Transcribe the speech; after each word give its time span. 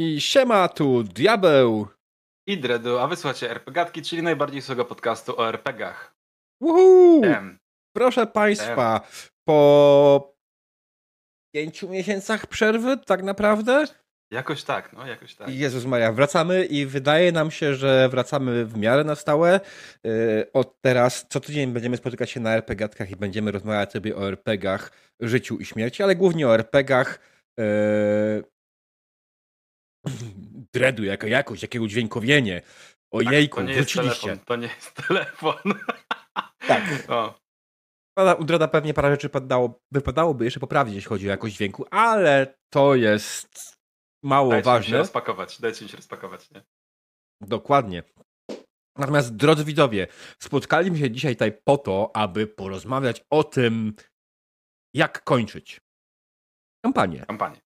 I 0.00 0.20
siema 0.20 0.68
tu 0.68 1.02
diabeł. 1.02 1.88
I 2.46 2.58
Dredu, 2.58 2.98
a 2.98 3.06
wysłuchacie 3.06 3.50
RPGatki, 3.50 4.02
czyli 4.02 4.22
najbardziej 4.22 4.62
słuchego 4.62 4.84
podcastu 4.84 5.40
o 5.40 5.48
RPGach. 5.48 6.14
Woohoo! 6.62 7.20
Proszę 7.96 8.26
Państwa, 8.26 9.00
po 9.48 10.34
pięciu 11.54 11.88
miesiącach 11.88 12.46
przerwy 12.46 12.96
tak 13.06 13.22
naprawdę? 13.22 13.84
Jakoś 14.32 14.64
tak, 14.64 14.92
no 14.92 15.06
jakoś 15.06 15.34
tak. 15.34 15.48
Jezus 15.48 15.84
Maria, 15.84 16.12
wracamy 16.12 16.64
i 16.64 16.86
wydaje 16.86 17.32
nam 17.32 17.50
się, 17.50 17.74
że 17.74 18.08
wracamy 18.08 18.64
w 18.64 18.76
miarę 18.76 19.04
na 19.04 19.14
stałe. 19.14 19.60
Yy, 20.04 20.52
od 20.52 20.80
teraz 20.80 21.26
co 21.28 21.40
tydzień 21.40 21.72
będziemy 21.72 21.96
spotykać 21.96 22.30
się 22.30 22.40
na 22.40 22.54
RPGatkach 22.54 23.10
i 23.10 23.16
będziemy 23.16 23.50
rozmawiać 23.50 23.92
sobie 23.92 24.16
o 24.16 24.28
RPGach, 24.28 24.92
życiu 25.20 25.58
i 25.58 25.64
śmierci, 25.64 26.02
ale 26.02 26.16
głównie 26.16 26.48
o 26.48 26.54
RPGach. 26.54 27.18
Dredu, 30.74 31.04
jaka 31.04 31.26
jakość, 31.26 31.62
jakie 31.62 31.80
udźwiękowienie. 31.80 32.62
Ojejku, 33.12 33.56
tak, 33.56 33.64
to 33.64 33.70
nie 33.70 33.76
wróciliście. 33.76 34.28
Jest 34.28 34.44
telefon, 34.44 34.44
to 34.44 34.56
nie 34.56 34.66
jest 34.66 34.94
telefon. 34.94 35.56
Tak. 36.68 36.84
O. 37.08 37.40
U 38.38 38.44
Dreda 38.44 38.68
pewnie 38.68 38.94
parę 38.94 39.10
rzeczy 39.10 39.28
padało, 39.28 39.80
wypadałoby 39.92 40.44
jeszcze 40.44 40.60
poprawić, 40.60 40.94
jeśli 40.94 41.08
chodzi 41.08 41.26
o 41.26 41.30
jakość 41.30 41.54
dźwięku, 41.54 41.86
ale 41.90 42.58
to 42.72 42.94
jest 42.94 43.76
mało 44.24 44.50
dajcie 44.50 44.64
ważne. 44.64 44.80
Dajcie 44.80 44.90
się 44.90 44.98
rozpakować, 44.98 45.60
dajcie 45.60 45.84
mi 45.84 45.90
się 45.90 45.96
rozpakować, 45.96 46.50
nie? 46.50 46.62
Dokładnie. 47.40 48.02
Natomiast, 48.98 49.36
drodzy 49.36 49.64
widzowie, 49.64 50.06
spotkaliśmy 50.38 50.98
się 50.98 51.10
dzisiaj 51.10 51.34
tutaj 51.36 51.52
po 51.64 51.78
to, 51.78 52.10
aby 52.14 52.46
porozmawiać 52.46 53.24
o 53.30 53.44
tym, 53.44 53.94
jak 54.94 55.24
kończyć 55.24 55.80
kampanię. 56.84 57.24
Kampanię. 57.26 57.60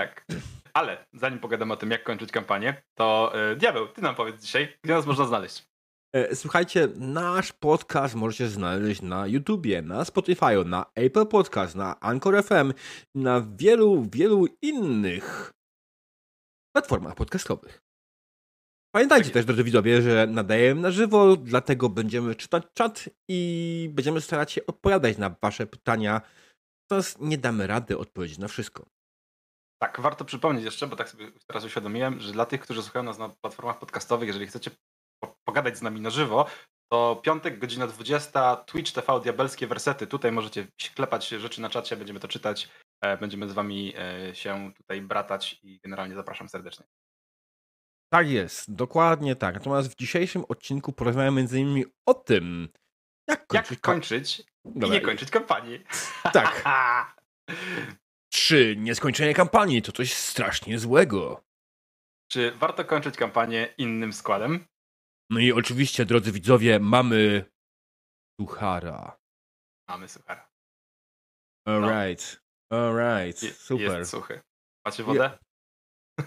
Tak. 0.00 0.26
Ale 0.74 1.06
zanim 1.12 1.38
pogadamy 1.38 1.72
o 1.72 1.76
tym, 1.76 1.90
jak 1.90 2.04
kończyć 2.04 2.32
kampanię, 2.32 2.82
to 2.94 3.32
yy, 3.34 3.56
Diabeł, 3.56 3.88
ty 3.88 4.02
nam 4.02 4.14
powiedz 4.14 4.42
dzisiaj, 4.42 4.78
gdzie 4.84 4.94
nas 4.94 5.06
można 5.06 5.24
znaleźć. 5.24 5.70
E, 6.14 6.36
słuchajcie, 6.36 6.88
nasz 6.96 7.52
podcast 7.52 8.14
możecie 8.14 8.48
znaleźć 8.48 9.02
na 9.02 9.26
YouTubie, 9.26 9.82
na 9.82 10.04
Spotify, 10.04 10.64
na 10.64 10.86
Apple 10.94 11.26
Podcast, 11.26 11.74
na 11.74 12.00
Anchor 12.00 12.44
FM, 12.44 12.72
na 13.14 13.46
wielu, 13.56 14.06
wielu 14.12 14.46
innych 14.62 15.52
platformach 16.76 17.14
podcastowych. 17.14 17.82
Pamiętajcie 18.94 19.24
tak 19.24 19.34
też, 19.34 19.44
drodzy 19.44 19.64
widzowie, 19.64 20.02
że 20.02 20.26
nadajemy 20.26 20.80
na 20.80 20.90
żywo, 20.90 21.36
dlatego 21.36 21.88
będziemy 21.88 22.34
czytać 22.34 22.64
czat 22.74 23.08
i 23.28 23.90
będziemy 23.92 24.20
starać 24.20 24.52
się 24.52 24.66
odpowiadać 24.66 25.18
na 25.18 25.36
wasze 25.42 25.66
pytania. 25.66 26.20
Natomiast 26.84 27.20
nie 27.20 27.38
damy 27.38 27.66
rady 27.66 27.98
odpowiedzieć 27.98 28.38
na 28.38 28.48
wszystko. 28.48 28.86
Tak, 29.82 30.00
warto 30.00 30.24
przypomnieć 30.24 30.64
jeszcze, 30.64 30.86
bo 30.86 30.96
tak 30.96 31.08
sobie 31.08 31.32
teraz 31.46 31.64
uświadomiłem, 31.64 32.20
że 32.20 32.32
dla 32.32 32.46
tych, 32.46 32.60
którzy 32.60 32.82
słuchają 32.82 33.02
nas 33.02 33.18
na 33.18 33.28
platformach 33.28 33.78
podcastowych, 33.78 34.26
jeżeli 34.26 34.46
chcecie 34.46 34.70
pogadać 35.44 35.78
z 35.78 35.82
nami 35.82 36.00
na 36.00 36.10
żywo, 36.10 36.46
to 36.92 37.20
piątek, 37.24 37.58
godzina 37.58 37.86
20, 37.86 38.56
Twitch 38.56 38.92
TV, 38.92 39.20
diabelskie 39.20 39.66
wersety. 39.66 40.06
Tutaj 40.06 40.32
możecie 40.32 40.66
klepać 40.94 41.28
rzeczy 41.28 41.60
na 41.60 41.70
czacie, 41.70 41.96
będziemy 41.96 42.20
to 42.20 42.28
czytać, 42.28 42.68
e, 43.04 43.16
będziemy 43.16 43.48
z 43.48 43.52
wami 43.52 43.94
e, 43.96 44.34
się 44.34 44.72
tutaj 44.76 45.02
bratać 45.02 45.60
i 45.62 45.80
generalnie 45.84 46.14
zapraszam 46.14 46.48
serdecznie. 46.48 46.86
Tak 48.12 48.28
jest, 48.28 48.74
dokładnie 48.74 49.36
tak. 49.36 49.54
Natomiast 49.54 49.92
w 49.92 49.96
dzisiejszym 49.96 50.44
odcinku 50.48 50.92
porozmawiamy 50.92 51.36
między 51.36 51.60
innymi 51.60 51.84
o 52.06 52.14
tym, 52.14 52.68
jak 53.28 53.46
kończyć, 53.46 53.70
jak 53.70 53.80
kończyć 53.80 54.42
i 54.64 54.90
nie 54.90 55.00
kończyć 55.00 55.30
kampanii. 55.30 55.84
Tak. 56.32 56.62
Czy 58.32 58.76
nieskończenie 58.76 59.34
kampanii 59.34 59.82
to 59.82 59.92
coś 59.92 60.14
strasznie 60.14 60.78
złego? 60.78 61.44
Czy 62.32 62.50
warto 62.52 62.84
kończyć 62.84 63.16
kampanię 63.16 63.74
innym 63.78 64.12
składem? 64.12 64.66
No 65.30 65.40
i 65.40 65.52
oczywiście, 65.52 66.04
drodzy 66.04 66.32
widzowie, 66.32 66.80
mamy 66.80 67.44
suchara. 68.40 69.18
Mamy 69.88 70.08
suchara. 70.08 70.50
Alright. 71.68 72.40
No. 72.70 72.76
Alright. 72.76 73.56
Super. 73.56 73.98
Jest 73.98 74.10
suchy. 74.10 74.40
Macie 74.86 75.02
wodę? 75.04 75.38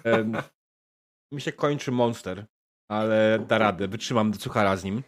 Um, 0.06 0.38
mi 1.34 1.42
się 1.42 1.52
kończy 1.52 1.92
monster, 1.92 2.46
ale 2.92 3.46
da 3.48 3.58
radę. 3.58 3.88
Wytrzymam 3.88 4.32
do 4.32 4.40
suchara 4.40 4.78
z 4.78 4.84
nim. 4.84 5.04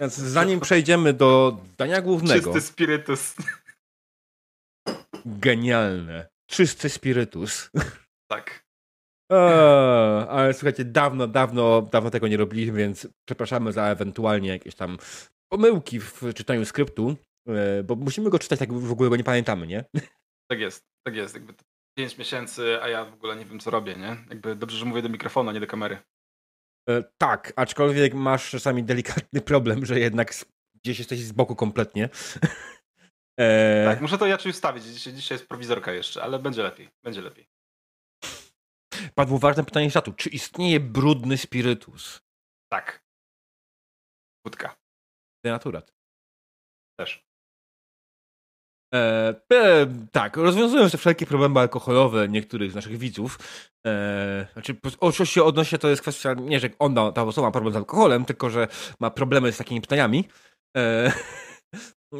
Więc 0.00 0.14
zanim 0.14 0.60
przejdziemy 0.60 1.12
do 1.12 1.58
dania 1.78 2.00
głównego. 2.00 2.52
Czysty 2.52 2.68
spirytus. 2.72 3.34
Genialne. 5.26 6.33
Czysty 6.54 6.88
spirytus. 6.88 7.70
Tak. 8.30 8.64
Eee, 9.32 10.28
ale 10.28 10.54
słuchajcie, 10.54 10.84
dawno, 10.84 11.26
dawno, 11.26 11.82
dawno 11.82 12.10
tego 12.10 12.28
nie 12.28 12.36
robiliśmy, 12.36 12.78
więc 12.78 13.08
przepraszamy 13.28 13.72
za 13.72 13.84
ewentualnie 13.84 14.48
jakieś 14.48 14.74
tam 14.74 14.98
pomyłki 15.52 16.00
w 16.00 16.22
czytaniu 16.34 16.64
skryptu, 16.64 17.16
e, 17.48 17.82
bo 17.82 17.96
musimy 17.96 18.30
go 18.30 18.38
czytać, 18.38 18.58
tak 18.58 18.72
w 18.72 18.92
ogóle 18.92 19.10
go 19.10 19.16
nie 19.16 19.24
pamiętamy, 19.24 19.66
nie? 19.66 19.84
Tak 20.50 20.60
jest, 20.60 20.84
tak 21.06 21.16
jest. 21.16 21.34
Jakby 21.34 21.54
5 21.98 22.18
miesięcy, 22.18 22.82
a 22.82 22.88
ja 22.88 23.04
w 23.04 23.14
ogóle 23.14 23.36
nie 23.36 23.44
wiem, 23.44 23.60
co 23.60 23.70
robię, 23.70 23.94
nie? 23.94 24.16
Jakby 24.30 24.56
dobrze, 24.56 24.76
że 24.76 24.84
mówię 24.84 25.02
do 25.02 25.08
mikrofonu, 25.08 25.50
a 25.50 25.52
nie 25.52 25.60
do 25.60 25.66
kamery. 25.66 25.98
E, 26.88 27.04
tak, 27.18 27.52
aczkolwiek 27.56 28.14
masz 28.14 28.50
czasami 28.50 28.84
delikatny 28.84 29.40
problem, 29.40 29.86
że 29.86 30.00
jednak 30.00 30.34
gdzieś 30.84 30.98
jesteś 30.98 31.20
z 31.20 31.32
boku 31.32 31.56
kompletnie. 31.56 32.08
E... 33.40 33.84
Tak, 33.84 34.00
muszę 34.00 34.18
to 34.18 34.26
inaczej 34.26 34.50
ustawić. 34.50 34.84
Dzisiaj, 34.84 35.12
dzisiaj 35.12 35.38
jest 35.38 35.48
prowizorka 35.48 35.92
jeszcze, 35.92 36.22
ale 36.22 36.38
będzie 36.38 36.62
lepiej, 36.62 36.88
będzie 37.02 37.20
lepiej. 37.20 37.48
Padło 39.14 39.38
ważne 39.38 39.64
pytanie 39.64 39.90
z. 39.90 40.16
Czy 40.16 40.28
istnieje 40.28 40.80
brudny 40.80 41.38
spirytus? 41.38 42.20
Tak. 42.72 43.04
Wódka. 44.46 44.76
Denaturat. 45.44 45.94
Też. 46.98 47.24
E, 48.94 49.34
e, 49.52 49.86
tak, 50.12 50.36
rozwiązują 50.36 50.90
te 50.90 50.98
wszelkie 50.98 51.26
problemy 51.26 51.60
alkoholowe 51.60 52.28
niektórych 52.28 52.72
z 52.72 52.74
naszych 52.74 52.98
widzów. 52.98 53.38
E, 53.86 54.46
znaczy, 54.52 54.76
oczywiście 55.00 55.44
odnośnie 55.44 55.78
to 55.78 55.88
jest 55.88 56.02
kwestia, 56.02 56.34
nie, 56.34 56.60
że 56.60 56.70
ona, 56.78 57.12
ta 57.12 57.22
osoba 57.22 57.48
ma 57.48 57.52
problem 57.52 57.72
z 57.72 57.76
alkoholem, 57.76 58.24
tylko 58.24 58.50
że 58.50 58.68
ma 59.00 59.10
problemy 59.10 59.52
z 59.52 59.56
takimi 59.56 59.80
pytaniami. 59.80 60.28
E, 60.76 61.12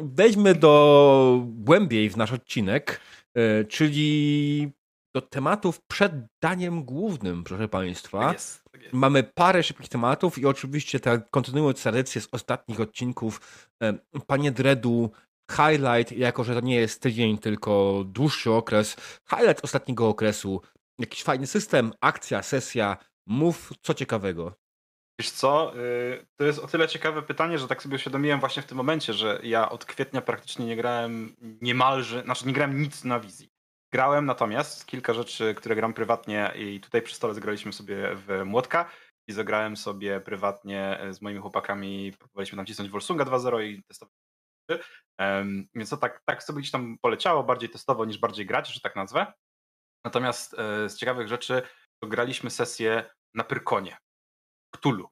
wejdźmy 0.03 0.55
do 0.55 1.43
głębiej 1.45 2.09
w 2.09 2.17
nasz 2.17 2.31
odcinek, 2.31 3.01
e, 3.33 3.65
czyli 3.65 4.71
do 5.15 5.21
tematów 5.21 5.81
przed 5.81 6.13
daniem 6.41 6.83
głównym, 6.83 7.43
proszę 7.43 7.67
Państwa. 7.67 8.19
Tak 8.19 8.39
tak. 8.85 8.93
Mamy 8.93 9.23
parę 9.23 9.63
szybkich 9.63 9.89
tematów 9.89 10.37
i 10.37 10.45
oczywiście 10.45 10.99
tak, 10.99 11.29
kontynuując 11.29 11.83
tradycję 11.83 12.21
z 12.21 12.27
ostatnich 12.31 12.79
odcinków, 12.79 13.41
Panie 14.27 14.51
Dredu, 14.51 15.11
highlight, 15.51 16.11
jako 16.11 16.43
że 16.43 16.53
to 16.53 16.59
nie 16.59 16.75
jest 16.75 17.01
tydzień, 17.01 17.37
tylko 17.37 18.03
dłuższy 18.07 18.51
okres, 18.51 18.95
highlight 19.29 19.63
ostatniego 19.63 20.07
okresu, 20.07 20.61
jakiś 20.99 21.23
fajny 21.23 21.47
system, 21.47 21.93
akcja, 22.01 22.43
sesja, 22.43 22.97
mów 23.27 23.73
co 23.81 23.93
ciekawego. 23.93 24.53
Wiesz 25.19 25.31
co, 25.31 25.75
y, 25.75 26.25
to 26.39 26.45
jest 26.45 26.59
o 26.59 26.67
tyle 26.67 26.87
ciekawe 26.87 27.21
pytanie, 27.21 27.59
że 27.59 27.67
tak 27.67 27.83
sobie 27.83 27.95
uświadomiłem 27.95 28.39
właśnie 28.39 28.61
w 28.61 28.65
tym 28.65 28.77
momencie, 28.77 29.13
że 29.13 29.39
ja 29.43 29.69
od 29.69 29.85
kwietnia 29.85 30.21
praktycznie 30.21 30.65
nie 30.65 30.75
grałem 30.75 31.35
niemalże, 31.61 32.21
znaczy 32.21 32.47
nie 32.47 32.53
grałem 32.53 32.81
nic 32.81 33.03
na 33.03 33.19
wizji. 33.19 33.49
Grałem 33.93 34.25
natomiast 34.25 34.85
kilka 34.85 35.13
rzeczy, 35.13 35.55
które 35.55 35.75
gram 35.75 35.93
prywatnie 35.93 36.51
i 36.55 36.79
tutaj 36.79 37.01
przy 37.01 37.15
stole 37.15 37.33
zagraliśmy 37.33 37.73
sobie 37.73 38.15
w 38.15 38.41
Młotka 38.45 38.89
i 39.27 39.33
zagrałem 39.33 39.77
sobie 39.77 40.21
prywatnie 40.21 40.99
z 41.11 41.21
moimi 41.21 41.41
chłopakami, 41.41 42.13
próbowaliśmy 42.19 42.55
tam 42.55 42.65
cisnąć 42.65 42.89
Wolsunga 42.89 43.25
2.0 43.25 43.63
i 43.63 43.83
testować 43.83 44.15
więc 45.75 45.89
to 45.89 45.97
tak, 45.97 46.21
tak 46.25 46.43
sobie 46.43 46.59
gdzieś 46.59 46.71
tam 46.71 46.97
poleciało, 47.01 47.43
bardziej 47.43 47.69
testowo 47.69 48.05
niż 48.05 48.17
bardziej 48.17 48.45
grać, 48.45 48.73
że 48.73 48.79
tak 48.79 48.95
nazwę. 48.95 49.33
Natomiast 50.05 50.53
e, 50.53 50.89
z 50.89 50.97
ciekawych 50.97 51.27
rzeczy 51.27 51.61
to 52.03 52.09
graliśmy 52.09 52.49
sesję 52.49 53.09
na 53.35 53.43
Pyrkonie, 53.43 53.97
Cthulhu, 54.77 55.09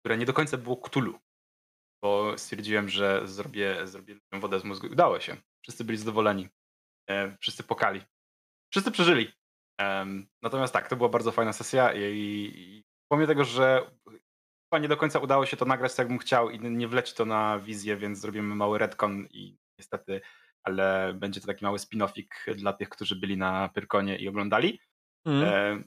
które 0.00 0.18
nie 0.18 0.26
do 0.26 0.32
końca 0.32 0.56
było 0.58 0.76
Cthulhu, 0.76 1.18
bo 2.02 2.38
stwierdziłem, 2.38 2.88
że 2.88 3.28
zrobię, 3.28 3.86
zrobię 3.86 4.16
wodę 4.32 4.60
z 4.60 4.64
mózgu 4.64 4.86
udało 4.86 5.20
się. 5.20 5.36
Wszyscy 5.62 5.84
byli 5.84 5.98
zadowoleni. 5.98 6.48
E, 7.10 7.36
wszyscy 7.40 7.62
pokali. 7.62 8.00
Wszyscy 8.72 8.90
przeżyli. 8.90 9.32
Natomiast 10.42 10.72
tak, 10.72 10.88
to 10.88 10.96
była 10.96 11.08
bardzo 11.08 11.32
fajna 11.32 11.52
sesja 11.52 11.94
i, 11.94 12.84
pomimo 13.08 13.26
tego, 13.26 13.44
że 13.44 13.90
chyba 14.64 14.82
nie 14.82 14.88
do 14.88 14.96
końca 14.96 15.18
udało 15.18 15.46
się 15.46 15.56
to 15.56 15.64
nagrać 15.64 15.92
tak, 15.92 15.98
jakbym 15.98 16.18
chciał 16.18 16.50
i 16.50 16.60
nie 16.60 16.88
wleci 16.88 17.14
to 17.14 17.24
na 17.24 17.58
wizję, 17.58 17.96
więc 17.96 18.18
zrobimy 18.18 18.54
mały 18.54 18.78
retcon 18.78 19.26
i 19.30 19.58
niestety, 19.78 20.20
ale 20.62 21.14
będzie 21.14 21.40
to 21.40 21.46
taki 21.46 21.64
mały 21.64 21.78
spin-offik 21.78 22.54
dla 22.54 22.72
tych, 22.72 22.88
którzy 22.88 23.16
byli 23.16 23.36
na 23.36 23.68
Pyrkonie 23.68 24.16
i 24.16 24.28
oglądali. 24.28 24.80
Mm. 25.26 25.84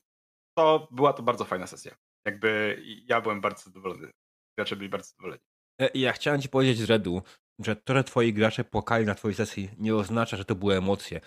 To 0.57 0.87
była 0.91 1.13
to 1.13 1.23
bardzo 1.23 1.45
fajna 1.45 1.67
sesja. 1.67 1.95
Jakby 2.27 2.81
ja 3.05 3.21
byłem 3.21 3.41
bardzo 3.41 3.63
zadowolony. 3.63 4.11
Gracze 4.57 4.75
byli 4.75 4.89
bardzo 4.89 5.09
zadowoleni. 5.09 5.41
E, 5.81 5.89
ja 5.93 6.13
chciałem 6.13 6.41
ci 6.41 6.49
powiedzieć 6.49 6.77
z 6.77 6.83
Redu, 6.83 7.21
że 7.59 7.75
to, 7.75 7.93
że 7.93 8.03
twoi 8.03 8.33
gracze 8.33 8.63
płakali 8.63 9.05
na 9.05 9.15
twojej 9.15 9.35
sesji 9.35 9.69
nie 9.77 9.95
oznacza, 9.95 10.37
że 10.37 10.45
to 10.45 10.55
były 10.55 10.75
emocje. 10.75 11.21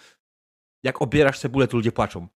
Jak 0.84 1.02
obierasz 1.02 1.38
cebulę, 1.38 1.68
to 1.68 1.76
ludzie 1.76 1.92
płaczą. 1.92 2.28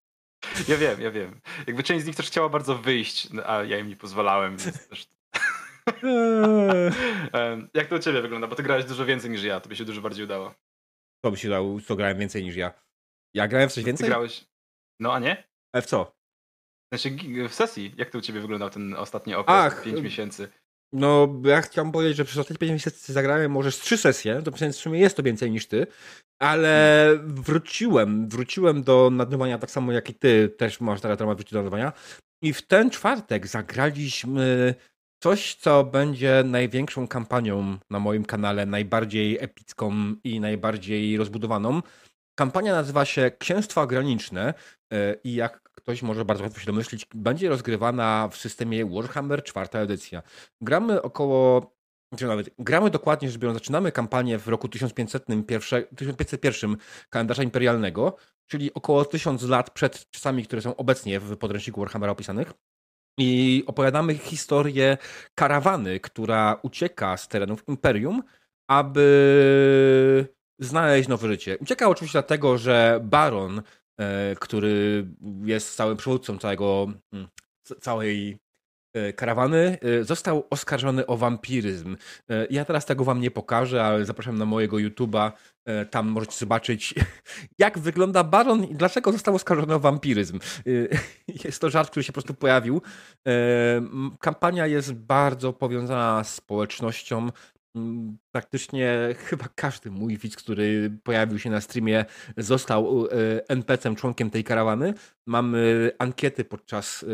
Ja 0.68 0.76
wiem, 0.76 1.00
ja 1.00 1.10
wiem. 1.10 1.40
Jakby 1.66 1.82
część 1.82 2.04
z 2.04 2.06
nich 2.06 2.16
też 2.16 2.26
chciała 2.26 2.48
bardzo 2.48 2.78
wyjść, 2.78 3.30
no, 3.32 3.42
a 3.46 3.64
ja 3.64 3.78
im 3.78 3.88
nie 3.88 3.96
pozwalałem, 3.96 4.56
więc 4.56 4.86
też... 4.88 5.06
Jak 7.74 7.86
to 7.86 7.96
u 7.96 7.98
ciebie 7.98 8.22
wygląda? 8.22 8.46
Bo 8.46 8.56
ty 8.56 8.62
grałeś 8.62 8.84
dużo 8.84 9.04
więcej 9.04 9.30
niż 9.30 9.42
ja, 9.42 9.60
to 9.60 9.68
by 9.68 9.76
się 9.76 9.84
dużo 9.84 10.00
bardziej 10.00 10.24
udało. 10.24 10.54
To 11.24 11.30
by 11.30 11.36
się 11.36 11.48
udało, 11.48 11.80
to 11.86 11.96
grałem 11.96 12.18
więcej 12.18 12.44
niż 12.44 12.56
ja. 12.56 12.72
Ja 13.34 13.48
grałem 13.48 13.68
w 13.68 13.72
coś 13.72 13.84
więcej? 13.84 14.04
Ty 14.04 14.10
grałeś... 14.10 14.46
No, 15.00 15.14
a 15.14 15.18
nie? 15.18 15.44
Ale 15.72 15.82
w 15.82 15.86
co? 15.86 16.16
Znaczy 16.98 17.48
w 17.48 17.54
sesji, 17.54 17.94
jak 17.96 18.10
to 18.10 18.18
u 18.18 18.20
ciebie 18.20 18.40
wyglądał 18.40 18.70
ten 18.70 18.94
ostatni 18.94 19.34
okres, 19.34 19.56
Ach, 19.56 19.82
5 19.82 20.00
miesięcy? 20.00 20.48
No, 20.92 21.28
ja 21.44 21.62
chciałem 21.62 21.92
powiedzieć, 21.92 22.16
że 22.16 22.24
przez 22.24 22.38
ostatnie 22.38 22.58
5 22.58 22.72
miesięcy 22.72 23.12
zagrałem 23.12 23.52
może 23.52 23.72
z 23.72 23.78
3 23.78 23.96
sesje, 23.96 24.42
to 24.42 24.50
w 24.50 24.72
sumie 24.72 25.00
jest 25.00 25.16
to 25.16 25.22
więcej 25.22 25.50
niż 25.50 25.66
ty, 25.66 25.86
ale 26.38 27.08
wróciłem, 27.24 28.28
wróciłem 28.28 28.82
do 28.82 29.10
nadawania 29.12 29.58
tak 29.58 29.70
samo 29.70 29.92
jak 29.92 30.10
i 30.10 30.14
ty, 30.14 30.48
też 30.48 30.80
masz 30.80 31.00
teraz 31.00 31.18
temat 31.18 31.36
wrócić 31.36 31.52
do 31.52 31.58
nadawania 31.58 31.92
i 32.42 32.52
w 32.52 32.62
ten 32.62 32.90
czwartek 32.90 33.46
zagraliśmy 33.46 34.74
coś, 35.22 35.54
co 35.54 35.84
będzie 35.84 36.42
największą 36.46 37.08
kampanią 37.08 37.78
na 37.90 37.98
moim 37.98 38.24
kanale, 38.24 38.66
najbardziej 38.66 39.38
epicką 39.40 40.14
i 40.24 40.40
najbardziej 40.40 41.16
rozbudowaną. 41.16 41.82
Kampania 42.38 42.72
nazywa 42.72 43.04
się 43.04 43.30
Księstwa 43.38 43.86
Graniczne 43.86 44.54
e, 44.92 45.16
i 45.24 45.34
jak 45.34 45.73
ktoś 45.84 46.02
może 46.02 46.24
bardzo 46.24 46.44
łatwo 46.44 46.60
się 46.60 46.66
domyślić, 46.66 47.06
będzie 47.14 47.48
rozgrywana 47.48 48.28
w 48.28 48.36
systemie 48.36 48.86
Warhammer 48.86 49.44
4 49.44 49.68
edycja. 49.72 50.22
Gramy 50.60 51.02
około 51.02 51.74
znaczy 52.12 52.26
nawet 52.26 52.50
gramy 52.58 52.90
dokładnie 52.90 53.30
rzecz 53.30 53.42
zaczynamy 53.52 53.92
kampanię 53.92 54.38
w 54.38 54.48
roku 54.48 54.68
1501, 54.68 55.84
1501 55.96 56.76
kalendarza 57.10 57.42
imperialnego, 57.42 58.16
czyli 58.46 58.74
około 58.74 59.04
1000 59.04 59.42
lat 59.42 59.70
przed 59.70 60.10
czasami, 60.10 60.44
które 60.44 60.62
są 60.62 60.76
obecnie 60.76 61.20
w 61.20 61.36
podręczniku 61.36 61.80
Warhammera 61.80 62.12
opisanych. 62.12 62.52
I 63.18 63.64
opowiadamy 63.66 64.14
historię 64.14 64.98
karawany, 65.34 66.00
która 66.00 66.60
ucieka 66.62 67.16
z 67.16 67.28
terenów 67.28 67.68
imperium, 67.68 68.22
aby 68.68 70.28
znaleźć 70.58 71.08
nowe 71.08 71.28
życie. 71.28 71.58
Ucieka 71.58 71.88
oczywiście 71.88 72.18
dlatego, 72.18 72.58
że 72.58 73.00
baron, 73.02 73.62
który 74.40 75.06
jest 75.44 75.76
całym 75.76 75.96
przywódcą 75.96 76.38
całego, 76.38 76.86
mm, 77.12 77.28
całej 77.80 78.38
e, 78.94 79.12
karawany, 79.12 79.78
e, 79.82 80.04
został 80.04 80.46
oskarżony 80.50 81.06
o 81.06 81.16
wampiryzm. 81.16 81.96
Ja 82.50 82.64
teraz 82.64 82.86
tego 82.86 83.04
wam 83.04 83.20
nie 83.20 83.30
pokażę, 83.30 83.84
ale 83.84 84.04
zapraszam 84.04 84.38
na 84.38 84.44
mojego 84.44 84.76
YouTube'a. 84.76 85.32
Tam 85.90 86.08
możecie 86.08 86.38
zobaczyć, 86.38 86.94
jak 87.58 87.78
wygląda 87.78 88.24
baron 88.24 88.64
i 88.64 88.74
dlaczego 88.74 89.12
został 89.12 89.34
oskarżony 89.34 89.74
o 89.74 89.80
wampiryzm. 89.80 90.38
Jest 91.44 91.60
to 91.60 91.70
żart, 91.70 91.90
który 91.90 92.04
się 92.04 92.12
po 92.12 92.14
prostu 92.14 92.34
pojawił. 92.34 92.82
Kampania 94.20 94.66
jest 94.66 94.92
bardzo 94.92 95.52
powiązana 95.52 96.24
z 96.24 96.34
społecznością, 96.34 97.28
praktycznie 98.32 98.98
chyba 99.26 99.44
każdy 99.54 99.90
mój 99.90 100.18
widz, 100.18 100.36
który 100.36 100.98
pojawił 101.02 101.38
się 101.38 101.50
na 101.50 101.60
streamie, 101.60 102.04
został 102.36 103.06
e, 103.06 103.10
NPC-em, 103.48 103.96
członkiem 103.96 104.30
tej 104.30 104.44
karawany. 104.44 104.94
Mamy 105.26 105.90
ankiety 105.98 106.44
podczas 106.44 107.04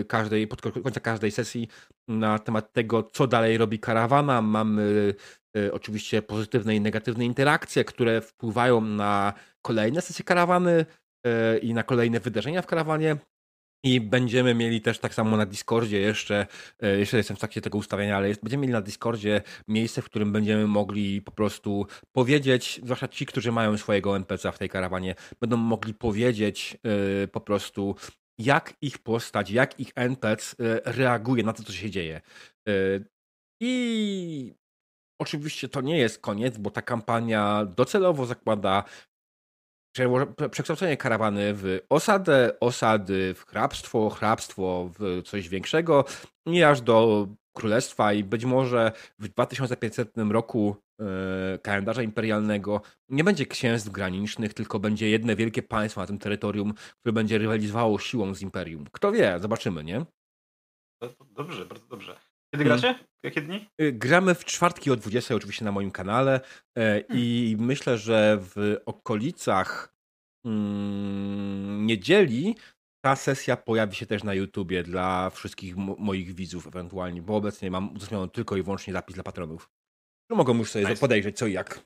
e, 0.00 0.04
każdej, 0.04 0.48
pod 0.48 0.60
końca 0.60 1.00
każdej 1.00 1.30
sesji 1.30 1.68
na 2.08 2.38
temat 2.38 2.72
tego, 2.72 3.02
co 3.02 3.26
dalej 3.26 3.58
robi 3.58 3.78
karawana. 3.78 4.42
Mamy 4.42 5.14
e, 5.56 5.72
oczywiście 5.72 6.22
pozytywne 6.22 6.76
i 6.76 6.80
negatywne 6.80 7.24
interakcje, 7.24 7.84
które 7.84 8.20
wpływają 8.20 8.80
na 8.80 9.32
kolejne 9.62 10.00
sesje 10.00 10.24
karawany 10.24 10.86
i 11.62 11.74
na 11.74 11.82
kolejne 11.82 12.20
wydarzenia 12.20 12.62
w 12.62 12.66
karawanie. 12.66 13.16
I 13.84 14.00
będziemy 14.00 14.54
mieli 14.54 14.80
też 14.80 14.98
tak 14.98 15.14
samo 15.14 15.36
na 15.36 15.46
Discordzie 15.46 16.00
jeszcze, 16.00 16.46
e, 16.82 16.98
jeszcze 16.98 17.16
jestem 17.16 17.36
w 17.36 17.40
trakcie 17.40 17.60
tego 17.60 17.78
ustawienia, 17.78 18.16
ale 18.16 18.28
jest, 18.28 18.42
będziemy 18.42 18.60
mieli 18.60 18.72
na 18.72 18.80
Discordzie 18.80 19.42
miejsce, 19.68 20.02
w 20.02 20.04
którym 20.04 20.32
będziemy 20.32 20.66
mogli 20.66 21.22
po 21.22 21.32
prostu 21.32 21.86
powiedzieć, 22.12 22.80
zwłaszcza 22.84 23.08
ci, 23.08 23.26
którzy 23.26 23.52
mają 23.52 23.78
swojego 23.78 24.16
NPC 24.16 24.52
w 24.52 24.58
tej 24.58 24.68
karawanie, 24.68 25.14
będą 25.40 25.56
mogli 25.56 25.94
powiedzieć 25.94 26.78
yy, 26.84 27.28
po 27.28 27.40
prostu, 27.40 27.96
jak 28.38 28.74
ich 28.80 28.98
postać, 28.98 29.50
jak 29.50 29.80
ich 29.80 29.92
NPC 29.94 30.56
yy, 30.58 30.80
reaguje 30.84 31.42
na 31.42 31.52
to, 31.52 31.62
co 31.62 31.72
się 31.72 31.90
dzieje. 31.90 32.20
Yy, 32.66 33.04
I 33.60 34.54
Oczywiście 35.18 35.68
to 35.68 35.80
nie 35.80 35.98
jest 35.98 36.18
koniec, 36.18 36.58
bo 36.58 36.70
ta 36.70 36.82
kampania 36.82 37.64
docelowo 37.76 38.26
zakłada 38.26 38.84
przekształcenie 40.50 40.96
karawany 40.96 41.54
w 41.54 41.80
osadę, 41.88 42.60
osady 42.60 43.34
w 43.34 43.46
hrabstwo, 43.46 44.10
hrabstwo 44.10 44.90
w 44.98 45.22
coś 45.24 45.48
większego 45.48 46.04
i 46.46 46.62
aż 46.62 46.80
do 46.80 47.28
królestwa 47.52 48.12
i 48.12 48.24
być 48.24 48.44
może 48.44 48.92
w 49.18 49.28
2500 49.28 50.12
roku 50.30 50.76
e, 51.00 51.58
kalendarza 51.58 52.02
imperialnego 52.02 52.80
nie 53.08 53.24
będzie 53.24 53.46
księstw 53.46 53.90
granicznych, 53.90 54.54
tylko 54.54 54.80
będzie 54.80 55.10
jedno 55.10 55.36
wielkie 55.36 55.62
państwo 55.62 56.00
na 56.00 56.06
tym 56.06 56.18
terytorium, 56.18 56.74
które 57.00 57.12
będzie 57.12 57.38
rywalizowało 57.38 57.98
siłą 57.98 58.34
z 58.34 58.42
imperium. 58.42 58.84
Kto 58.92 59.12
wie, 59.12 59.38
zobaczymy, 59.40 59.84
nie? 59.84 60.06
Dobrze, 61.30 61.66
bardzo 61.66 61.86
dobrze. 61.86 62.33
Kiedy 62.54 62.64
gracie? 62.64 62.88
Mm. 62.88 63.04
Jakie 63.22 63.40
dni? 63.40 63.68
Y, 63.80 63.92
gramy 63.92 64.34
w 64.34 64.44
czwartki 64.44 64.90
o 64.90 64.96
20 64.96 65.34
oczywiście 65.34 65.64
na 65.64 65.72
moim 65.72 65.90
kanale 65.90 66.40
e, 66.78 67.00
i 67.00 67.50
hmm. 67.50 67.66
myślę, 67.66 67.98
że 67.98 68.38
w 68.40 68.76
okolicach 68.86 69.94
mm, 70.44 71.86
niedzieli 71.86 72.56
ta 73.04 73.16
sesja 73.16 73.56
pojawi 73.56 73.96
się 73.96 74.06
też 74.06 74.24
na 74.24 74.34
YouTubie 74.34 74.82
dla 74.82 75.30
wszystkich 75.30 75.76
moich 75.76 76.34
widzów 76.34 76.66
ewentualnie, 76.66 77.22
bo 77.22 77.36
obecnie 77.36 77.70
mam 77.70 77.90
udostępniony 77.90 78.28
tylko 78.28 78.56
i 78.56 78.62
wyłącznie 78.62 78.92
zapis 78.92 79.14
dla 79.14 79.24
patronów. 79.24 79.70
Mogą 80.30 80.58
już 80.58 80.70
sobie 80.70 80.84
nice. 80.84 81.00
podejrzeć 81.00 81.38
co 81.38 81.46
i 81.46 81.52
jak. 81.52 81.80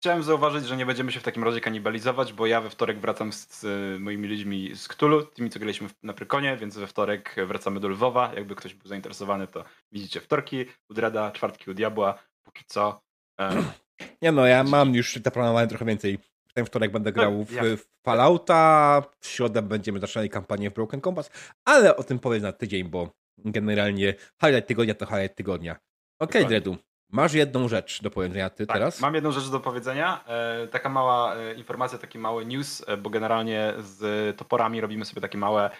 Chciałem 0.00 0.22
zauważyć, 0.22 0.66
że 0.66 0.76
nie 0.76 0.86
będziemy 0.86 1.12
się 1.12 1.20
w 1.20 1.22
takim 1.22 1.44
razie 1.44 1.60
kanibalizować, 1.60 2.32
bo 2.32 2.46
ja 2.46 2.60
we 2.60 2.70
wtorek 2.70 3.00
wracam 3.00 3.32
z, 3.32 3.60
z 3.60 4.00
moimi 4.00 4.28
ludźmi 4.28 4.76
z 4.76 4.88
Ktulu, 4.88 5.22
tymi 5.22 5.50
co 5.50 5.58
graliśmy 5.58 5.88
na 6.02 6.12
Prykonie, 6.12 6.56
więc 6.56 6.78
we 6.78 6.86
wtorek 6.86 7.36
wracamy 7.46 7.80
do 7.80 7.88
Lwowa. 7.88 8.32
Jakby 8.34 8.54
ktoś 8.54 8.74
był 8.74 8.88
zainteresowany, 8.88 9.46
to 9.46 9.64
widzicie 9.92 10.20
wtorki 10.20 10.64
u 10.90 10.94
Dreda, 10.94 11.30
czwartki 11.30 11.70
u 11.70 11.74
Diabła, 11.74 12.18
póki 12.42 12.64
co. 12.66 13.00
Um, 13.38 13.64
nie 14.22 14.32
no, 14.32 14.46
ja 14.46 14.64
mam 14.64 14.94
już 14.94 15.16
zaplanowane 15.24 15.68
trochę 15.68 15.84
więcej. 15.84 16.18
W 16.48 16.52
ten 16.52 16.66
wtorek 16.66 16.92
będę 16.92 17.12
grał 17.12 17.32
no, 17.38 17.44
w, 17.44 17.80
w 17.80 17.88
Fallouta, 18.04 19.02
w 19.20 19.26
środę 19.26 19.62
będziemy 19.62 20.00
zaczynali 20.00 20.30
kampanię 20.30 20.70
w 20.70 20.74
Broken 20.74 21.00
Compass, 21.00 21.30
ale 21.64 21.96
o 21.96 22.02
tym 22.02 22.18
powiem 22.18 22.42
na 22.42 22.52
tydzień, 22.52 22.84
bo 22.84 23.10
generalnie 23.38 24.14
highlight 24.40 24.68
tygodnia 24.68 24.94
to 24.94 25.06
highlight 25.06 25.36
tygodnia. 25.36 25.76
Okej, 26.18 26.42
okay, 26.42 26.48
Dredu, 26.48 26.76
Masz 27.12 27.34
jedną 27.34 27.68
rzecz 27.68 28.02
do 28.02 28.10
powiedzenia 28.10 28.50
ty 28.50 28.66
tak, 28.66 28.76
teraz? 28.76 29.00
Mam 29.00 29.14
jedną 29.14 29.32
rzecz 29.32 29.48
do 29.48 29.60
powiedzenia. 29.60 30.24
E, 30.26 30.68
taka 30.68 30.88
mała 30.88 31.36
e, 31.36 31.54
informacja, 31.54 31.98
taki 31.98 32.18
mały 32.18 32.46
news, 32.46 32.84
e, 32.88 32.96
bo 32.96 33.10
generalnie 33.10 33.74
z 33.78 34.36
toporami 34.36 34.80
robimy 34.80 35.04
sobie 35.04 35.20
takie 35.20 35.38
małe 35.38 35.70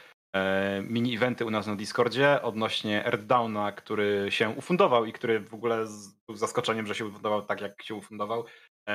mini 0.82 1.16
eventy 1.16 1.44
u 1.44 1.50
nas 1.50 1.66
na 1.66 1.76
Discordzie 1.76 2.42
odnośnie 2.42 3.06
Earthdowna, 3.06 3.72
który 3.72 4.26
się 4.28 4.49
ufundował 4.49 5.04
i 5.04 5.12
który 5.12 5.40
w 5.40 5.54
ogóle 5.54 5.87
z, 5.87 6.08
był 6.26 6.37
zaskoczeniem, 6.37 6.87
że 6.87 6.94
się 6.94 7.06
ufundował 7.06 7.42
tak, 7.42 7.60
jak 7.60 7.82
się 7.82 7.94
ufundował. 7.94 8.44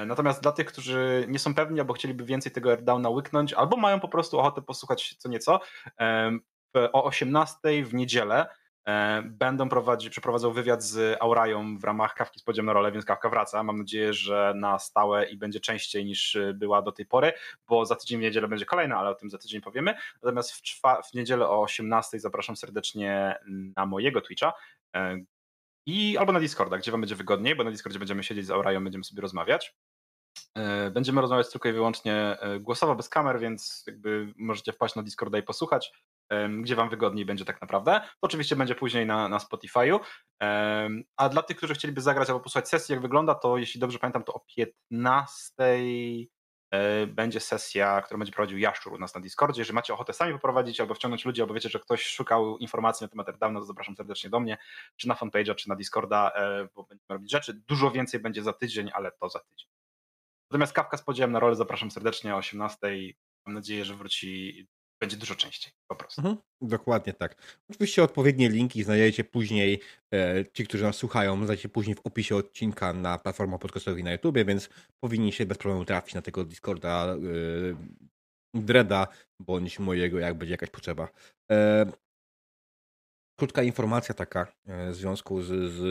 Natomiast 0.06 0.42
dla 0.42 0.52
tych, 0.52 0.66
którzy 0.66 1.26
nie 1.28 1.40
są 1.40 1.56
pewni 1.56 1.80
albo 1.80 1.94
chcieliby 1.94 2.26
więcej 2.26 2.52
tego 2.52 2.72
Earthdowna 2.72 3.10
łyknąć, 3.10 3.54
albo 3.54 3.78
mają 3.78 4.00
po 4.00 4.08
prostu 4.08 4.40
ochotę 4.40 4.62
posłuchać 4.62 5.16
co 5.18 5.30
nieco, 5.30 5.60
o 6.94 7.04
18 7.04 7.60
w 7.84 7.94
niedzielę 7.94 8.46
będą 9.24 9.70
prowadzić, 9.70 10.10
przeprowadzał 10.10 10.54
wywiad 10.54 10.84
z 10.84 11.18
Aurają 11.22 11.78
w 11.78 11.84
ramach 11.84 12.14
Kawki 12.14 12.40
z 12.40 12.44
podziemną 12.44 12.74
rolę, 12.74 12.92
więc 12.92 13.06
Kawka 13.06 13.30
wraca. 13.30 13.64
Mam 13.64 13.78
nadzieję, 13.78 14.14
że 14.14 14.54
na 14.56 14.80
stałe 14.80 15.30
i 15.30 15.38
będzie 15.38 15.60
częściej 15.60 16.06
niż 16.06 16.38
była 16.54 16.82
do 16.82 16.92
tej 16.92 17.06
pory, 17.06 17.34
bo 17.68 17.86
za 17.86 17.96
tydzień 17.96 18.20
w 18.20 18.22
niedzielę 18.22 18.48
będzie 18.48 18.66
kolejna, 18.66 18.98
ale 18.98 19.10
o 19.10 19.16
tym 19.16 19.30
za 19.30 19.38
tydzień 19.38 19.62
powiemy. 19.62 19.96
Natomiast 20.24 20.52
w, 20.52 20.82
w 21.12 21.14
niedzielę 21.14 21.50
o 21.50 21.62
18 21.62 22.20
zapraszam 22.20 22.56
serdecznie 22.56 23.36
na 23.78 23.86
mojego 23.86 24.22
Twitcha 24.22 24.54
e, 24.96 25.18
i 25.86 26.18
albo 26.18 26.32
na 26.32 26.40
Discorda, 26.40 26.78
gdzie 26.78 26.92
wam 26.92 27.02
będzie 27.02 27.16
wygodniej, 27.16 27.56
bo 27.56 27.64
na 27.64 27.72
Discordzie 27.72 28.00
będziemy 28.00 28.24
siedzieć 28.24 28.46
z 28.46 28.52
Aurają, 28.52 28.84
będziemy 28.84 29.04
sobie 29.04 29.22
rozmawiać. 29.22 29.76
E, 30.56 30.92
będziemy 30.92 31.22
rozmawiać 31.22 31.52
tylko 31.52 31.70
i 31.70 31.74
wyłącznie 31.74 32.38
głosowo, 32.60 32.96
bez 32.96 33.10
kamer, 33.10 33.40
więc 33.40 33.84
jakby 33.88 34.34
możecie 34.38 34.74
wpaść 34.74 34.96
na 34.96 35.04
Discorda 35.04 35.38
i 35.38 35.44
posłuchać 35.44 35.92
gdzie 36.62 36.76
wam 36.76 36.90
wygodniej 36.90 37.26
będzie 37.26 37.46
tak 37.46 37.62
naprawdę. 37.62 38.02
To 38.02 38.18
oczywiście 38.22 38.56
będzie 38.56 38.76
później 38.76 39.06
na, 39.06 39.30
na 39.30 39.38
Spotify'u. 39.38 40.00
A 41.18 41.30
dla 41.30 41.42
tych, 41.42 41.58
którzy 41.58 41.74
chcieliby 41.74 42.02
zagrać 42.02 42.30
albo 42.30 42.40
posłuchać 42.40 42.70
sesji, 42.70 42.94
jak 42.94 43.02
wygląda, 43.02 43.36
to 43.36 43.58
jeśli 43.58 43.80
dobrze 43.80 44.00
pamiętam, 44.00 44.24
to 44.24 44.34
o 44.34 44.40
15 44.56 45.54
e, 46.72 47.08
będzie 47.08 47.40
sesja, 47.40 48.02
którą 48.02 48.20
będzie 48.20 48.34
prowadził 48.34 48.58
Jaszczur 48.58 48.94
u 48.94 48.98
nas 48.98 49.16
na 49.16 49.22
Discordzie. 49.22 49.62
Jeżeli 49.62 49.76
macie 49.76 49.94
ochotę 49.94 50.14
sami 50.14 50.34
poprowadzić 50.34 50.80
albo 50.80 50.94
wciągnąć 50.94 51.26
ludzi, 51.26 51.42
albo 51.42 51.54
wiecie, 51.54 51.70
że 51.70 51.80
ktoś 51.80 52.06
szukał 52.06 52.58
informacji 52.58 53.04
na 53.04 53.08
temat 53.08 53.30
Airdowna, 53.30 53.60
to 53.60 53.66
zapraszam 53.66 53.96
serdecznie 53.96 54.30
do 54.30 54.40
mnie, 54.40 54.58
czy 54.96 55.08
na 55.08 55.14
fanpage'a, 55.14 55.56
czy 55.56 55.70
na 55.70 55.76
Discorda, 55.76 56.32
e, 56.36 56.68
bo 56.76 56.84
będziemy 56.84 57.08
robić 57.10 57.32
rzeczy. 57.32 57.54
Dużo 57.68 57.92
więcej 57.92 58.20
będzie 58.20 58.44
za 58.44 58.54
tydzień, 58.54 58.90
ale 58.94 59.12
to 59.12 59.30
za 59.30 59.40
tydzień. 59.40 59.68
Natomiast 60.52 60.74
kawka 60.74 60.98
z 60.98 61.04
podziałem 61.04 61.32
na 61.32 61.40
rolę 61.40 61.56
zapraszam 61.56 61.92
serdecznie 61.92 62.36
o 62.36 62.38
18. 62.38 62.78
Mam 63.46 63.56
nadzieję, 63.56 63.86
że 63.86 63.96
wróci, 63.96 64.68
będzie 65.00 65.18
dużo 65.18 65.36
częściej 65.36 65.74
po 65.88 65.96
prostu. 65.96 66.22
Mhm, 66.22 66.38
dokładnie 66.62 67.14
tak. 67.14 67.60
Oczywiście 67.70 68.04
odpowiednie 68.04 68.50
linki 68.50 68.84
znajdziecie 68.84 69.24
później, 69.24 69.82
e, 70.14 70.46
ci, 70.54 70.68
którzy 70.68 70.84
nas 70.84 70.96
słuchają, 70.96 71.46
znajdziecie 71.46 71.70
później 71.70 71.96
w 71.96 72.06
opisie 72.06 72.36
odcinka 72.36 72.94
na 72.94 73.18
platformach 73.18 73.60
podcastowej 73.60 74.04
na 74.04 74.12
YouTube, 74.12 74.38
więc 74.48 74.70
powinni 75.00 75.32
się 75.32 75.46
bez 75.46 75.58
problemu 75.58 75.86
trafić 75.86 76.16
na 76.16 76.22
tego 76.22 76.44
Discorda 76.44 77.06
e, 77.06 77.18
Dreda, 78.54 79.08
bądź 79.40 79.80
mojego, 79.80 80.20
jak 80.20 80.38
będzie 80.38 80.54
jakaś 80.54 80.70
potrzeba. 80.70 81.08
E, 81.52 81.86
krótka 83.40 83.64
informacja 83.64 84.16
taka 84.16 84.48
e, 84.68 84.92
w 84.92 84.96
związku 84.96 85.42
z, 85.42 85.48
z 85.48 85.82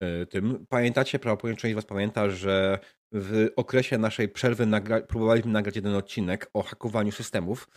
e, 0.00 0.26
tym. 0.26 0.66
Pamiętacie, 0.68 1.18
prawdopodobnie 1.18 1.56
część 1.56 1.72
z 1.72 1.76
Was 1.76 1.84
pamięta, 1.84 2.30
że 2.30 2.78
w 3.12 3.48
okresie 3.56 3.98
naszej 3.98 4.28
przerwy 4.28 4.66
nagra 4.66 5.00
próbowaliśmy 5.00 5.52
nagrać 5.52 5.76
jeden 5.76 5.94
odcinek 5.94 6.50
o 6.54 6.62
hakowaniu 6.62 7.12
systemów. 7.12 7.68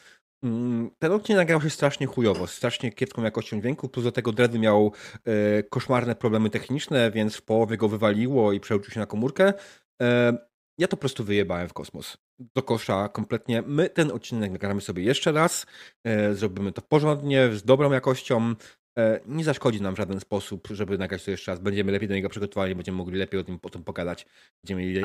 Mm, 0.44 0.92
ten 1.00 1.12
odcinek 1.12 1.38
nagrał 1.38 1.62
się 1.62 1.70
strasznie 1.70 2.08
chujowo, 2.08 2.48
strasznie 2.48 2.92
kiepską 2.92 3.24
jakością 3.24 3.62
dźwięku, 3.62 3.90
plus 3.90 4.04
do 4.04 4.12
tego 4.12 4.32
Dredd 4.32 4.54
miał 4.60 4.92
e, 5.26 5.64
koszmarne 5.64 6.16
problemy 6.16 6.50
techniczne, 6.50 7.12
więc 7.12 7.36
w 7.36 7.42
połowie 7.42 7.78
go 7.78 7.90
wywaliło 7.90 8.54
i 8.54 8.60
przeuczył 8.60 8.94
się 8.94 9.00
na 9.00 9.06
komórkę. 9.06 9.54
E, 10.02 10.38
ja 10.78 10.88
to 10.88 10.98
po 10.98 11.02
prostu 11.02 11.24
wyjebałem 11.24 11.70
w 11.70 11.74
kosmos. 11.74 12.18
Do 12.56 12.64
kosza 12.64 13.10
kompletnie. 13.10 13.62
My 13.62 13.90
ten 13.90 14.12
odcinek 14.12 14.52
nagramy 14.52 14.82
sobie 14.82 15.04
jeszcze 15.04 15.32
raz. 15.32 15.66
E, 16.04 16.34
zrobimy 16.34 16.72
to 16.72 16.82
porządnie, 16.82 17.54
z 17.54 17.64
dobrą 17.64 17.92
jakością. 17.92 18.56
E, 18.98 19.20
nie 19.26 19.44
zaszkodzi 19.44 19.82
nam 19.82 19.94
w 19.96 19.98
żaden 19.98 20.20
sposób, 20.20 20.68
żeby 20.72 20.98
nagrać 20.98 21.24
to 21.24 21.32
jeszcze 21.32 21.52
raz. 21.52 21.60
Będziemy 21.60 21.92
lepiej 21.92 22.08
do 22.08 22.16
niego 22.16 22.30
przygotowani, 22.30 22.76
będziemy 22.76 22.98
mogli 22.98 23.20
lepiej 23.20 23.40
o 23.40 23.44
tym 23.44 23.60
potem 23.60 23.84
pogadać. 23.84 24.26
Będziemy 24.64 24.82
mieli, 24.82 25.02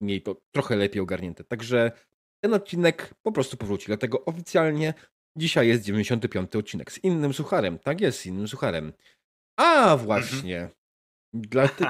mieli 0.00 0.22
to 0.22 0.36
trochę 0.52 0.76
lepiej 0.76 1.02
ogarnięte. 1.02 1.44
Także 1.44 1.92
ten 2.44 2.54
odcinek 2.54 3.14
po 3.22 3.32
prostu 3.32 3.56
powróci. 3.56 3.86
Dlatego 3.86 4.24
oficjalnie 4.24 4.94
dzisiaj 5.36 5.68
jest 5.68 5.82
95 5.82 6.56
odcinek 6.56 6.92
z 6.92 7.04
innym 7.04 7.34
sucharem. 7.34 7.78
Tak 7.78 8.00
jest, 8.00 8.18
z 8.20 8.26
innym 8.26 8.48
sucharem. 8.48 8.92
A 9.56 9.96
właśnie. 9.96 10.60
Mhm. 10.60 10.74
Dla 11.34 11.68
ty... 11.68 11.84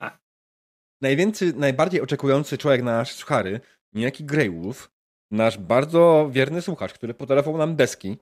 Najwięcej, 1.02 1.54
najbardziej 1.54 2.00
oczekujący 2.00 2.58
człowiek 2.58 2.82
na 2.82 2.96
nasze 2.96 3.14
suchary, 3.14 3.60
niejaki 3.94 4.24
Greywolf, 4.24 4.90
nasz 5.30 5.58
bardzo 5.58 6.28
wierny 6.32 6.62
słuchacz, 6.62 6.92
który 6.92 7.14
podarował 7.14 7.58
nam 7.58 7.76
deski. 7.76 8.16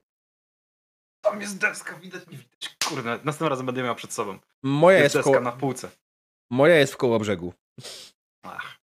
Tam 1.25 1.41
jest 1.41 1.59
deska, 1.59 1.99
widać, 1.99 2.27
nie 2.27 2.39
widać. 2.39 2.77
Kurde, 2.85 3.11
następnym 3.11 3.49
razem 3.49 3.67
będę 3.67 3.83
miał 3.83 3.95
przed 3.95 4.13
sobą. 4.13 4.39
Moja 4.63 4.99
jest, 4.99 5.15
jest 5.15 5.29
deska 5.29 5.41
na 5.41 5.53
półce. 5.53 5.91
Moja 6.51 6.77
jest 6.77 6.93
w 6.93 6.97
koło 6.97 7.19
brzegu. 7.19 7.55
Ach. 8.43 8.78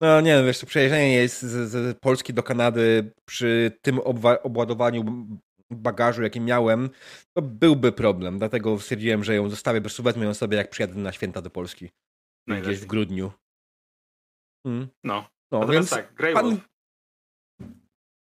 No 0.00 0.20
nie 0.20 0.36
wiem, 0.36 0.46
wiesz, 0.46 0.64
przejeżdżanie 0.64 1.14
jest 1.14 1.42
z, 1.42 1.70
z, 1.70 1.98
Polski 1.98 2.34
do 2.34 2.42
Kanady 2.42 3.12
przy 3.24 3.78
tym 3.82 4.00
obładowaniu 4.42 5.26
bagażu, 5.70 6.22
jaki 6.22 6.40
miałem, 6.40 6.90
to 7.36 7.42
byłby 7.42 7.92
problem. 7.92 8.38
Dlatego 8.38 8.80
stwierdziłem, 8.80 9.24
że 9.24 9.34
ją 9.34 9.48
zostawię, 9.48 9.80
bez 9.80 10.00
wezmę 10.00 10.24
ją 10.24 10.34
sobie, 10.34 10.56
jak 10.56 10.70
przyjadę 10.70 10.94
na 10.94 11.12
święta 11.12 11.42
do 11.42 11.50
Polski. 11.50 11.90
Najlepiej. 12.48 12.72
Gdzieś 12.72 12.84
w 12.84 12.88
grudniu. 12.88 13.32
Hmm. 14.66 14.88
No. 15.04 15.28
No, 15.52 15.66
więc 15.66 15.90
tak, 15.90 16.14
Grey 16.14 16.34
pan... 16.34 16.44
Wolf. 16.44 16.60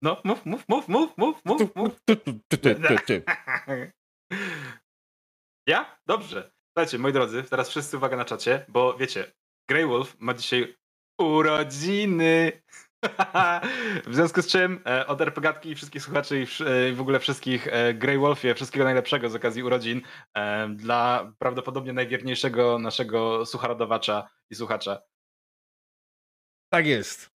No, 0.02 0.22
mów, 0.24 0.46
mów, 0.46 0.68
mów, 0.68 0.88
mów, 0.88 1.18
mów, 1.18 1.46
mów, 1.46 1.76
mów. 1.76 2.00
Ja? 5.68 5.98
Dobrze. 6.08 6.52
Słuchajcie, 6.70 7.00
moi 7.00 7.14
drodzy, 7.14 7.44
teraz 7.44 7.70
wszyscy 7.70 7.98
uwaga 7.98 8.18
na 8.18 8.26
czacie, 8.26 8.66
bo 8.68 8.98
wiecie, 8.98 9.32
Grey 9.70 9.86
Wolf 9.86 10.20
ma 10.20 10.34
dzisiaj 10.34 10.76
urodziny. 11.18 12.52
w 14.08 14.16
związku 14.16 14.42
z 14.42 14.48
czym 14.48 14.82
e, 14.86 15.08
od 15.08 15.22
RPGatki 15.22 15.70
i 15.70 15.76
wszystkich 15.76 16.02
słuchaczy 16.02 16.42
i 16.42 16.46
w, 16.46 16.62
e, 16.62 16.94
w 16.94 17.02
ogóle 17.02 17.20
wszystkich 17.20 17.68
e, 17.68 17.94
Grey 17.94 18.18
Wolfie, 18.18 18.56
wszystkiego 18.56 18.86
najlepszego 18.86 19.30
z 19.30 19.36
okazji 19.36 19.64
urodzin 19.64 20.02
e, 20.38 20.70
dla 20.70 21.34
prawdopodobnie 21.40 21.94
najwierniejszego 21.94 22.80
naszego 22.80 23.46
sucharodowacza 23.46 24.30
i 24.50 24.56
słuchacza. 24.56 25.02
Tak 26.70 26.86
jest. 26.86 27.30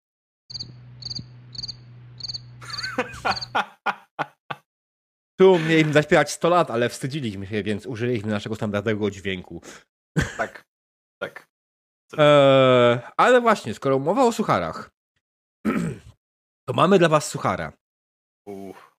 Tu 5.39 5.59
mieliśmy 5.59 5.93
zaśpiewać 5.93 6.31
100 6.31 6.49
lat, 6.49 6.71
ale 6.71 6.89
wstydziliśmy 6.89 7.47
się, 7.47 7.63
więc 7.63 7.85
użyliśmy 7.85 8.31
naszego 8.31 8.55
standardowego 8.55 9.11
dźwięku. 9.11 9.61
Tak. 10.37 10.66
Eee, 12.13 13.01
ale 13.17 13.41
właśnie, 13.41 13.73
skoro 13.73 13.99
mowa 13.99 14.23
o 14.23 14.31
sucharach, 14.31 14.91
to 16.67 16.73
mamy 16.73 16.99
dla 16.99 17.09
was 17.09 17.27
suchara. 17.27 17.73
Uff. 18.45 18.97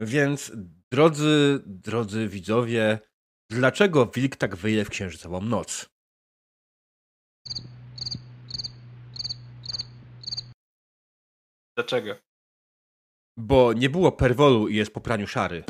Więc, 0.00 0.52
drodzy, 0.92 1.62
drodzy 1.66 2.28
widzowie, 2.28 2.98
dlaczego 3.50 4.06
wilk 4.06 4.36
tak 4.36 4.56
wyje 4.56 4.84
w 4.84 4.90
księżycową 4.90 5.40
noc? 5.40 5.90
Dlaczego? 11.76 12.14
Bo 13.38 13.72
nie 13.72 13.90
było 13.90 14.12
perwolu 14.12 14.68
i 14.68 14.76
jest 14.76 14.94
po 14.94 15.00
praniu 15.00 15.26
szary. 15.26 15.64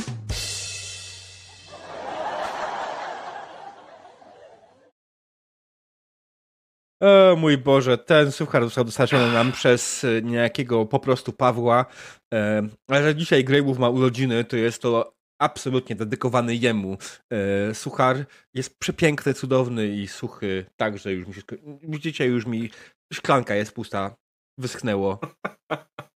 O 7.03 7.37
mój 7.37 7.59
Boże, 7.59 7.99
ten 7.99 8.33
suchar 8.33 8.65
został 8.65 8.85
dostarczony 8.85 9.33
nam 9.33 9.53
przez 9.53 10.05
e, 10.05 10.23
niejakiego 10.23 10.87
po 10.87 11.01
prostu 11.01 11.33
Pawła. 11.33 11.87
E, 12.35 12.69
ale 12.89 13.03
że 13.03 13.15
dzisiaj 13.15 13.45
Greywolf 13.45 13.79
ma 13.79 13.89
urodziny, 13.89 14.45
to 14.45 14.57
jest 14.57 14.83
to 14.83 15.15
absolutnie 15.41 15.97
dedykowany 15.97 16.55
jemu. 16.55 16.99
E, 17.33 17.75
suchar 17.75 18.27
jest 18.55 18.79
przepiękny, 18.79 19.35
cudowny 19.35 19.89
i 19.89 20.09
suchy, 20.09 20.67
także 20.77 21.13
już 21.13 21.27
mi 21.27 21.35
się... 21.35 21.43
Widzicie, 21.83 22.27
już 22.27 22.47
mi 22.47 22.71
szklanka 23.13 23.55
jest 23.55 23.75
pusta. 23.75 24.17
Wyschnęło. 24.59 25.21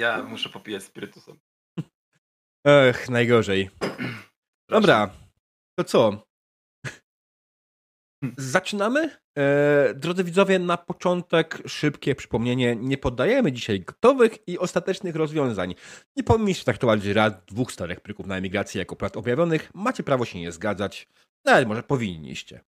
Ja 0.00 0.22
muszę 0.22 0.48
popijać 0.48 0.82
spirytusem. 0.82 1.38
Ech, 2.66 3.08
najgorzej. 3.08 3.70
Dobra, 4.70 5.10
to 5.78 5.84
co? 5.84 6.27
Zaczynamy. 8.38 9.18
E, 9.38 9.94
drodzy 9.94 10.24
widzowie, 10.24 10.58
na 10.58 10.76
początek 10.76 11.62
szybkie 11.66 12.14
przypomnienie. 12.14 12.76
Nie 12.76 12.98
poddajemy 12.98 13.52
dzisiaj 13.52 13.80
gotowych 13.80 14.48
i 14.48 14.58
ostatecznych 14.58 15.16
rozwiązań. 15.16 15.74
Nie 16.16 16.24
powinniście 16.24 16.64
traktować 16.64 17.04
rad 17.04 17.44
dwóch 17.44 17.72
starych 17.72 18.00
pryków 18.00 18.26
na 18.26 18.36
emigracji 18.36 18.78
jako 18.78 18.96
prat 18.96 19.16
objawionych. 19.16 19.70
Macie 19.74 20.02
prawo 20.02 20.24
się 20.24 20.40
nie 20.40 20.52
zgadzać, 20.52 21.08
ale 21.44 21.66
może 21.66 21.82
powinniście. 21.82 22.60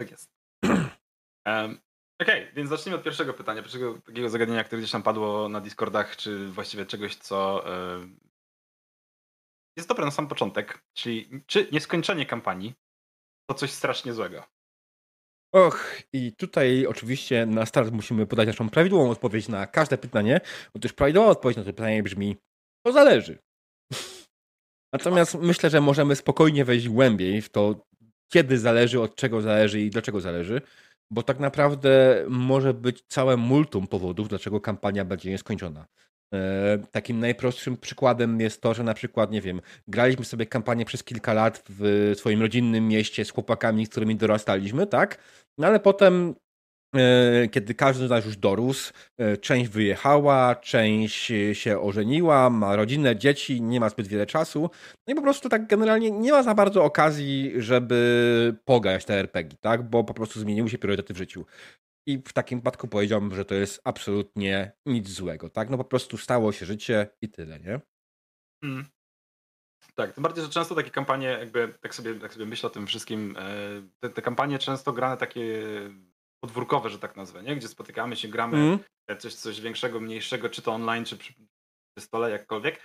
Tak 0.00 0.10
jest. 0.10 0.30
um, 1.46 1.80
Okej, 2.20 2.42
okay, 2.42 2.52
więc 2.54 2.70
zacznijmy 2.70 2.98
od 2.98 3.04
pierwszego 3.04 3.34
pytania, 3.34 3.62
pierwszego 3.62 3.98
takiego 3.98 4.28
zagadnienia, 4.28 4.64
które 4.64 4.78
gdzieś 4.78 4.92
tam 4.92 5.02
padło 5.02 5.48
na 5.48 5.60
Discordach, 5.60 6.16
czy 6.16 6.48
właściwie 6.48 6.86
czegoś, 6.86 7.16
co 7.16 7.64
yy, 8.00 8.08
jest 9.76 9.88
dobre 9.88 10.04
na 10.04 10.10
sam 10.10 10.28
początek, 10.28 10.82
czyli 10.92 11.42
czy 11.46 11.68
nieskończenie 11.72 12.26
kampanii 12.26 12.74
to 13.50 13.54
coś 13.54 13.70
strasznie 13.70 14.12
złego. 14.12 14.44
Och, 15.54 16.02
i 16.12 16.32
tutaj 16.32 16.86
oczywiście 16.86 17.46
na 17.46 17.66
start 17.66 17.90
musimy 17.90 18.26
podać 18.26 18.46
naszą 18.46 18.70
prawidłową 18.70 19.10
odpowiedź 19.10 19.48
na 19.48 19.66
każde 19.66 19.98
pytanie. 19.98 20.40
Otóż 20.74 20.92
prawidłowa 20.92 21.30
odpowiedź 21.30 21.56
na 21.56 21.64
to 21.64 21.72
pytanie 21.72 22.02
brzmi: 22.02 22.36
to 22.86 22.92
zależy. 22.92 23.38
Natomiast 24.94 25.34
myślę, 25.34 25.70
że 25.70 25.80
możemy 25.80 26.16
spokojnie 26.16 26.64
wejść 26.64 26.88
głębiej 26.88 27.42
w 27.42 27.48
to, 27.48 27.86
kiedy 28.32 28.58
zależy, 28.58 29.00
od 29.00 29.14
czego 29.14 29.40
zależy 29.40 29.80
i 29.80 29.90
dlaczego 29.90 30.20
zależy, 30.20 30.62
bo 31.10 31.22
tak 31.22 31.38
naprawdę 31.38 32.24
może 32.28 32.74
być 32.74 33.04
całe 33.08 33.36
multum 33.36 33.86
powodów, 33.86 34.28
dlaczego 34.28 34.60
kampania 34.60 35.04
będzie 35.04 35.30
nieskończona. 35.30 35.86
E, 36.34 36.78
takim 36.90 37.20
najprostszym 37.20 37.76
przykładem 37.76 38.40
jest 38.40 38.62
to, 38.62 38.74
że 38.74 38.84
na 38.84 38.94
przykład, 38.94 39.30
nie 39.30 39.40
wiem, 39.40 39.60
graliśmy 39.88 40.24
sobie 40.24 40.46
kampanię 40.46 40.84
przez 40.84 41.04
kilka 41.04 41.32
lat 41.32 41.64
w 41.68 42.12
swoim 42.16 42.40
rodzinnym 42.42 42.88
mieście 42.88 43.24
z 43.24 43.30
chłopakami, 43.30 43.86
z 43.86 43.88
którymi 43.88 44.16
dorastaliśmy, 44.16 44.86
tak? 44.86 45.18
No 45.58 45.66
ale 45.66 45.80
potem 45.80 46.34
e, 46.96 47.48
kiedy 47.48 47.74
każdy 47.74 48.06
z 48.06 48.10
nas 48.10 48.24
już 48.24 48.36
dorósł, 48.36 48.92
e, 49.18 49.36
część 49.36 49.70
wyjechała, 49.70 50.54
część 50.54 51.32
się 51.52 51.80
ożeniła, 51.80 52.50
ma 52.50 52.76
rodzinę, 52.76 53.16
dzieci, 53.16 53.62
nie 53.62 53.80
ma 53.80 53.88
zbyt 53.88 54.06
wiele 54.08 54.26
czasu. 54.26 54.70
No 55.06 55.12
i 55.12 55.16
po 55.16 55.22
prostu 55.22 55.48
tak 55.48 55.66
generalnie 55.66 56.10
nie 56.10 56.32
ma 56.32 56.42
za 56.42 56.54
bardzo 56.54 56.84
okazji, 56.84 57.52
żeby 57.56 58.56
pograć 58.64 59.04
te 59.04 59.14
RPG, 59.14 59.58
tak? 59.60 59.82
Bo 59.90 60.04
po 60.04 60.14
prostu 60.14 60.40
zmieniły 60.40 60.70
się 60.70 60.78
priorytety 60.78 61.14
w 61.14 61.16
życiu. 61.16 61.44
I 62.10 62.22
w 62.26 62.32
takim 62.32 62.58
wypadku 62.58 62.88
powiedziałbym, 62.88 63.34
że 63.34 63.44
to 63.44 63.54
jest 63.54 63.80
absolutnie 63.84 64.72
nic 64.86 65.08
złego, 65.08 65.50
tak? 65.50 65.70
No 65.70 65.78
po 65.78 65.84
prostu 65.84 66.16
stało 66.16 66.52
się 66.52 66.66
życie 66.66 67.08
i 67.22 67.28
tyle, 67.28 67.60
nie? 67.60 67.80
Hmm. 68.64 68.86
Tak, 69.94 70.12
tym 70.12 70.22
bardziej, 70.22 70.44
że 70.44 70.50
często 70.50 70.74
takie 70.74 70.90
kampanie, 70.90 71.26
jakby 71.26 71.74
tak 71.80 71.94
sobie, 71.94 72.14
tak 72.14 72.32
sobie 72.32 72.46
myślę 72.46 72.66
o 72.66 72.70
tym 72.70 72.86
wszystkim, 72.86 73.36
e, 73.38 73.82
te, 74.00 74.10
te 74.10 74.22
kampanie 74.22 74.58
często 74.58 74.92
grane 74.92 75.16
takie 75.16 75.62
podwórkowe, 76.44 76.90
że 76.90 76.98
tak 76.98 77.16
nazwę, 77.16 77.42
nie? 77.42 77.56
gdzie 77.56 77.68
spotykamy 77.68 78.16
się, 78.16 78.28
gramy 78.28 78.56
mm. 78.56 78.78
coś, 79.18 79.34
coś 79.34 79.60
większego, 79.60 80.00
mniejszego, 80.00 80.48
czy 80.48 80.62
to 80.62 80.72
online, 80.72 81.04
czy 81.04 81.16
przy, 81.16 81.34
stole, 81.98 82.30
jakkolwiek. 82.30 82.80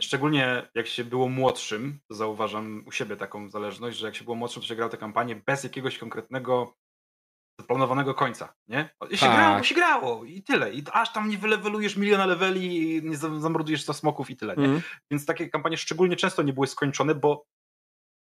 Szczególnie 0.00 0.68
jak 0.74 0.86
się 0.86 1.04
było 1.04 1.28
młodszym, 1.28 2.00
to 2.08 2.14
zauważam 2.14 2.82
u 2.86 2.92
siebie 2.92 3.16
taką 3.16 3.50
zależność, 3.50 3.98
że 3.98 4.06
jak 4.06 4.16
się 4.16 4.24
było 4.24 4.36
młodszym, 4.36 4.62
to 4.62 4.68
się 4.68 4.76
grał 4.76 4.88
te 4.88 4.96
kampanie 4.96 5.36
bez 5.36 5.64
jakiegoś 5.64 5.98
konkretnego 5.98 6.74
zaplanowanego 7.60 8.14
końca, 8.14 8.54
nie? 8.68 8.90
I 9.10 9.16
się 9.16 9.26
tak. 9.26 9.36
grało, 9.36 9.62
się 9.62 9.74
grało 9.74 10.24
i 10.24 10.42
tyle. 10.42 10.72
I 10.72 10.82
aż 10.92 11.12
tam 11.12 11.28
nie 11.28 11.38
wylewelujesz 11.38 11.96
miliona 11.96 12.26
leveli 12.26 12.96
i 12.96 13.02
nie 13.02 13.16
zamordujesz 13.16 13.82
100 13.82 13.94
smoków 13.94 14.30
i 14.30 14.36
tyle, 14.36 14.56
nie? 14.56 14.64
Mm. 14.64 14.80
Więc 15.10 15.26
takie 15.26 15.48
kampanie 15.48 15.76
szczególnie 15.76 16.16
często 16.16 16.42
nie 16.42 16.52
były 16.52 16.66
skończone, 16.66 17.14
bo 17.14 17.46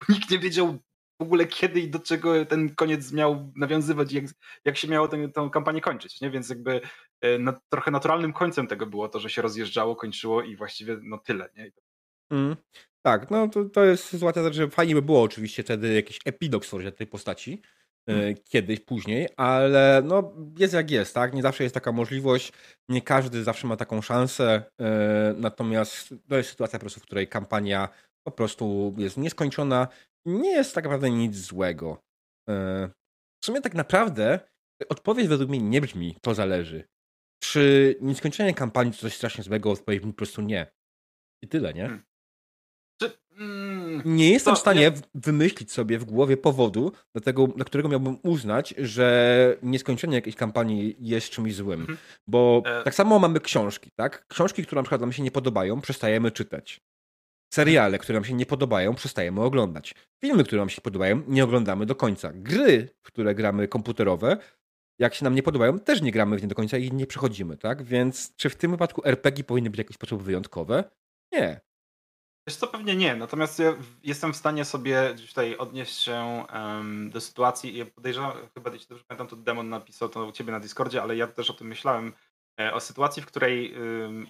nikt 0.08 0.30
nie 0.30 0.38
wiedział 0.38 0.78
w 1.20 1.22
ogóle 1.22 1.46
kiedy 1.46 1.80
i 1.80 1.90
do 1.90 1.98
czego 1.98 2.46
ten 2.46 2.74
koniec 2.74 3.12
miał 3.12 3.52
nawiązywać, 3.56 4.12
jak, 4.12 4.24
jak 4.64 4.76
się 4.76 4.88
miało 4.88 5.08
tę, 5.08 5.28
tę 5.28 5.50
kampanię 5.52 5.80
kończyć, 5.80 6.20
nie? 6.20 6.30
Więc 6.30 6.48
jakby 6.48 6.80
e, 7.20 7.38
na, 7.38 7.60
trochę 7.68 7.90
naturalnym 7.90 8.32
końcem 8.32 8.66
tego 8.66 8.86
było 8.86 9.08
to, 9.08 9.20
że 9.20 9.30
się 9.30 9.42
rozjeżdżało, 9.42 9.96
kończyło 9.96 10.42
i 10.42 10.56
właściwie 10.56 10.96
no 11.02 11.18
tyle, 11.18 11.50
nie? 11.56 11.70
Mm. 12.30 12.56
Tak, 13.02 13.30
no 13.30 13.48
to, 13.48 13.64
to 13.64 13.84
jest 13.84 14.04
sytuacja, 14.04 14.52
że 14.52 14.70
fajnie 14.70 14.94
by 14.94 15.02
było 15.02 15.22
oczywiście 15.22 15.62
wtedy 15.62 15.94
jakiś 15.94 16.18
epilog 16.24 16.64
stworzyć 16.64 16.96
tej 16.96 17.06
postaci. 17.06 17.62
Kiedyś, 18.44 18.80
później, 18.80 19.28
ale 19.36 20.02
no 20.04 20.32
jest 20.58 20.74
jak 20.74 20.90
jest, 20.90 21.14
tak? 21.14 21.34
Nie 21.34 21.42
zawsze 21.42 21.62
jest 21.62 21.74
taka 21.74 21.92
możliwość, 21.92 22.52
nie 22.88 23.02
każdy 23.02 23.44
zawsze 23.44 23.66
ma 23.66 23.76
taką 23.76 24.02
szansę, 24.02 24.64
e, 24.80 25.34
natomiast 25.38 26.14
to 26.28 26.36
jest 26.36 26.50
sytuacja 26.50 26.78
po 26.78 26.80
prostu, 26.80 27.00
w 27.00 27.02
której 27.02 27.28
kampania 27.28 27.88
po 28.26 28.32
prostu 28.32 28.94
jest 28.98 29.16
nieskończona, 29.16 29.88
nie 30.26 30.50
jest 30.50 30.74
tak 30.74 30.84
naprawdę 30.84 31.10
nic 31.10 31.36
złego. 31.36 32.02
E, 32.48 32.88
w 33.42 33.46
sumie 33.46 33.60
tak 33.60 33.74
naprawdę 33.74 34.40
odpowiedź 34.88 35.28
według 35.28 35.50
mnie 35.50 35.60
nie 35.60 35.80
brzmi, 35.80 36.16
to 36.22 36.34
zależy. 36.34 36.84
Czy 37.42 37.94
nieskończenie 38.00 38.54
kampanii 38.54 38.92
to 38.92 38.98
coś 38.98 39.16
strasznie 39.16 39.44
złego? 39.44 39.70
Odpowiedź 39.70 40.04
mi 40.04 40.12
po 40.12 40.16
prostu 40.16 40.42
nie. 40.42 40.66
I 41.42 41.48
tyle, 41.48 41.74
nie? 41.74 42.02
Nie 44.04 44.32
jestem 44.32 44.56
w 44.56 44.58
stanie 44.58 44.80
nie... 44.80 44.92
wymyślić 45.14 45.72
sobie 45.72 45.98
w 45.98 46.04
głowie 46.04 46.36
powodu, 46.36 46.92
do, 47.14 47.20
tego, 47.20 47.46
do 47.46 47.64
którego 47.64 47.88
miałbym 47.88 48.18
uznać, 48.22 48.74
że 48.78 49.56
nieskończenie 49.62 50.14
jakiejś 50.14 50.36
kampanii 50.36 50.96
jest 50.98 51.30
czymś 51.30 51.54
złym. 51.54 51.80
Mhm. 51.80 51.98
Bo 52.26 52.62
e... 52.66 52.82
tak 52.82 52.94
samo 52.94 53.18
mamy 53.18 53.40
książki, 53.40 53.90
tak? 53.96 54.26
Książki, 54.28 54.62
które 54.62 54.78
na 54.78 54.82
przykład 54.82 55.00
nam 55.00 55.12
się 55.12 55.22
nie 55.22 55.30
podobają, 55.30 55.80
przestajemy 55.80 56.30
czytać. 56.30 56.80
Seriale, 57.54 57.98
które 57.98 58.16
nam 58.16 58.24
się 58.24 58.34
nie 58.34 58.46
podobają, 58.46 58.94
przestajemy 58.94 59.40
oglądać. 59.40 59.94
Filmy, 60.20 60.44
które 60.44 60.62
nam 60.62 60.68
się 60.68 60.80
podobają, 60.80 61.22
nie 61.28 61.44
oglądamy 61.44 61.86
do 61.86 61.94
końca. 61.94 62.32
Gry, 62.34 62.88
które 63.02 63.34
gramy 63.34 63.68
komputerowe, 63.68 64.36
jak 64.98 65.14
się 65.14 65.24
nam 65.24 65.34
nie 65.34 65.42
podobają, 65.42 65.78
też 65.78 66.02
nie 66.02 66.12
gramy 66.12 66.38
w 66.38 66.42
nie 66.42 66.48
do 66.48 66.54
końca 66.54 66.78
i 66.78 66.92
nie 66.92 67.06
przechodzimy, 67.06 67.56
tak? 67.56 67.82
Więc 67.82 68.36
czy 68.36 68.50
w 68.50 68.56
tym 68.56 68.70
wypadku 68.70 69.02
RPG 69.04 69.44
powinny 69.44 69.70
być 69.70 69.76
w 69.76 69.78
jakiś 69.78 69.94
sposób 69.96 70.22
wyjątkowe? 70.22 70.84
Nie. 71.32 71.60
Wiesz 72.48 72.56
co, 72.56 72.66
pewnie 72.66 72.96
nie, 72.96 73.16
natomiast 73.16 73.58
ja 73.58 73.74
jestem 74.02 74.32
w 74.32 74.36
stanie 74.36 74.64
sobie 74.64 75.14
tutaj 75.28 75.56
odnieść 75.56 75.96
się 75.96 76.44
do 77.10 77.20
sytuacji 77.20 77.78
i 77.78 77.86
podejrzewam, 77.86 78.32
chyba 78.54 78.70
jeśli 78.70 78.88
dobrze 78.88 79.04
pamiętam, 79.08 79.26
to 79.26 79.36
Demon 79.36 79.68
napisał 79.68 80.08
to 80.08 80.26
u 80.26 80.32
ciebie 80.32 80.52
na 80.52 80.60
Discordzie, 80.60 81.02
ale 81.02 81.16
ja 81.16 81.26
też 81.26 81.50
o 81.50 81.54
tym 81.54 81.66
myślałem, 81.66 82.12
e, 82.60 82.74
o 82.74 82.80
sytuacji, 82.80 83.22
w 83.22 83.26
której 83.26 83.74
um, 83.78 84.26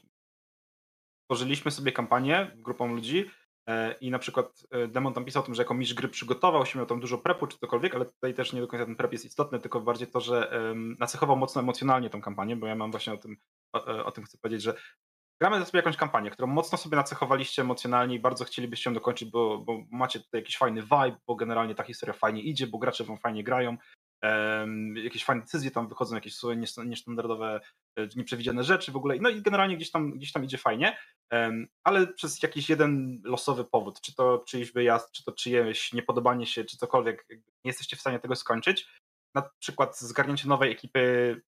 tworzyliśmy 1.27 1.71
sobie 1.71 1.93
kampanię 1.93 2.51
grupą 2.57 2.95
ludzi 2.95 3.31
e, 3.69 3.93
i 3.93 4.11
na 4.11 4.19
przykład 4.19 4.67
e, 4.71 4.89
Demon 4.89 5.13
tam 5.13 5.25
pisał 5.25 5.43
o 5.43 5.47
tym, 5.47 5.55
że 5.55 5.63
jako 5.63 5.75
mistrz 5.75 5.95
gry 5.95 6.09
przygotował 6.09 6.67
się, 6.67 6.79
miał 6.79 6.87
tam 6.87 7.01
dużo 7.01 7.19
prepu 7.19 7.47
czy 7.47 7.59
cokolwiek, 7.59 7.95
ale 7.95 8.05
tutaj 8.05 8.35
też 8.35 8.53
nie 8.53 8.61
do 8.61 8.69
końca 8.69 8.87
ten 8.87 8.97
prep 8.97 9.13
jest 9.13 9.25
istotny, 9.25 9.61
tylko 9.61 9.81
bardziej 9.81 10.09
to, 10.09 10.21
że 10.21 10.51
um, 10.69 10.97
nacechował 10.99 11.37
mocno 11.37 11.61
emocjonalnie 11.61 12.11
tą 12.11 12.21
kampanię, 12.21 12.57
bo 12.57 12.67
ja 12.67 12.75
mam 12.75 12.91
właśnie 12.91 13.13
o 13.13 13.17
tym, 13.17 13.37
o, 13.73 14.05
o 14.05 14.13
tym 14.13 14.25
chcę 14.25 14.39
powiedzieć, 14.39 14.63
że 14.63 14.75
gramy 15.41 15.65
sobie 15.65 15.79
jakąś 15.79 15.97
kampanię, 15.97 16.31
którą 16.31 16.49
mocno 16.49 16.79
sobie 16.79 16.97
nacechowaliście 16.97 17.63
emocjonalnie 17.63 18.15
i 18.15 18.21
bardzo 18.21 18.45
chcielibyście 18.45 18.91
ją 18.91 18.95
dokończyć, 18.95 19.31
bo, 19.31 19.59
bo 19.59 19.85
macie 19.91 20.21
tutaj 20.21 20.41
jakiś 20.41 20.57
fajny 20.57 20.83
vibe, 20.83 21.17
bo 21.27 21.37
generalnie 21.37 21.75
ta 21.75 21.83
historia 21.83 22.13
fajnie 22.13 22.43
idzie, 22.43 22.67
bo 22.67 22.79
gracze 22.79 23.05
wam 23.05 23.19
fajnie 23.19 23.45
grają, 23.45 23.77
um, 24.23 24.97
jakieś 24.97 25.25
fajne 25.25 25.43
decyzje 25.43 25.71
tam 25.71 25.89
wychodzą, 25.89 26.15
jakieś 26.15 26.43
niestandardowe, 26.87 27.61
e, 27.99 28.09
nieprzewidziane 28.17 28.65
rzeczy 28.65 28.93
w 28.93 28.97
ogóle, 28.97 29.17
no 29.21 29.29
i 29.29 29.43
generalnie 29.43 29.77
gdzieś 29.77 29.91
tam, 29.91 30.11
gdzieś 30.13 30.33
tam 30.33 30.45
idzie 30.45 30.59
fajnie, 30.59 30.99
um, 31.33 31.67
ale 31.85 32.07
przez 32.07 32.43
jakiś 32.43 32.71
jeden 32.71 33.23
losowy 33.25 33.65
powód, 33.65 34.01
czy 34.01 34.15
to 34.15 34.45
czyjś 34.47 34.73
wyjazd, 34.73 35.13
czy 35.13 35.25
to 35.25 35.33
czyjeś 35.33 35.93
niepodobanie 35.93 36.47
się, 36.47 36.65
czy 36.65 36.77
cokolwiek, 36.77 37.27
nie 37.31 37.69
jesteście 37.71 37.97
w 37.97 38.01
stanie 38.01 38.19
tego 38.19 38.37
skończyć, 38.37 38.89
na 39.35 39.51
przykład 39.59 39.99
zgarnięcie 39.99 40.49
nowej 40.49 40.73
ekipy 40.73 41.41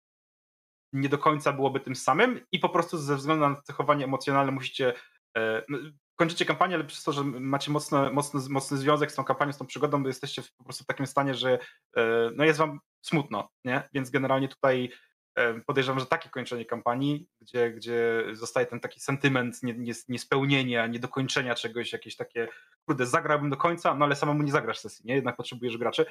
nie 1.00 1.08
do 1.08 1.18
końca 1.18 1.52
byłoby 1.52 1.80
tym 1.80 1.96
samym 1.96 2.40
i 2.52 2.58
po 2.58 2.68
prostu 2.68 2.98
ze 2.98 3.16
względu 3.16 3.48
na 3.48 3.56
cechowanie 3.62 4.04
emocjonalne 4.04 4.52
musicie 4.52 4.94
e, 5.36 5.62
no, 5.68 5.78
kończycie 6.16 6.44
kampanię, 6.44 6.74
ale 6.74 6.84
przez 6.84 7.02
to, 7.02 7.12
że 7.12 7.24
macie 7.24 7.70
mocno, 7.70 8.12
mocno, 8.12 8.40
mocny 8.50 8.76
związek 8.76 9.12
z 9.12 9.14
tą 9.14 9.24
kampanią, 9.24 9.52
z 9.52 9.58
tą 9.58 9.66
przygodą, 9.66 10.02
bo 10.02 10.08
jesteście 10.08 10.42
po 10.58 10.64
prostu 10.64 10.84
w 10.84 10.86
takim 10.86 11.06
stanie, 11.06 11.34
że 11.34 11.58
e, 11.96 12.30
no 12.34 12.44
jest 12.44 12.58
wam 12.58 12.80
smutno, 13.02 13.48
nie? 13.64 13.88
Więc 13.92 14.10
generalnie 14.10 14.48
tutaj 14.48 14.90
e, 15.34 15.60
podejrzewam, 15.60 16.00
że 16.00 16.06
takie 16.06 16.30
kończenie 16.30 16.64
kampanii, 16.64 17.28
gdzie, 17.40 17.70
gdzie 17.70 18.24
zostaje 18.32 18.66
ten 18.66 18.80
taki 18.80 19.00
sentyment 19.00 19.60
niespełnienia, 20.08 20.86
niedokończenia 20.86 21.54
czegoś, 21.54 21.92
jakieś 21.92 22.16
takie, 22.16 22.48
kurde, 22.86 23.06
zagrałbym 23.06 23.50
do 23.50 23.56
końca, 23.56 23.94
no 23.94 24.04
ale 24.04 24.16
samemu 24.16 24.42
nie 24.42 24.52
zagrasz 24.52 24.78
sesji, 24.78 25.06
nie? 25.06 25.14
Jednak 25.14 25.36
potrzebujesz 25.36 25.78
graczy 25.78 26.06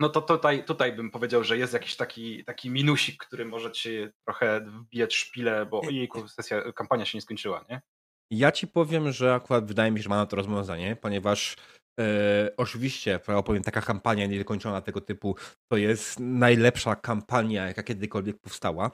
no 0.00 0.08
to 0.08 0.22
tutaj, 0.22 0.64
tutaj 0.64 0.92
bym 0.92 1.10
powiedział, 1.10 1.44
że 1.44 1.58
jest 1.58 1.72
jakiś 1.72 1.96
taki, 1.96 2.44
taki 2.44 2.70
minusik, 2.70 3.24
który 3.24 3.44
może 3.44 3.72
ci 3.72 4.08
trochę 4.26 4.60
wbijać 4.60 5.14
szpilę, 5.14 5.66
bo 5.66 5.90
jej 5.90 6.08
sesja, 6.28 6.72
kampania 6.72 7.04
się 7.04 7.18
nie 7.18 7.22
skończyła, 7.22 7.64
nie? 7.70 7.80
Ja 8.30 8.52
ci 8.52 8.66
powiem, 8.66 9.12
że 9.12 9.34
akurat 9.34 9.66
wydaje 9.66 9.90
mi 9.90 9.98
się, 9.98 10.02
że 10.02 10.08
ma 10.08 10.16
na 10.16 10.26
to 10.26 10.36
rozwiązanie, 10.36 10.96
ponieważ 10.96 11.56
e, 12.00 12.50
oczywiście, 12.56 13.20
powiem, 13.44 13.62
taka 13.62 13.82
kampania 13.82 14.26
niedokończona 14.26 14.80
tego 14.80 15.00
typu 15.00 15.36
to 15.68 15.76
jest 15.76 16.20
najlepsza 16.20 16.96
kampania, 16.96 17.66
jaka 17.66 17.82
kiedykolwiek 17.82 18.40
powstała. 18.40 18.90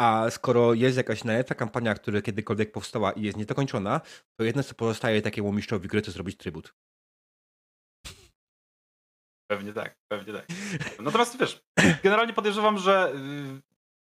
A 0.00 0.30
skoro 0.30 0.74
jest 0.74 0.96
jakaś 0.96 1.24
najlepsza 1.24 1.54
kampania, 1.54 1.94
która 1.94 2.22
kiedykolwiek 2.22 2.72
powstała 2.72 3.12
i 3.12 3.22
jest 3.22 3.38
niedokończona, 3.38 4.00
to 4.38 4.44
jedno 4.44 4.62
co 4.62 4.74
pozostaje 4.74 5.22
takiemu 5.22 5.52
mistrzowi 5.52 5.88
gry, 5.88 6.02
to 6.02 6.10
zrobić 6.10 6.36
trybut. 6.36 6.74
Pewnie 9.50 9.72
tak, 9.72 9.96
pewnie 10.08 10.32
tak. 10.32 10.46
Natomiast 11.00 11.38
wiesz, 11.38 11.60
generalnie 12.02 12.32
podejrzewam, 12.32 12.78
że 12.78 13.12
y, 13.14 13.62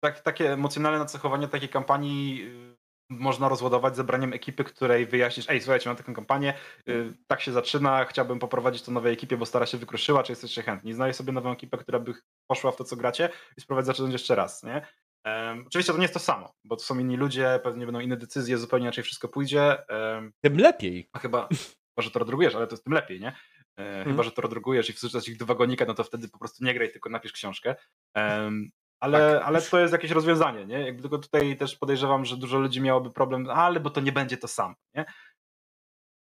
tak, 0.00 0.20
takie 0.20 0.52
emocjonalne 0.52 0.98
nacechowanie 0.98 1.48
takiej 1.48 1.68
kampanii 1.68 2.42
y, 2.42 2.76
można 3.10 3.48
rozładować 3.48 3.96
zebraniem 3.96 4.32
ekipy, 4.32 4.64
której 4.64 5.06
wyjaśnisz, 5.06 5.50
ej, 5.50 5.60
słuchajcie, 5.60 5.90
mam 5.90 5.96
taką 5.96 6.14
kampanię, 6.14 6.54
y, 6.88 7.12
tak 7.26 7.40
się 7.40 7.52
zaczyna, 7.52 8.04
chciałbym 8.04 8.38
poprowadzić 8.38 8.82
to 8.82 8.92
nowej 8.92 9.12
ekipie, 9.12 9.36
bo 9.36 9.46
stara 9.46 9.66
się 9.66 9.78
wykruszyła, 9.78 10.22
czy 10.22 10.32
jesteście 10.32 10.62
chętni? 10.62 10.94
Znajdę 10.94 11.14
sobie 11.14 11.32
nową 11.32 11.52
ekipę, 11.52 11.78
która 11.78 11.98
by 11.98 12.14
poszła 12.46 12.72
w 12.72 12.76
to, 12.76 12.84
co 12.84 12.96
gracie 12.96 13.28
i 13.56 13.60
spróbować 13.60 13.86
zacząć 13.86 14.12
jeszcze 14.12 14.34
raz, 14.34 14.62
nie? 14.62 14.86
Um, 15.24 15.64
oczywiście 15.66 15.92
to 15.92 15.98
nie 15.98 16.04
jest 16.04 16.14
to 16.14 16.20
samo, 16.20 16.52
bo 16.64 16.76
to 16.76 16.82
są 16.82 16.98
inni 16.98 17.16
ludzie, 17.16 17.60
pewnie 17.62 17.86
będą 17.86 18.00
inne 18.00 18.16
decyzje, 18.16 18.58
zupełnie 18.58 18.84
inaczej 18.84 19.04
wszystko 19.04 19.28
pójdzie. 19.28 19.78
Um, 19.88 20.32
tym 20.40 20.56
lepiej. 20.56 21.08
A 21.12 21.18
chyba, 21.18 21.48
może 21.96 22.10
to 22.10 22.18
rodrugujesz, 22.18 22.54
ale 22.54 22.66
to 22.66 22.72
jest 22.72 22.84
tym 22.84 22.92
lepiej, 22.92 23.20
nie? 23.20 23.32
Hmm. 23.76 24.04
Chyba, 24.04 24.22
że 24.22 24.32
to 24.32 24.42
redrugujesz 24.42 24.90
i 24.90 24.92
wrzucasz 24.92 25.28
ich 25.28 25.36
do 25.36 25.46
wagonika, 25.46 25.84
no 25.84 25.94
to 25.94 26.04
wtedy 26.04 26.28
po 26.28 26.38
prostu 26.38 26.64
nie 26.64 26.74
graj, 26.74 26.92
tylko 26.92 27.10
napisz 27.10 27.32
książkę. 27.32 27.74
Um, 28.16 28.70
ale, 29.00 29.34
tak. 29.34 29.48
ale 29.48 29.62
to 29.62 29.80
jest 29.80 29.92
jakieś 29.92 30.10
rozwiązanie, 30.10 30.66
nie? 30.66 30.80
Jakby 30.80 31.02
tylko 31.02 31.18
tutaj 31.18 31.56
też 31.56 31.76
podejrzewam, 31.76 32.24
że 32.24 32.36
dużo 32.36 32.58
ludzi 32.58 32.80
miałoby 32.80 33.10
problem, 33.10 33.50
ale 33.50 33.80
bo 33.80 33.90
to 33.90 34.00
nie 34.00 34.12
będzie 34.12 34.36
to 34.36 34.48
samo, 34.48 34.74
nie? 34.94 35.04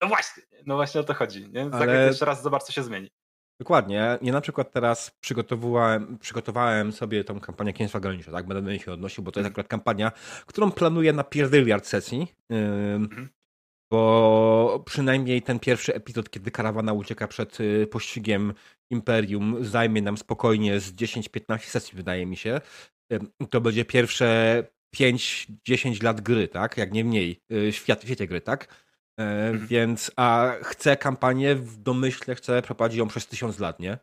No 0.03 0.09
właśnie, 0.09 0.43
no 0.67 0.75
właśnie 0.77 1.01
o 1.01 1.05
to 1.05 1.15
chodzi, 1.15 1.49
nie? 1.51 1.69
Ale... 1.73 2.07
jeszcze 2.07 2.25
raz 2.25 2.43
zobacz, 2.43 2.63
co 2.63 2.73
się 2.73 2.83
zmieni. 2.83 3.11
Dokładnie. 3.61 4.19
Ja 4.23 4.33
na 4.33 4.41
przykład 4.41 4.73
teraz 4.73 5.11
przygotowywałem, 5.21 6.19
przygotowałem 6.19 6.93
sobie 6.93 7.25
tą 7.25 7.41
kampanię 7.41 7.73
Księstwa 7.73 8.01
Granicze, 8.01 8.33
tak? 8.33 8.47
Będę 8.47 8.63
do 8.63 8.71
niej 8.71 8.79
się 8.79 8.93
odnosił, 8.93 9.25
bo 9.25 9.33
to 9.33 9.41
jest 9.41 9.47
mhm. 9.47 9.53
akurat 9.53 9.69
kampania, 9.69 10.13
którą 10.47 10.73
planuję 10.73 11.13
na 11.13 11.25
pierdyliard 11.25 11.87
sesji. 11.87 12.33
Mhm. 12.51 13.29
Bo 13.91 14.83
przynajmniej 14.87 15.43
ten 15.43 15.59
pierwszy 15.59 15.95
epizod, 15.95 16.31
kiedy 16.31 16.51
karawana 16.51 16.93
ucieka 16.93 17.29
przed 17.29 17.61
y, 17.61 17.87
pościgiem 17.87 18.55
Imperium, 18.91 19.65
zajmie 19.65 20.03
nam 20.03 20.19
spokojnie 20.19 20.81
z 20.81 20.93
10-15 20.93 21.59
sesji, 21.59 21.97
wydaje 21.97 22.27
mi 22.27 22.37
się. 22.37 22.61
To 23.51 23.61
będzie 23.61 23.85
pierwsze 23.85 24.63
5-10 24.97 26.03
lat 26.03 26.21
gry, 26.21 26.49
tak? 26.49 26.77
Jak 26.77 26.93
nie 26.93 27.05
mniej, 27.05 27.41
y, 27.53 27.73
świat, 27.73 28.01
w 28.01 28.05
świecie 28.05 28.27
gry, 28.27 28.41
tak? 28.41 28.69
E, 29.21 29.23
mhm. 29.23 29.67
Więc, 29.67 30.11
a 30.17 30.53
chcę 30.63 30.97
kampanię, 30.97 31.55
w 31.55 31.77
domyśle 31.77 32.35
chcę 32.35 32.63
prowadzić 32.63 32.99
ją 32.99 33.09
przez 33.09 33.27
tysiąc 33.27 33.59
lat, 33.59 33.81
nie? 33.81 33.99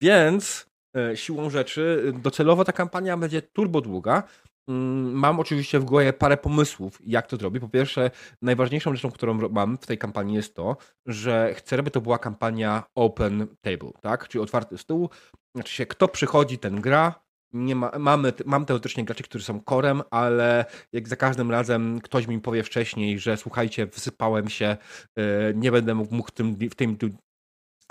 Więc 0.00 0.66
e, 0.96 1.16
siłą 1.16 1.50
rzeczy 1.50 2.12
docelowo 2.22 2.64
ta 2.64 2.72
kampania 2.72 3.16
będzie 3.16 3.42
turbo 3.42 3.80
długa, 3.80 4.22
mam 4.68 5.40
oczywiście 5.40 5.78
w 5.80 5.84
głowie 5.84 6.12
parę 6.12 6.36
pomysłów, 6.36 6.98
jak 7.04 7.26
to 7.26 7.36
zrobić. 7.36 7.60
Po 7.60 7.68
pierwsze, 7.68 8.10
najważniejszą 8.42 8.94
rzeczą, 8.94 9.10
którą 9.10 9.48
mam 9.48 9.78
w 9.78 9.86
tej 9.86 9.98
kampanii 9.98 10.34
jest 10.36 10.54
to, 10.54 10.76
że 11.06 11.54
chcę, 11.54 11.76
żeby 11.76 11.90
to 11.90 12.00
była 12.00 12.18
kampania 12.18 12.82
open 12.94 13.46
table, 13.60 13.90
tak? 14.00 14.28
Czyli 14.28 14.42
otwarty 14.42 14.78
stół. 14.78 15.10
Znaczy 15.54 15.74
się, 15.74 15.86
kto 15.86 16.08
przychodzi, 16.08 16.58
ten 16.58 16.80
gra. 16.80 17.14
Nie 17.52 17.74
ma, 17.74 17.90
mamy, 17.98 18.32
mam 18.46 18.66
teoretycznie 18.66 19.04
graczy, 19.04 19.22
którzy 19.22 19.44
są 19.44 19.60
korem, 19.60 20.02
ale 20.10 20.64
jak 20.92 21.08
za 21.08 21.16
każdym 21.16 21.50
razem 21.50 22.00
ktoś 22.00 22.26
mi 22.26 22.40
powie 22.40 22.62
wcześniej, 22.62 23.18
że 23.18 23.36
słuchajcie, 23.36 23.86
wysypałem 23.86 24.48
się, 24.48 24.76
yy, 25.16 25.24
nie 25.54 25.72
będę 25.72 25.94
mógł 25.94 26.28
w 26.28 26.30
tym, 26.30 26.56
w 26.70 26.74
tym 26.74 26.96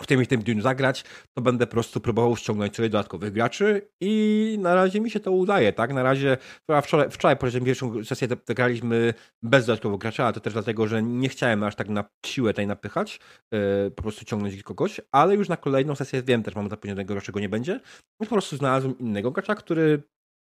w 0.03 0.07
tym 0.07 0.21
i 0.21 0.27
tym 0.27 0.41
dniu 0.41 0.61
zagrać, 0.61 1.03
to 1.33 1.41
będę 1.41 1.67
po 1.67 1.71
prostu 1.71 1.99
próbował 1.99 2.37
ściągnąć 2.37 2.75
sobie 2.75 2.89
dodatkowych 2.89 3.33
graczy 3.33 3.89
i 4.01 4.57
na 4.61 4.75
razie 4.75 5.01
mi 5.01 5.11
się 5.11 5.19
to 5.19 5.31
udaje, 5.31 5.73
tak? 5.73 5.93
Na 5.93 6.03
razie, 6.03 6.37
wczoraj, 6.83 7.09
wczoraj 7.09 7.37
po 7.37 7.47
pierwszą 7.65 8.03
sesję 8.03 8.27
graliśmy 8.47 9.13
bez 9.43 9.65
dodatkowych 9.65 9.99
graczy, 9.99 10.23
ale 10.23 10.33
to 10.33 10.39
też 10.39 10.53
dlatego, 10.53 10.87
że 10.87 11.03
nie 11.03 11.29
chciałem 11.29 11.63
aż 11.63 11.75
tak 11.75 11.89
na 11.89 12.03
siłę 12.25 12.53
tej 12.53 12.67
napychać, 12.67 13.19
yy, 13.51 13.91
po 13.95 14.01
prostu 14.01 14.25
ciągnąć 14.25 14.63
kogoś, 14.63 15.01
ale 15.11 15.35
już 15.35 15.49
na 15.49 15.57
kolejną 15.57 15.95
sesję 15.95 16.23
wiem 16.23 16.43
też, 16.43 16.55
mam 16.55 16.69
zapewnionego, 16.69 17.15
że 17.15 17.21
czego 17.21 17.39
nie 17.39 17.49
będzie, 17.49 17.79
po 18.17 18.25
prostu 18.25 18.57
znalazłem 18.57 18.97
innego 18.97 19.31
gracza, 19.31 19.55
który 19.55 20.03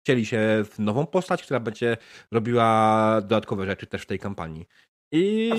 chcieli 0.05 0.25
się 0.25 0.39
w 0.65 0.79
nową 0.79 1.05
postać, 1.05 1.43
która 1.43 1.59
będzie 1.59 1.97
robiła 2.31 3.21
dodatkowe 3.21 3.65
rzeczy 3.65 3.87
też 3.87 4.01
w 4.01 4.05
tej 4.05 4.19
kampanii. 4.19 4.65
I 5.13 5.51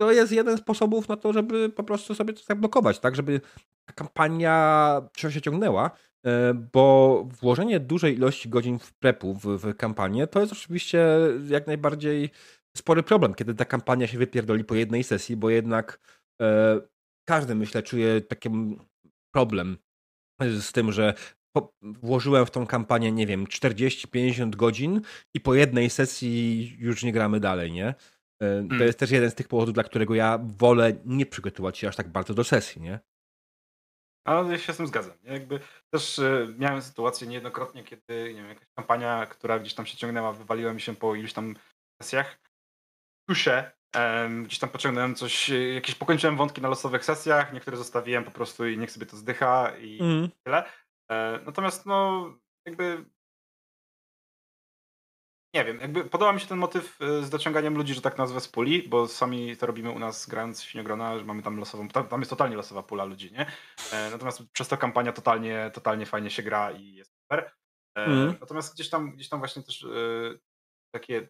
to 0.00 0.12
jest 0.12 0.32
jeden 0.32 0.56
z 0.56 0.60
sposobów 0.60 1.08
na 1.08 1.16
to, 1.16 1.32
żeby 1.32 1.68
po 1.68 1.84
prostu 1.84 2.14
sobie 2.14 2.32
to 2.32 2.42
zablokować, 2.42 2.98
tak, 2.98 3.16
żeby 3.16 3.40
ta 3.88 3.94
kampania 3.94 5.08
się 5.16 5.42
ciągnęła, 5.42 5.90
e, 6.26 6.54
bo 6.54 7.26
włożenie 7.40 7.80
dużej 7.80 8.14
ilości 8.14 8.48
godzin 8.48 8.78
w 8.78 8.94
prepu 8.94 9.34
w, 9.34 9.44
w 9.44 9.76
kampanię 9.76 10.26
to 10.26 10.40
jest 10.40 10.52
oczywiście 10.52 11.06
jak 11.48 11.66
najbardziej 11.66 12.30
spory 12.76 13.02
problem, 13.02 13.34
kiedy 13.34 13.54
ta 13.54 13.64
kampania 13.64 14.06
się 14.06 14.18
wypierdoli 14.18 14.64
po 14.64 14.74
jednej 14.74 15.04
sesji, 15.04 15.36
bo 15.36 15.50
jednak 15.50 16.00
e, 16.42 16.80
każdy, 17.28 17.54
myślę, 17.54 17.82
czuje 17.82 18.20
taki 18.20 18.50
problem 19.34 19.78
z 20.40 20.72
tym, 20.72 20.92
że 20.92 21.14
włożyłem 21.82 22.46
w 22.46 22.50
tą 22.50 22.66
kampanię, 22.66 23.12
nie 23.12 23.26
wiem, 23.26 23.46
40-50 23.46 24.56
godzin 24.56 25.00
i 25.34 25.40
po 25.40 25.54
jednej 25.54 25.90
sesji 25.90 26.76
już 26.78 27.04
nie 27.04 27.12
gramy 27.12 27.40
dalej, 27.40 27.72
nie? 27.72 27.94
E, 28.42 28.62
to 28.62 28.68
hmm. 28.68 28.86
jest 28.86 28.98
też 28.98 29.10
jeden 29.10 29.30
z 29.30 29.34
tych 29.34 29.48
powodów, 29.48 29.74
dla 29.74 29.84
którego 29.84 30.14
ja 30.14 30.38
wolę 30.42 30.92
nie 31.04 31.26
przygotować 31.26 31.78
się 31.78 31.88
aż 31.88 31.96
tak 31.96 32.08
bardzo 32.08 32.34
do 32.34 32.44
sesji, 32.44 32.82
nie? 32.82 33.00
Ale 34.26 34.52
ja 34.52 34.58
się 34.58 34.72
z 34.72 34.76
tym 34.76 34.86
zgadzam. 34.86 35.16
Ja 35.22 35.32
jakby 35.32 35.60
też 35.90 36.18
y, 36.18 36.54
miałem 36.58 36.82
sytuację 36.82 37.26
niejednokrotnie, 37.26 37.84
kiedy 37.84 38.34
nie 38.34 38.40
wiem, 38.40 38.48
jakaś 38.48 38.68
kampania, 38.76 39.26
która 39.26 39.58
gdzieś 39.58 39.74
tam 39.74 39.86
się 39.86 39.96
ciągnęła, 39.96 40.32
wywaliła 40.32 40.72
mi 40.72 40.80
się 40.80 40.96
po 40.96 41.14
iluś 41.14 41.32
tam 41.32 41.54
sesjach. 42.02 42.40
Kuszę, 43.28 43.72
um, 43.96 44.44
gdzieś 44.44 44.58
tam 44.58 44.70
pociągnąłem 44.70 45.14
coś, 45.14 45.50
e, 45.50 45.74
jakieś 45.74 45.94
pokończyłem 45.94 46.36
wątki 46.36 46.62
na 46.62 46.68
losowych 46.68 47.04
sesjach, 47.04 47.52
niektóre 47.52 47.76
zostawiłem 47.76 48.24
po 48.24 48.30
prostu 48.30 48.66
i 48.66 48.78
niech 48.78 48.90
sobie 48.90 49.06
to 49.06 49.16
zdycha 49.16 49.76
i 49.76 50.00
mm. 50.00 50.28
tyle. 50.46 50.64
E, 51.10 51.40
natomiast 51.46 51.86
no 51.86 52.26
jakby 52.66 53.04
nie 55.54 55.64
wiem, 55.64 55.80
jakby 55.80 56.04
podoba 56.04 56.32
mi 56.32 56.40
się 56.40 56.46
ten 56.46 56.58
motyw 56.58 57.00
y, 57.02 57.22
z 57.22 57.30
dociąganiem 57.30 57.76
ludzi, 57.76 57.94
że 57.94 58.00
tak 58.00 58.18
nazwę 58.18 58.40
z 58.40 58.48
puli, 58.48 58.88
bo 58.88 59.08
sami 59.08 59.56
to 59.56 59.66
robimy 59.66 59.90
u 59.90 59.98
nas 59.98 60.26
grając 60.26 60.60
w 60.60 60.64
Świniogrona, 60.64 61.18
że 61.18 61.24
mamy 61.24 61.42
tam 61.42 61.56
losową, 61.56 61.88
tam 61.88 62.20
jest 62.20 62.30
totalnie 62.30 62.56
losowa 62.56 62.82
pula 62.82 63.04
ludzi, 63.04 63.32
nie? 63.32 63.46
E, 63.92 64.10
natomiast 64.10 64.42
przez 64.52 64.68
to 64.68 64.76
kampania 64.76 65.12
totalnie, 65.12 65.70
totalnie 65.74 66.06
fajnie 66.06 66.30
się 66.30 66.42
gra 66.42 66.72
i 66.72 66.94
jest 66.94 67.12
super. 67.22 67.52
Mm. 67.94 68.34
Natomiast 68.40 68.74
gdzieś 68.74 68.90
tam, 68.90 69.12
gdzieś 69.12 69.28
tam 69.28 69.38
właśnie 69.38 69.62
też 69.62 69.84
e, 69.84 69.88
takie 70.94 71.28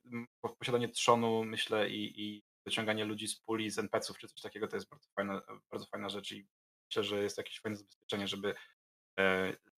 posiadanie 0.58 0.88
trzonu, 0.88 1.44
myślę, 1.44 1.90
i, 1.90 2.22
i 2.22 2.42
dociąganie 2.66 3.04
ludzi 3.04 3.28
z 3.28 3.40
puli, 3.40 3.70
z 3.70 3.78
NPC-ów 3.78 4.18
czy 4.18 4.28
coś 4.28 4.40
takiego, 4.40 4.68
to 4.68 4.76
jest 4.76 4.88
bardzo 4.88 5.08
fajna, 5.16 5.42
bardzo 5.70 5.86
fajna 5.86 6.08
rzecz 6.08 6.32
i 6.32 6.46
myślę, 6.90 7.04
że 7.04 7.22
jest 7.22 7.38
jakieś 7.38 7.60
fajne 7.60 7.76
zabezpieczenie, 7.76 8.28
żeby 8.28 8.54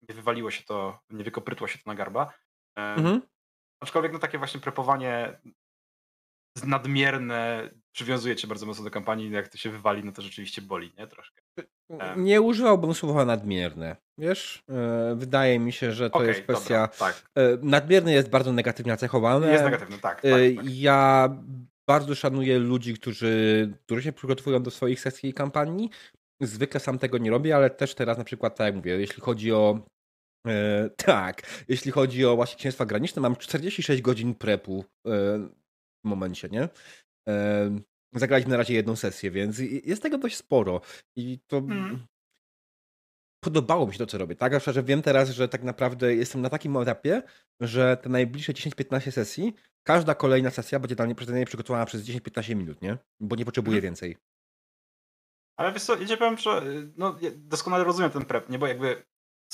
nie 0.09 0.15
wywaliło 0.15 0.51
się 0.51 0.65
to, 0.65 0.99
nie 1.11 1.25
wykoprytło 1.25 1.69
się 1.69 1.79
to 1.79 1.91
na 1.91 1.95
garba. 1.95 2.33
Mhm. 2.77 3.23
Aczkolwiek 3.81 4.13
no 4.13 4.19
takie 4.19 4.39
właśnie 4.39 4.61
prepowanie 4.61 5.39
nadmierne 6.65 7.71
przywiązuje 7.93 8.37
cię 8.37 8.49
bardzo 8.49 8.67
mocno 8.67 8.85
do 8.85 8.91
kampanii, 8.91 9.31
jak 9.31 9.49
to 9.49 9.59
się 9.59 9.71
wywali, 9.71 10.05
no 10.05 10.13
to 10.13 10.23
rzeczywiście 10.23 10.63
boli, 10.63 10.93
nie? 10.99 11.07
Troszkę. 11.07 11.43
Nie 12.17 12.41
używałbym 12.41 12.95
słowa 12.95 13.25
nadmierne. 13.25 13.97
Wiesz, 14.19 14.63
e, 14.71 15.15
wydaje 15.17 15.59
mi 15.59 15.73
się, 15.73 15.93
że 15.93 16.11
to 16.11 16.17
okay, 16.17 16.29
jest 16.29 16.41
kwestia. 16.41 16.81
Dobra, 16.81 16.99
tak. 16.99 17.31
E, 17.35 17.59
nadmierny 17.63 18.13
jest 18.13 18.31
bardzo 18.31 18.53
negatywnie 18.53 18.93
nacechowany. 18.93 19.53
Jest 19.53 19.65
negatywny, 19.65 19.99
tak. 19.99 20.21
tak, 20.21 20.33
e, 20.33 20.55
tak. 20.55 20.65
Ja 20.69 21.29
bardzo 21.89 22.15
szanuję 22.15 22.59
ludzi, 22.59 22.95
którzy, 22.95 23.73
którzy 23.87 24.03
się 24.03 24.13
przygotowują 24.13 24.63
do 24.63 24.71
swoich 24.71 25.01
sesji 25.01 25.31
i 25.31 25.35
kampanii. 25.35 25.91
Zwykle 26.41 26.81
sam 26.81 26.99
tego 26.99 27.19
nie 27.19 27.31
robię, 27.31 27.57
ale 27.57 27.71
też 27.71 27.95
teraz 27.95 28.19
na 28.19 28.25
przykład, 28.25 28.57
tak 28.57 28.65
jak 28.65 28.75
mówię, 28.75 28.93
jeśli 29.01 29.23
chodzi 29.23 29.53
o 29.53 29.81
E, 30.47 30.91
tak, 30.97 31.65
jeśli 31.69 31.91
chodzi 31.91 32.25
o 32.25 32.37
właśnie 32.37 32.59
księstwa 32.59 32.87
graniczne, 32.87 33.23
mam 33.23 33.37
46 33.37 34.03
godzin 34.03 34.35
prepu 34.35 34.85
e, 35.07 35.11
w 36.05 36.09
momencie, 36.09 36.49
nie? 36.49 36.69
E, 37.29 37.81
zagraliśmy 38.15 38.51
na 38.51 38.57
razie 38.57 38.75
jedną 38.75 38.97
sesję, 38.97 39.31
więc 39.31 39.59
jest 39.85 40.03
tego 40.03 40.19
dość 40.19 40.37
sporo. 40.37 40.81
I 41.17 41.39
to. 41.47 41.61
Hmm. 41.61 42.07
Podobało 43.45 43.87
mi 43.87 43.93
się 43.93 43.99
to, 43.99 44.07
co 44.07 44.19
robię. 44.19 44.37
Tak, 44.37 44.61
że 44.67 44.83
wiem 44.83 45.03
teraz, 45.03 45.31
że 45.31 45.49
tak 45.49 45.63
naprawdę 45.63 46.15
jestem 46.15 46.41
na 46.41 46.51
takim 46.51 46.77
etapie, 46.77 47.23
że 47.61 47.97
te 47.97 48.09
najbliższe 48.09 48.53
10-15 48.53 49.11
sesji, 49.11 49.55
każda 49.83 50.15
kolejna 50.15 50.51
sesja 50.51 50.79
będzie 50.79 50.97
dla 50.97 51.05
mnie 51.05 51.47
przygotowana 51.47 51.87
przez 51.87 52.03
10-15 52.03 52.57
minut, 52.57 52.83
nie? 52.83 52.99
Bo 53.21 53.37
nie 53.37 53.45
potrzebuję 53.45 53.77
hmm. 53.77 53.83
więcej. 53.83 54.17
Ale 55.57 55.73
wiesz 55.73 55.83
co, 55.83 55.97
ja 56.03 56.17
powiem, 56.17 56.39
że 56.39 56.63
no, 56.97 57.19
doskonale 57.37 57.85
rozumiem 57.85 58.11
ten 58.11 58.25
prep, 58.25 58.49
nie? 58.49 58.59
Bo 58.59 58.67
jakby 58.67 59.05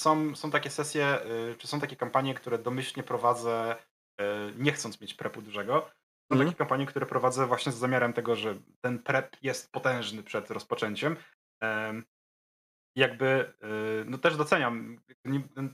są, 0.01 0.37
są 0.37 0.51
takie 0.51 0.71
sesje, 0.71 1.19
y, 1.53 1.57
czy 1.59 1.67
są 1.67 1.81
takie 1.81 1.97
kampanie, 1.97 2.35
które 2.35 2.59
domyślnie 2.59 3.03
prowadzę, 3.03 3.77
y, 4.21 4.25
nie 4.57 4.73
chcąc 4.73 5.01
mieć 5.01 5.15
prepu 5.15 5.43
dużego. 5.43 5.91
Są 6.33 6.37
mm. 6.37 6.47
takie 6.47 6.59
kampanie, 6.59 6.87
które 6.87 7.07
prowadzę 7.07 7.47
właśnie 7.47 7.73
z 7.73 7.77
zamiarem 7.77 8.13
tego, 8.13 8.37
że 8.37 8.59
ten 8.81 9.03
prep 9.03 9.37
jest 9.43 9.73
potężny 9.73 10.23
przed 10.23 10.51
rozpoczęciem. 10.51 11.17
Jakby, 12.97 13.53
y, 14.03 14.05
no 14.05 14.19
też 14.19 14.37
doceniam, 14.37 15.01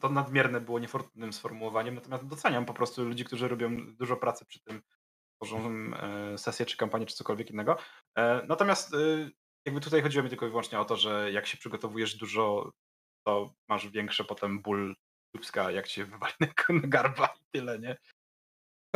to 0.00 0.08
nadmierne 0.08 0.60
było 0.60 0.78
niefortunnym 0.78 1.32
sformułowaniem, 1.32 1.94
natomiast 1.94 2.26
doceniam 2.26 2.66
po 2.66 2.74
prostu 2.74 3.04
ludzi, 3.04 3.24
którzy 3.24 3.48
robią 3.48 3.94
dużo 3.96 4.16
pracy 4.16 4.46
przy 4.46 4.60
tym, 4.60 4.82
tworzą 5.36 5.90
sesję, 6.36 6.66
czy 6.66 6.76
kampanię, 6.76 7.06
czy 7.06 7.16
cokolwiek 7.16 7.50
innego. 7.50 7.78
E, 8.18 8.46
natomiast 8.48 8.96
jakby 9.66 9.80
tutaj 9.80 10.02
chodziło 10.02 10.24
mi 10.24 10.30
tylko 10.30 10.46
i 10.46 10.48
wyłącznie 10.48 10.80
o 10.80 10.84
to, 10.84 10.96
że 10.96 11.32
jak 11.32 11.46
się 11.46 11.58
przygotowujesz 11.58 12.16
dużo 12.16 12.72
to 13.26 13.54
masz 13.68 13.88
większy 13.88 14.24
potem 14.24 14.62
ból 14.62 14.96
dubska, 15.34 15.70
jak 15.70 15.86
się 15.86 16.04
wywali 16.04 16.34
na 16.70 16.88
garba 16.88 17.26
i 17.26 17.44
tyle, 17.52 17.78
nie? 17.78 17.96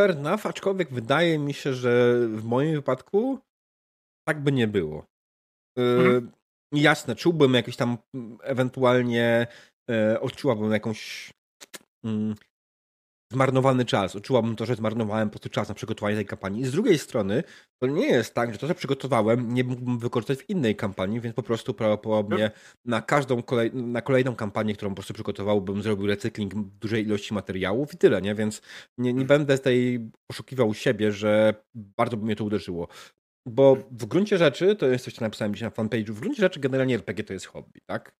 Fair 0.00 0.10
enough, 0.10 0.46
aczkolwiek 0.46 0.92
wydaje 0.92 1.38
mi 1.38 1.54
się, 1.54 1.74
że 1.74 2.20
w 2.28 2.44
moim 2.44 2.74
wypadku 2.74 3.38
tak 4.28 4.42
by 4.42 4.52
nie 4.52 4.68
było. 4.68 5.06
Y, 5.78 5.82
mhm. 5.82 6.32
jasne, 6.72 7.16
czułbym 7.16 7.54
jakieś 7.54 7.76
tam 7.76 7.98
mm, 8.14 8.38
ewentualnie 8.42 9.46
e, 9.90 10.20
odczułabym 10.20 10.72
jakąś 10.72 11.30
mm, 12.04 12.34
zmarnowany 13.32 13.84
czas. 13.84 14.16
Odczułabym 14.16 14.56
to, 14.56 14.66
że 14.66 14.74
zmarnowałem 14.74 15.28
po 15.28 15.32
prostu 15.32 15.48
czas 15.48 15.68
na 15.68 15.74
przygotowanie 15.74 16.16
tej 16.16 16.26
kampanii. 16.26 16.62
I 16.62 16.66
z 16.66 16.72
drugiej 16.72 16.98
strony, 16.98 17.42
to 17.82 17.86
nie 17.86 18.06
jest 18.06 18.34
tak, 18.34 18.52
że 18.52 18.58
to, 18.58 18.68
co 18.68 18.74
przygotowałem, 18.74 19.54
nie 19.54 19.64
mógłbym 19.64 19.98
wykorzystać 19.98 20.38
w 20.38 20.50
innej 20.50 20.76
kampanii, 20.76 21.20
więc 21.20 21.36
po 21.36 21.42
prostu 21.42 21.74
prawdopodobnie 21.74 22.50
na 22.84 23.02
każdą 23.02 23.42
kolej, 23.42 23.70
na 23.74 24.02
kolejną 24.02 24.34
kampanię, 24.34 24.74
którą 24.74 24.90
po 24.90 24.94
prostu 24.94 25.14
przygotowałbym, 25.14 25.82
zrobił 25.82 26.06
recykling 26.06 26.54
dużej 26.54 27.04
ilości 27.04 27.34
materiałów 27.34 27.94
i 27.94 27.96
tyle, 27.96 28.22
nie? 28.22 28.34
Więc 28.34 28.62
nie, 28.98 29.12
nie 29.12 29.24
będę 29.24 29.58
tej 29.58 30.10
oszukiwał 30.30 30.74
siebie, 30.74 31.12
że 31.12 31.54
bardzo 31.74 32.16
by 32.16 32.24
mnie 32.24 32.36
to 32.36 32.44
uderzyło. 32.44 32.88
Bo 33.46 33.76
w 33.90 34.06
gruncie 34.06 34.38
rzeczy, 34.38 34.76
to 34.76 34.86
jest 34.86 35.04
coś, 35.04 35.14
co 35.14 35.24
napisałem 35.24 35.54
dzisiaj 35.54 35.68
na 35.68 35.84
fanpage'u, 35.84 36.10
w 36.10 36.20
gruncie 36.20 36.40
rzeczy 36.40 36.60
generalnie 36.60 36.94
RPG 36.94 37.24
to 37.24 37.32
jest 37.32 37.46
hobby, 37.46 37.80
tak? 37.86 38.12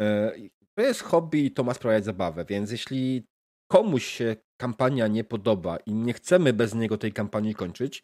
E, 0.00 0.32
to 0.78 0.84
jest 0.84 1.02
hobby 1.02 1.44
i 1.44 1.50
to 1.50 1.64
ma 1.64 1.74
sprawiać 1.74 2.04
zabawę, 2.04 2.44
więc 2.48 2.70
jeśli 2.70 3.26
komuś 3.72 4.06
się 4.06 4.36
kampania 4.56 5.06
nie 5.08 5.24
podoba 5.24 5.76
i 5.76 5.94
nie 5.94 6.12
chcemy 6.12 6.52
bez 6.52 6.74
niego 6.74 6.98
tej 6.98 7.12
kampanii 7.12 7.54
kończyć, 7.54 8.02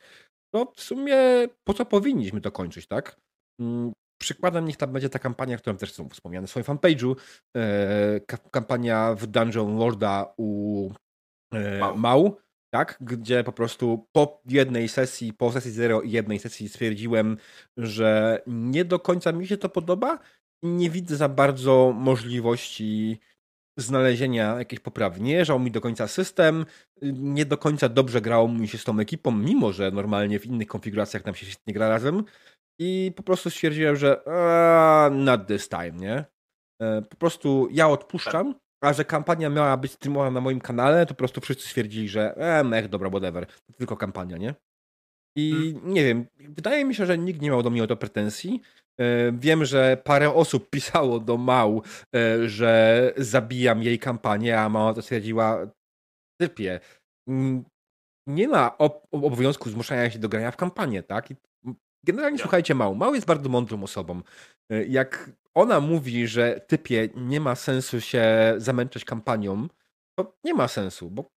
to 0.55 0.73
w 0.77 0.81
sumie 0.81 1.17
po 1.65 1.75
co 1.75 1.87
powinniśmy 1.87 2.41
to 2.41 2.53
kończyć, 2.53 2.87
tak? 2.87 3.21
Mm, 3.61 3.93
przykładem 4.21 4.65
niech 4.65 4.77
tam 4.77 4.93
będzie 4.93 5.09
ta 5.09 5.19
kampania, 5.19 5.59
którą 5.59 5.77
też 5.77 5.93
są 5.93 6.09
wspomniane 6.09 6.47
w 6.47 6.51
swoim 6.51 6.65
fanpage'u. 6.65 7.17
E, 7.57 8.21
kampania 8.51 9.15
w 9.15 9.27
Dungeon 9.27 9.79
Lorda 9.79 10.35
u 10.37 10.91
e, 11.53 11.95
Mał. 11.95 12.37
tak? 12.75 12.99
Gdzie 13.01 13.45
po 13.45 13.53
prostu 13.53 14.07
po 14.13 14.43
jednej 14.47 14.89
sesji, 14.89 15.33
po 15.33 15.53
sesji 15.53 15.71
0 15.71 16.03
i 16.03 16.11
jednej 16.11 16.39
sesji 16.39 16.69
stwierdziłem, 16.69 17.37
że 17.77 18.43
nie 18.47 18.85
do 18.85 18.99
końca 18.99 19.33
mi 19.33 19.47
się 19.47 19.57
to 19.57 19.69
podoba. 19.69 20.19
Nie 20.63 20.91
widzę 20.91 21.17
za 21.17 21.29
bardzo 21.29 21.93
możliwości 21.97 23.21
znalezienia 23.79 24.59
jakiejś 24.59 24.81
poprawy. 24.81 25.21
Nie 25.21 25.45
mi 25.61 25.71
do 25.71 25.81
końca 25.81 26.09
system, 26.09 26.67
nie 27.03 27.45
do 27.45 27.59
końca 27.59 27.89
dobrze 27.89 28.21
grało 28.21 28.49
mi 28.49 28.69
się 28.69 28.79
z 28.79 28.85
tą 28.85 28.99
ekipą, 28.99 29.31
mimo 29.31 29.73
że 29.73 29.91
normalnie 29.91 30.39
w 30.39 30.47
innych 30.47 30.69
konfiguracjach 30.69 31.25
nam 31.25 31.35
się 31.35 31.47
nie 31.67 31.75
gra 31.75 31.89
razem. 31.89 32.25
I 32.81 33.13
po 33.17 33.23
prostu 33.23 33.51
stwierdziłem, 33.51 33.97
że 33.97 34.23
uh, 34.23 35.17
not 35.17 35.47
this 35.47 35.69
time, 35.69 35.93
nie? 35.93 36.25
E, 36.83 37.03
po 37.03 37.17
prostu 37.17 37.69
ja 37.71 37.89
odpuszczam, 37.89 38.55
a 38.83 38.93
że 38.93 39.05
kampania 39.05 39.51
miała 39.51 39.77
być 39.77 39.93
streamowana 39.93 40.31
na 40.31 40.41
moim 40.41 40.61
kanale, 40.61 41.07
to 41.07 41.15
po 41.15 41.19
prostu 41.19 41.41
wszyscy 41.41 41.69
stwierdzili, 41.69 42.09
że 42.09 42.37
e, 42.37 42.65
mech, 42.65 42.89
dobra, 42.89 43.11
whatever, 43.11 43.47
to 43.47 43.73
tylko 43.79 43.97
kampania, 43.97 44.37
nie? 44.37 44.55
I 45.37 45.73
hmm. 45.73 45.95
nie 45.95 46.05
wiem, 46.05 46.27
wydaje 46.37 46.85
mi 46.85 46.95
się, 46.95 47.07
że 47.07 47.19
nikt 47.19 47.41
nie 47.41 47.51
miał 47.51 47.63
do 47.63 47.71
mnie 47.71 47.85
o 47.85 47.87
to 47.87 47.97
pretensji. 47.97 48.61
E, 49.01 49.33
wiem, 49.33 49.65
że 49.65 49.97
parę 50.05 50.35
osób 50.35 50.71
pisało 50.75 51.21
do 51.21 51.37
Mał, 51.37 51.83
e, 52.15 52.49
że 52.49 53.13
zabijam 53.17 53.83
jej 53.83 53.99
kampanię, 53.99 54.61
a 54.61 54.69
mała 54.69 54.95
to 54.95 55.03
stwierdziła, 55.03 55.67
typie, 56.41 56.81
nie 58.27 58.49
ma 58.49 58.79
obowiązku 59.13 59.71
zmuszania 59.71 60.11
się 60.11 60.19
do 60.19 60.29
grania 60.29 60.51
w 60.51 60.57
kampanię, 60.57 61.03
tak? 61.03 61.31
I 61.31 61.37
generalnie 62.05 62.39
ja. 62.39 62.43
słuchajcie 62.43 62.75
Mał. 62.75 62.95
Mał 62.95 63.15
jest 63.15 63.27
bardzo 63.27 63.49
mądrą 63.49 63.83
osobą. 63.83 64.23
E, 64.73 64.85
jak 64.85 65.31
ona 65.55 65.81
mówi, 65.81 66.27
że 66.27 66.61
typie 66.61 67.09
nie 67.15 67.41
ma 67.41 67.55
sensu 67.55 68.01
się 68.01 68.55
zamęczać 68.57 69.05
kampanią, 69.05 69.69
to 70.19 70.37
nie 70.45 70.55
ma 70.55 70.69
sensu, 70.69 71.11
bo 71.11 71.31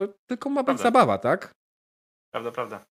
to 0.00 0.08
tylko 0.26 0.50
ma 0.50 0.62
być 0.62 0.66
prawda. 0.66 0.82
zabawa, 0.82 1.18
tak? 1.18 1.54
Prawda, 2.32 2.52
prawda. 2.52 2.86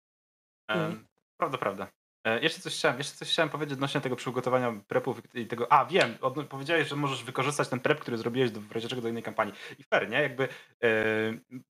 Um, 0.68 1.06
Prawda, 1.36 1.58
prawda. 1.58 1.88
E, 2.24 2.40
jeszcze 2.40 2.60
coś, 2.60 2.74
chciałem, 2.74 2.98
jeszcze 2.98 3.16
coś 3.16 3.30
chciałem 3.30 3.48
powiedzieć 3.48 3.72
odnośnie 3.72 4.00
tego 4.00 4.16
przygotowania 4.16 4.72
prepów 4.88 5.34
i 5.34 5.46
tego. 5.46 5.72
A, 5.72 5.84
wiem, 5.84 6.16
od, 6.20 6.46
powiedziałeś, 6.46 6.88
że 6.88 6.96
możesz 6.96 7.24
wykorzystać 7.24 7.68
ten 7.68 7.80
prep, 7.80 8.00
który 8.00 8.18
zrobiłeś 8.18 8.50
do, 8.50 8.60
w 8.60 8.72
razie 8.72 8.88
czego 8.88 9.02
do 9.02 9.08
innej 9.08 9.22
kampanii. 9.22 9.54
I 9.78 9.82
fair, 9.82 10.08
nie? 10.10 10.22
Jakby 10.22 10.48
e, 10.82 10.88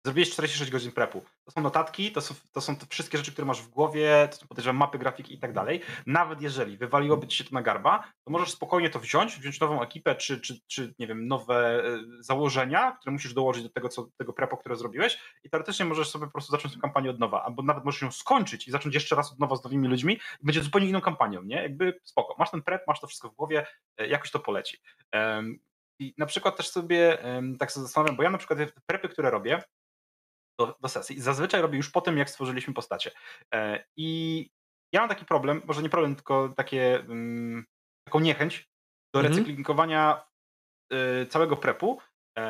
zrobiłeś 0.05 0.31
46 0.31 0.71
godzin 0.71 0.93
prepu. 0.93 1.25
To 1.51 1.55
są 1.55 1.63
notatki, 1.63 2.13
to 2.13 2.21
są, 2.21 2.35
to 2.53 2.61
są 2.61 2.77
wszystkie 2.89 3.19
rzeczy, 3.19 3.33
które 3.33 3.47
masz 3.47 3.63
w 3.63 3.69
głowie, 3.69 4.29
to 4.31 4.37
są 4.37 4.47
podejrzewam 4.47 4.77
mapy, 4.77 4.99
grafiki 4.99 5.35
i 5.35 5.39
tak 5.39 5.53
dalej. 5.53 5.81
Nawet 6.07 6.43
jeżeli 6.43 6.77
wywaliłoby 6.77 7.27
ci 7.27 7.39
się 7.39 7.45
to 7.45 7.51
na 7.53 7.63
garba, 7.63 8.13
to 8.25 8.31
możesz 8.31 8.51
spokojnie 8.51 8.91
to 8.91 9.01
wziąć, 9.01 9.37
wziąć 9.37 9.61
nową 9.61 9.83
ekipę, 9.83 10.15
czy, 10.15 10.41
czy, 10.41 10.61
czy 10.67 10.95
nie 10.99 11.07
wiem, 11.07 11.29
nowe 11.29 11.85
e, 11.85 11.99
założenia, 12.21 12.97
które 13.01 13.13
musisz 13.13 13.35
dołożyć 13.35 13.63
do 13.63 13.69
tego, 13.69 13.89
co, 13.89 14.09
tego 14.17 14.33
prepu, 14.33 14.57
które 14.57 14.77
zrobiłeś 14.77 15.19
i 15.45 15.51
teoretycznie 15.51 15.85
możesz 15.85 16.11
sobie 16.11 16.27
po 16.27 16.33
prostu 16.33 16.53
zacząć 16.53 16.75
tę 16.75 16.81
kampanię 16.81 17.11
od 17.11 17.19
nowa, 17.19 17.45
albo 17.45 17.63
nawet 17.63 17.85
możesz 17.85 18.03
ją 18.03 18.13
skończyć 18.13 18.69
i 18.69 18.71
zacząć 18.71 18.95
jeszcze 18.95 19.17
raz 19.17 19.33
od 19.33 19.39
nowa 19.39 19.57
z 19.57 19.65
nowymi 19.65 19.89
ludźmi 19.89 20.15
i 20.15 20.47
będzie 20.47 20.63
zupełnie 20.63 20.89
inną 20.89 21.01
kampanią, 21.01 21.43
nie? 21.43 21.63
Jakby 21.63 22.01
spoko, 22.05 22.35
masz 22.39 22.51
ten 22.51 22.63
prep, 22.63 22.83
masz 22.87 23.01
to 23.01 23.07
wszystko 23.07 23.29
w 23.29 23.35
głowie, 23.35 23.67
e, 23.97 24.09
jakoś 24.09 24.31
to 24.31 24.39
poleci. 24.39 24.79
I 25.99 26.15
na 26.19 26.27
przykład 26.27 26.57
też 26.57 26.69
sobie 26.69 27.19
tak 27.59 27.73
sobie 27.73 27.87
zastanawiam, 27.87 28.17
bo 28.17 28.23
ja 28.23 28.31
na 28.31 28.39
przykład 28.39 28.59
te 28.59 28.81
prepy, 28.87 29.09
które 29.09 29.31
robię, 29.31 29.63
do, 30.59 30.77
do 30.81 30.89
sesji. 30.89 31.21
Zazwyczaj 31.21 31.63
robię 31.63 31.77
już 31.77 31.91
po 31.91 32.01
tym, 32.01 32.19
jak 32.19 32.31
stworzyliśmy 32.31 32.75
postacie. 32.75 33.11
E, 33.55 33.85
I 33.97 34.51
ja 34.93 35.01
mam 35.01 35.09
taki 35.09 35.25
problem, 35.25 35.63
może 35.67 35.83
nie 35.83 35.89
problem, 35.89 36.15
tylko 36.15 36.49
takie, 36.57 37.05
um, 37.09 37.67
taką 38.05 38.21
niechęć 38.21 38.71
do 39.15 39.21
mhm. 39.21 39.35
recyklingowania 39.35 40.25
y, 40.93 41.27
całego 41.27 41.57
prepu 41.57 41.99
y, 42.39 42.43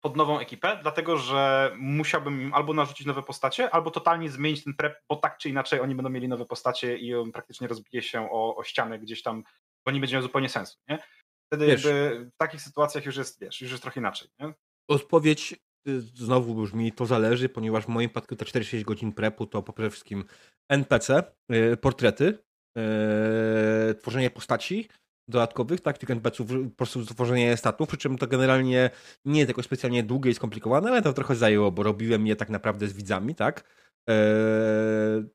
pod 0.00 0.16
nową 0.16 0.38
ekipę, 0.38 0.78
dlatego 0.82 1.16
że 1.16 1.72
musiałbym 1.78 2.42
im 2.42 2.54
albo 2.54 2.74
narzucić 2.74 3.06
nowe 3.06 3.22
postacie, 3.22 3.70
albo 3.70 3.90
totalnie 3.90 4.30
zmienić 4.30 4.64
ten 4.64 4.74
prep, 4.74 5.02
bo 5.08 5.16
tak 5.16 5.38
czy 5.38 5.48
inaczej 5.48 5.80
oni 5.80 5.94
będą 5.94 6.10
mieli 6.10 6.28
nowe 6.28 6.46
postacie 6.46 6.96
i 6.96 7.14
on 7.14 7.32
praktycznie 7.32 7.68
rozbije 7.68 8.02
się 8.02 8.30
o, 8.30 8.56
o 8.56 8.64
ścianę 8.64 8.98
gdzieś 8.98 9.22
tam, 9.22 9.44
bo 9.86 9.92
nie 9.92 10.00
będzie 10.00 10.16
miał 10.16 10.22
zupełnie 10.22 10.48
sensu. 10.48 10.78
Nie? 10.88 10.98
Wtedy 11.46 11.66
wiesz, 11.66 11.84
jakby 11.84 12.30
w 12.30 12.36
takich 12.36 12.60
sytuacjach 12.60 13.04
już 13.04 13.16
jest, 13.16 13.40
wiesz, 13.40 13.60
już 13.60 13.70
jest 13.70 13.82
trochę 13.82 14.00
inaczej. 14.00 14.28
Nie? 14.38 14.52
Odpowiedź 14.88 15.54
znowu 16.14 16.54
brzmi, 16.54 16.92
to 16.92 17.06
zależy, 17.06 17.48
ponieważ 17.48 17.84
w 17.84 17.88
moim 17.88 18.08
przypadku 18.08 18.36
te 18.36 18.44
46 18.44 18.84
godzin 18.84 19.12
prepu 19.12 19.46
to 19.46 19.62
po 19.62 19.72
przede 19.72 19.90
wszystkim 19.90 20.24
NPC, 20.68 21.22
y, 21.52 21.76
portrety, 21.76 22.38
y, 23.90 23.94
tworzenie 23.94 24.30
postaci 24.30 24.88
dodatkowych, 25.28 25.80
tak, 25.80 25.98
tych 25.98 26.10
NPC-ów, 26.10 26.50
po 26.50 26.76
prostu 26.76 27.06
tworzenie 27.06 27.56
statów, 27.56 27.88
przy 27.88 27.96
czym 27.96 28.18
to 28.18 28.26
generalnie 28.26 28.90
nie 29.24 29.38
jest 29.38 29.48
jakoś 29.48 29.64
specjalnie 29.64 30.02
długie 30.02 30.30
i 30.30 30.34
skomplikowane, 30.34 30.90
ale 30.90 31.02
to 31.02 31.12
trochę 31.12 31.34
zajęło, 31.34 31.72
bo 31.72 31.82
robiłem 31.82 32.26
je 32.26 32.36
tak 32.36 32.50
naprawdę 32.50 32.88
z 32.88 32.92
widzami, 32.92 33.34
tak. 33.34 33.64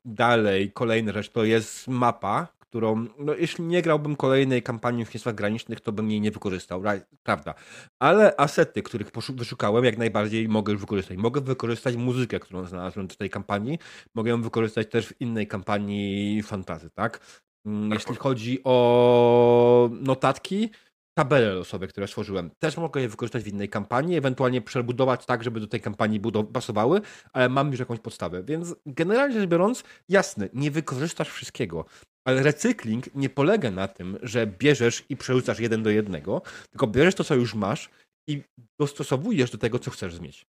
Dalej, 0.04 0.72
kolejna 0.72 1.12
rzecz 1.12 1.30
to 1.30 1.44
jest 1.44 1.88
mapa, 1.88 2.57
którą, 2.68 3.06
no 3.18 3.34
jeśli 3.34 3.64
nie 3.64 3.82
grałbym 3.82 4.16
kolejnej 4.16 4.62
kampanii 4.62 5.04
w 5.04 5.10
Państwach 5.10 5.34
Granicznych, 5.34 5.80
to 5.80 5.92
bym 5.92 6.10
jej 6.10 6.20
nie 6.20 6.30
wykorzystał, 6.30 6.82
prawda. 7.22 7.54
Ale 7.98 8.36
asety, 8.36 8.82
których 8.82 9.10
wyszukałem, 9.34 9.84
jak 9.84 9.98
najbardziej 9.98 10.48
mogę 10.48 10.72
już 10.72 10.80
wykorzystać. 10.80 11.18
Mogę 11.18 11.40
wykorzystać 11.40 11.96
muzykę, 11.96 12.40
którą 12.40 12.66
znalazłem 12.66 13.06
do 13.06 13.14
tej 13.14 13.30
kampanii, 13.30 13.78
mogę 14.14 14.30
ją 14.30 14.42
wykorzystać 14.42 14.90
też 14.90 15.06
w 15.06 15.20
innej 15.20 15.46
kampanii 15.46 16.42
fantazy, 16.42 16.90
tak? 16.90 17.20
Mm, 17.66 17.90
jeśli 17.90 18.16
chodzi 18.16 18.60
o 18.64 19.90
notatki, 20.00 20.70
tabele 21.18 21.52
losowe, 21.54 21.86
które 21.86 22.06
stworzyłem. 22.06 22.50
Też 22.58 22.76
mogę 22.76 23.00
je 23.00 23.08
wykorzystać 23.08 23.42
w 23.42 23.46
innej 23.46 23.68
kampanii, 23.68 24.16
ewentualnie 24.16 24.60
przebudować 24.62 25.26
tak, 25.26 25.44
żeby 25.44 25.60
do 25.60 25.66
tej 25.66 25.80
kampanii 25.80 26.20
pasowały, 26.52 27.00
ale 27.32 27.48
mam 27.48 27.70
już 27.70 27.80
jakąś 27.80 28.00
podstawę. 28.00 28.42
Więc 28.42 28.74
generalnie 28.86 29.40
rzecz 29.40 29.50
biorąc, 29.50 29.84
jasne, 30.08 30.48
nie 30.52 30.70
wykorzystasz 30.70 31.28
wszystkiego, 31.30 31.84
ale 32.24 32.42
recykling 32.42 33.14
nie 33.14 33.30
polega 33.30 33.70
na 33.70 33.88
tym, 33.88 34.18
że 34.22 34.46
bierzesz 34.46 35.04
i 35.08 35.16
przerzucasz 35.16 35.58
jeden 35.58 35.82
do 35.82 35.90
jednego, 35.90 36.42
tylko 36.70 36.86
bierzesz 36.86 37.14
to, 37.14 37.24
co 37.24 37.34
już 37.34 37.54
masz 37.54 37.90
i 38.28 38.42
dostosowujesz 38.80 39.50
do 39.50 39.58
tego, 39.58 39.78
co 39.78 39.90
chcesz 39.90 40.20
mieć. 40.20 40.46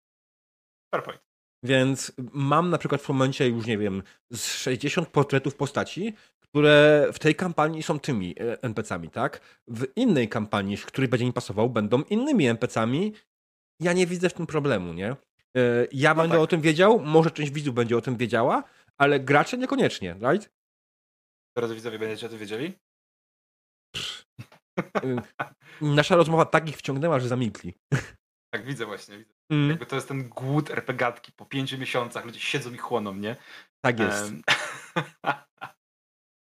Perfect. 0.93 1.23
Więc 1.63 2.12
mam 2.34 2.69
na 2.69 2.77
przykład 2.77 3.01
w 3.01 3.10
momencie 3.10 3.47
już, 3.47 3.65
nie 3.65 3.77
wiem, 3.77 4.03
z 4.34 4.45
60 4.45 5.08
portretów 5.08 5.55
postaci, 5.55 6.13
które 6.49 7.07
w 7.13 7.19
tej 7.19 7.35
kampanii 7.35 7.83
są 7.83 7.99
tymi 7.99 8.35
e, 8.39 8.62
NPC-ami, 8.62 9.09
tak? 9.09 9.59
W 9.67 9.88
innej 9.95 10.29
kampanii, 10.29 10.77
w 10.77 10.85
której 10.85 11.07
będzie 11.07 11.25
mi 11.25 11.33
pasował, 11.33 11.69
będą 11.69 12.01
innymi 12.01 12.47
NPC-ami. 12.47 13.13
Ja 13.81 13.93
nie 13.93 14.07
widzę 14.07 14.29
w 14.29 14.33
tym 14.33 14.47
problemu, 14.47 14.93
nie? 14.93 15.12
E, 15.12 15.88
ja 15.91 16.13
no 16.13 16.21
będę 16.21 16.35
tak. 16.35 16.43
o 16.43 16.47
tym 16.47 16.62
wiedział, 16.62 16.99
może 16.99 17.31
część 17.31 17.51
widzów 17.51 17.75
będzie 17.75 17.97
o 17.97 18.01
tym 18.01 18.17
wiedziała, 18.17 18.63
ale 18.97 19.19
gracze 19.19 19.57
niekoniecznie, 19.57 20.15
right? 20.31 20.49
Teraz 21.57 21.71
widzowie 21.73 21.99
będziecie 21.99 22.25
o 22.25 22.29
tym 22.29 22.39
wiedzieli? 22.39 22.73
Nasza 25.81 26.15
rozmowa 26.15 26.45
tak 26.45 26.69
ich 26.69 26.77
wciągnęła, 26.77 27.19
że 27.19 27.27
zamilkli. 27.27 27.73
Tak, 28.53 28.65
widzę 28.65 28.85
właśnie. 28.85 29.17
Widzę. 29.17 29.33
Mm. 29.51 29.69
Jakby 29.69 29.85
to 29.85 29.95
jest 29.95 30.07
ten 30.07 30.29
głód 30.29 30.71
RPGatki 30.71 31.31
po 31.31 31.45
pięciu 31.45 31.77
miesiącach. 31.77 32.25
Ludzie 32.25 32.39
siedzą 32.39 32.73
i 32.73 32.77
chłoną, 32.77 33.15
nie? 33.15 33.35
Tak 33.85 33.99
jest. 33.99 34.23
Um. 34.23 34.41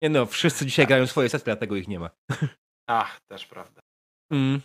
nie 0.01 0.09
no, 0.09 0.25
wszyscy 0.25 0.65
dzisiaj 0.65 0.87
grają 0.87 1.07
swoje 1.07 1.29
sesje, 1.29 1.45
dlatego 1.45 1.75
ich 1.75 1.87
nie 1.87 1.99
ma. 1.99 2.09
Ach, 2.87 3.19
też 3.27 3.45
prawda. 3.45 3.81
Mm. 4.31 4.61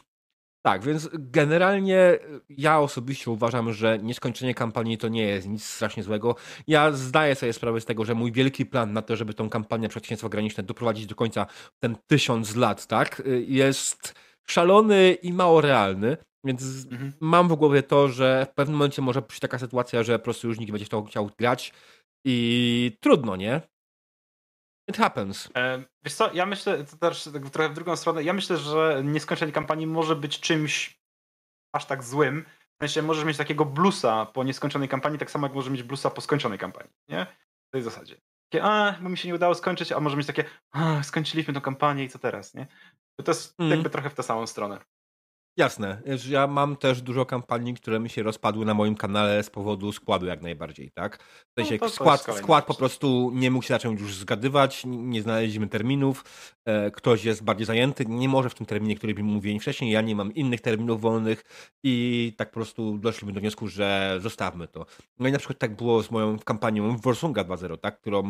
Tak, 0.67 0.83
więc 0.83 1.11
generalnie 1.13 2.19
ja 2.49 2.81
osobiście 2.81 3.31
uważam, 3.31 3.73
że 3.73 3.99
nieskończenie 3.99 4.55
kampanii 4.55 4.99
to 4.99 5.09
nie 5.09 5.23
jest 5.23 5.49
nic 5.49 5.65
strasznie 5.65 6.03
złego. 6.03 6.37
Ja 6.67 6.93
zdaję 6.93 7.35
sobie 7.35 7.53
sprawę 7.53 7.81
z 7.81 7.85
tego, 7.85 8.05
że 8.05 8.15
mój 8.15 8.33
wielki 8.33 8.67
plan 8.67 8.93
na 8.93 9.03
to, 9.03 9.17
żeby 9.17 9.35
tą 9.35 9.51
kampanię 9.51 9.89
Przedsięstwa 9.89 10.29
Graniczne 10.29 10.63
doprowadzić 10.63 11.07
do 11.07 11.15
końca 11.15 11.47
ten 11.83 11.97
tysiąc 12.07 12.57
lat, 12.57 12.87
tak, 12.87 13.23
jest 13.47 14.15
szalony 14.47 15.13
i 15.23 15.33
mało 15.33 15.61
realny. 15.61 16.17
Więc 16.45 16.87
mhm. 16.91 17.13
mam 17.21 17.49
w 17.49 17.55
głowie 17.55 17.83
to, 17.83 18.09
że 18.09 18.47
w 18.51 18.55
pewnym 18.55 18.77
momencie 18.77 19.03
może 19.03 19.23
być 19.23 19.41
taka 19.41 19.59
sytuacja, 19.59 20.03
że 20.03 20.19
po 20.19 20.25
prostu 20.25 20.49
już 20.49 20.59
nikt 20.59 20.73
będzie 20.73 20.85
chciał, 20.85 21.05
chciał 21.05 21.31
grać 21.39 21.73
i 22.25 22.97
trudno, 23.01 23.37
nie? 23.37 23.61
It 24.89 24.97
happens. 24.97 25.49
E, 25.57 25.85
wiesz 26.05 26.15
co, 26.15 26.33
ja 26.33 26.47
myślę, 26.47 26.85
to 26.85 26.97
też 26.97 27.29
tak 27.33 27.51
trochę 27.51 27.69
w 27.69 27.75
drugą 27.75 27.97
stronę, 27.97 28.23
ja 28.23 28.33
myślę, 28.33 28.57
że 28.57 29.03
nieskończenie 29.05 29.53
kampanii 29.53 29.87
może 29.87 30.17
być 30.17 30.41
czymś 30.41 31.01
aż 31.73 31.87
tak 31.87 32.03
złym. 32.03 32.45
W 32.81 32.85
sensie 32.85 33.03
możesz 33.03 33.25
mieć 33.25 33.37
takiego 33.37 33.65
blusa 33.65 34.27
po 34.27 34.45
nieskończonej 34.45 34.89
kampanii, 34.89 35.19
tak 35.19 35.31
samo 35.31 35.47
jak 35.47 35.55
możesz 35.55 35.73
mieć 35.73 35.83
blusa 35.83 36.11
po 36.11 36.21
skończonej 36.21 36.59
kampanii, 36.59 36.93
nie? 37.09 37.27
W 37.69 37.71
tej 37.73 37.83
zasadzie. 37.83 38.17
Takie, 38.49 38.65
a, 38.65 38.95
bo 39.01 39.09
mi 39.09 39.19
się 39.19 39.29
nie 39.29 39.35
udało 39.35 39.55
skończyć, 39.55 39.93
a 39.93 40.01
może 40.01 40.17
mieć 40.17 40.27
takie, 40.27 40.45
a, 40.73 41.03
skończyliśmy 41.03 41.55
tę 41.55 41.61
kampanię 41.61 42.05
i 42.05 42.09
co 42.09 42.19
teraz, 42.19 42.55
nie? 42.55 42.67
To 43.25 43.31
jest 43.31 43.55
mm. 43.61 43.71
jakby 43.71 43.91
trochę 43.91 44.11
w 44.11 44.15
tę 44.15 44.23
samą 44.23 44.47
stronę. 44.47 44.81
Jasne. 45.57 46.03
Ja 46.29 46.47
mam 46.47 46.77
też 46.77 47.03
dużo 47.03 47.27
kampanii, 47.27 47.75
które 47.75 48.01
mi 48.01 48.11
się 48.11 48.23
rozpadły 48.23 48.65
na 48.65 48.75
moim 48.75 48.95
kanale 48.95 49.43
z 49.43 49.51
powodu 49.51 49.93
składu 49.93 50.27
jak 50.27 50.43
najbardziej, 50.43 50.91
tak? 50.91 51.19
W 51.23 51.61
sensie 51.61 51.79
no 51.81 51.89
skład, 51.89 52.27
skład 52.37 52.67
po 52.67 52.75
prostu 52.75 53.31
nie 53.35 53.51
mógł 53.51 53.65
się 53.65 53.75
zacząć 53.75 54.01
już 54.01 54.15
zgadywać, 54.15 54.83
nie 54.87 55.23
znaleźliśmy 55.23 55.69
terminów, 55.69 56.25
e, 56.65 56.91
ktoś 56.91 57.25
jest 57.25 57.45
bardziej 57.45 57.67
zajęty, 57.67 58.05
nie 58.09 58.29
może 58.29 58.51
w 58.51 58.55
tym 58.55 58.67
terminie, 58.67 58.97
który 58.97 59.15
mi 59.15 59.23
mówiłem 59.23 59.61
wcześniej, 59.61 59.91
ja 59.91 60.01
nie 60.01 60.17
mam 60.17 60.35
innych 60.35 60.61
terminów 60.61 61.01
wolnych 61.01 61.45
i 61.85 62.33
tak 62.37 62.51
po 62.51 62.55
prostu 62.55 62.99
doszliśmy 62.99 63.33
do 63.33 63.41
wniosku, 63.41 63.69
że 63.69 64.19
zostawmy 64.21 64.69
to. 64.69 64.87
No 65.19 65.29
i 65.29 65.33
na 65.33 65.39
przykład 65.39 65.59
tak 65.59 65.77
było 65.77 66.03
z 66.03 66.11
moją 66.11 66.39
kampanią 66.39 66.97
Warsunga 66.97 67.45
2.0, 67.45 67.79
tak? 67.79 68.01
Którą, 68.01 68.23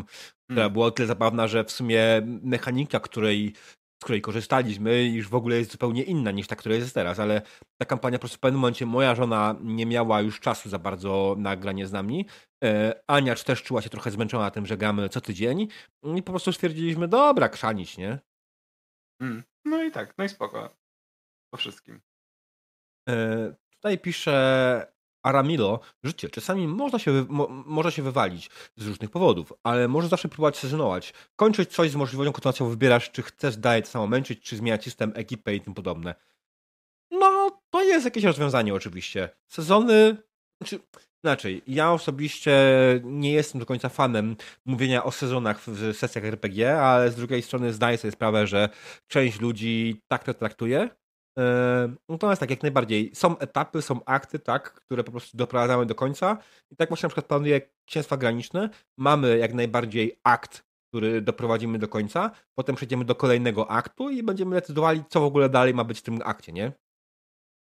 która 0.44 0.62
hmm. 0.62 0.72
była 0.72 0.86
o 0.86 0.90
tyle 0.90 1.08
zabawna, 1.08 1.48
że 1.48 1.64
w 1.64 1.72
sumie 1.72 2.22
mechanika, 2.42 3.00
której 3.00 3.54
z 4.02 4.04
której 4.04 4.20
korzystaliśmy, 4.20 5.04
już 5.04 5.28
w 5.28 5.34
ogóle 5.34 5.56
jest 5.56 5.72
zupełnie 5.72 6.02
inna 6.02 6.30
niż 6.30 6.46
ta, 6.46 6.56
która 6.56 6.74
jest 6.74 6.94
teraz, 6.94 7.18
ale 7.18 7.42
ta 7.80 7.86
kampania 7.86 8.18
po 8.18 8.20
prostu 8.20 8.36
w 8.36 8.40
pewnym 8.40 8.60
momencie 8.60 8.86
moja 8.86 9.14
żona 9.14 9.56
nie 9.60 9.86
miała 9.86 10.20
już 10.20 10.40
czasu 10.40 10.68
za 10.68 10.78
bardzo 10.78 11.34
na 11.38 11.56
granie 11.56 11.86
z 11.86 11.92
nami. 11.92 12.26
E, 12.64 13.00
Ania 13.06 13.34
też 13.34 13.62
czuła 13.62 13.82
się 13.82 13.90
trochę 13.90 14.10
zmęczona 14.10 14.50
tym, 14.50 14.66
że 14.66 14.76
gramy 14.76 15.08
co 15.08 15.20
tydzień 15.20 15.68
i 16.16 16.22
po 16.22 16.32
prostu 16.32 16.52
stwierdziliśmy, 16.52 17.08
dobra, 17.08 17.48
krzanić, 17.48 17.98
nie? 17.98 18.18
Mm. 19.20 19.42
No 19.64 19.84
i 19.84 19.90
tak, 19.90 20.18
no 20.18 20.24
i 20.24 20.28
spoko. 20.28 20.76
Po 21.50 21.56
wszystkim. 21.56 22.00
E, 23.08 23.54
tutaj 23.70 23.98
pisze 23.98 24.93
Aramilo, 25.24 25.80
życie 26.04 26.30
czasami 26.30 26.68
można 26.68 26.98
się, 26.98 27.26
mo, 27.28 27.48
może 27.48 27.92
się 27.92 28.02
wywalić 28.02 28.50
z 28.76 28.86
różnych 28.86 29.10
powodów, 29.10 29.52
ale 29.62 29.88
może 29.88 30.08
zawsze 30.08 30.28
próbować 30.28 30.56
sezonować. 30.56 31.12
Kończyć 31.36 31.70
coś 31.70 31.90
z 31.90 31.96
możliwością 31.96 32.32
kontynuacją 32.32 32.68
wybierasz, 32.68 33.10
czy 33.10 33.22
chcesz 33.22 33.56
dalej 33.56 33.82
to 33.82 33.88
samo 33.88 34.06
męczyć, 34.06 34.40
czy 34.40 34.56
zmieniać 34.56 34.84
system, 34.84 35.12
ekipę 35.14 35.54
i 35.54 35.60
tym 35.60 35.74
podobne. 35.74 36.14
No, 37.10 37.60
to 37.70 37.82
jest 37.82 38.04
jakieś 38.04 38.24
rozwiązanie 38.24 38.74
oczywiście. 38.74 39.28
Sezony, 39.48 40.16
czy 40.64 40.80
inaczej, 41.24 41.62
ja 41.66 41.92
osobiście 41.92 42.54
nie 43.04 43.32
jestem 43.32 43.58
do 43.58 43.66
końca 43.66 43.88
fanem 43.88 44.36
mówienia 44.64 45.04
o 45.04 45.12
sezonach 45.12 45.60
w 45.60 45.96
sesjach 45.96 46.24
RPG, 46.24 46.80
ale 46.80 47.10
z 47.10 47.16
drugiej 47.16 47.42
strony 47.42 47.72
zdaję 47.72 47.98
sobie 47.98 48.12
sprawę, 48.12 48.46
że 48.46 48.68
część 49.06 49.40
ludzi 49.40 50.02
tak 50.08 50.24
to 50.24 50.34
traktuje 50.34 50.88
Natomiast 52.08 52.40
tak, 52.40 52.50
jak 52.50 52.62
najbardziej. 52.62 53.14
Są 53.14 53.38
etapy, 53.38 53.82
są 53.82 54.04
akty, 54.04 54.38
tak, 54.38 54.72
które 54.72 55.04
po 55.04 55.10
prostu 55.10 55.36
doprowadzamy 55.36 55.86
do 55.86 55.94
końca. 55.94 56.38
I 56.70 56.76
tak 56.76 56.88
właśnie 56.88 57.06
na 57.06 57.08
przykład 57.08 57.26
planuje 57.26 57.60
Księstwa 57.84 58.16
Graniczne. 58.16 58.70
Mamy 58.98 59.38
jak 59.38 59.54
najbardziej 59.54 60.20
akt, 60.24 60.64
który 60.88 61.20
doprowadzimy 61.20 61.78
do 61.78 61.88
końca. 61.88 62.30
Potem 62.54 62.76
przejdziemy 62.76 63.04
do 63.04 63.14
kolejnego 63.14 63.70
aktu 63.70 64.10
i 64.10 64.22
będziemy 64.22 64.54
decydowali, 64.56 65.04
co 65.08 65.20
w 65.20 65.24
ogóle 65.24 65.48
dalej 65.48 65.74
ma 65.74 65.84
być 65.84 65.98
w 65.98 66.02
tym 66.02 66.20
akcie, 66.24 66.52
nie? 66.52 66.72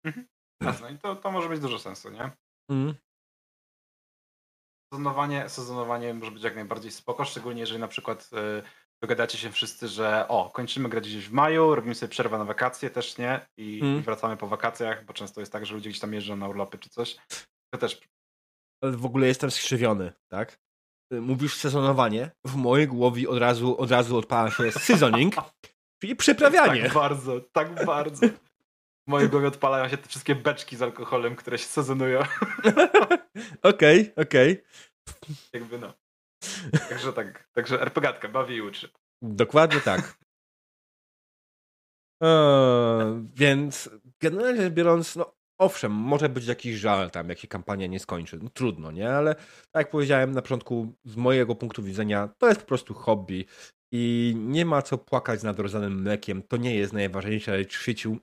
Mhm. 0.04 0.26
Jasne, 0.62 0.92
i 0.92 0.98
to, 0.98 1.16
to 1.16 1.30
może 1.30 1.48
mieć 1.48 1.60
dużo 1.60 1.78
sensu, 1.78 2.10
nie? 2.10 2.30
Mhm. 2.70 2.94
Sezonowanie, 4.92 5.48
sezonowanie 5.48 6.14
może 6.14 6.30
być 6.30 6.42
jak 6.42 6.54
najbardziej 6.54 6.90
spoko, 6.90 7.24
szczególnie 7.24 7.60
jeżeli 7.60 7.80
na 7.80 7.88
przykład 7.88 8.30
y, 8.32 8.62
dogadacie 9.02 9.38
się 9.38 9.50
wszyscy, 9.50 9.88
że 9.88 10.28
o, 10.28 10.50
kończymy 10.50 10.88
grać 10.88 11.08
gdzieś 11.08 11.28
w 11.28 11.32
maju, 11.32 11.74
robimy 11.74 11.94
sobie 11.94 12.10
przerwę 12.10 12.38
na 12.38 12.44
wakacje 12.44 12.90
też, 12.90 13.18
nie? 13.18 13.40
I, 13.56 13.80
mm. 13.82 13.98
i 13.98 14.02
wracamy 14.02 14.36
po 14.36 14.46
wakacjach, 14.46 15.04
bo 15.04 15.12
często 15.12 15.40
jest 15.40 15.52
tak, 15.52 15.66
że 15.66 15.74
ludzie 15.74 15.90
gdzieś 15.90 16.00
tam 16.00 16.14
jeżdżą 16.14 16.36
na 16.36 16.48
urlopy 16.48 16.78
czy 16.78 16.90
coś. 16.90 17.16
To 17.70 17.78
też... 17.78 18.00
W 18.82 19.06
ogóle 19.06 19.26
jestem 19.26 19.50
skrzywiony, 19.50 20.12
tak? 20.28 20.58
Mówisz 21.10 21.54
sezonowanie, 21.54 22.30
w 22.44 22.54
mojej 22.54 22.88
głowie 22.88 23.28
od 23.28 23.38
razu, 23.38 23.78
od 23.78 23.90
razu 23.90 24.16
odpala 24.16 24.50
się 24.50 24.72
seasoning, 24.72 25.34
czyli 26.00 26.16
przyprawianie. 26.16 26.82
Tak 26.82 26.92
bardzo, 26.92 27.40
tak 27.40 27.84
bardzo. 27.84 28.26
W 29.06 29.10
mojej 29.10 29.28
głowie 29.28 29.48
odpalają 29.48 29.88
się 29.88 29.96
te 29.96 30.08
wszystkie 30.08 30.34
beczki 30.34 30.76
z 30.76 30.82
alkoholem, 30.82 31.36
które 31.36 31.58
się 31.58 31.66
sezonują. 31.66 32.20
Okej, 33.62 34.12
okej. 34.16 34.52
Okay, 34.52 34.62
okay. 35.06 35.36
Jakby 35.52 35.78
no. 35.78 36.05
Także 36.88 37.12
tak, 37.12 37.48
także 37.52 37.80
RPGatka 37.80 38.28
bawi 38.28 38.54
i 38.54 38.62
uczy. 38.62 38.88
Dokładnie 39.22 39.80
tak. 39.80 40.18
Eee, 42.22 43.26
więc 43.40 43.90
generalnie 44.20 44.62
rzecz 44.62 44.74
biorąc, 44.74 45.16
no 45.16 45.34
owszem, 45.58 45.92
może 45.92 46.28
być 46.28 46.46
jakiś 46.46 46.76
żal 46.76 47.10
tam, 47.10 47.28
jak 47.28 47.38
się 47.38 47.48
kampania 47.48 47.86
nie 47.86 48.00
skończy. 48.00 48.38
No, 48.42 48.50
trudno, 48.50 48.90
nie? 48.90 49.10
Ale 49.10 49.34
tak 49.34 49.74
jak 49.74 49.90
powiedziałem 49.90 50.32
na 50.32 50.42
początku, 50.42 50.92
z 51.04 51.16
mojego 51.16 51.54
punktu 51.54 51.82
widzenia, 51.82 52.28
to 52.38 52.48
jest 52.48 52.60
po 52.60 52.66
prostu 52.66 52.94
hobby 52.94 53.46
i 53.92 54.34
nie 54.36 54.64
ma 54.64 54.82
co 54.82 54.98
płakać 54.98 55.42
nad 55.42 55.58
rozdanym 55.58 56.02
mlekiem. 56.02 56.42
To 56.42 56.56
nie 56.56 56.74
jest 56.74 56.92
najważniejsza 56.92 57.56
rzecz 57.56 57.76
w 57.76 57.82
świecie. 57.82 58.16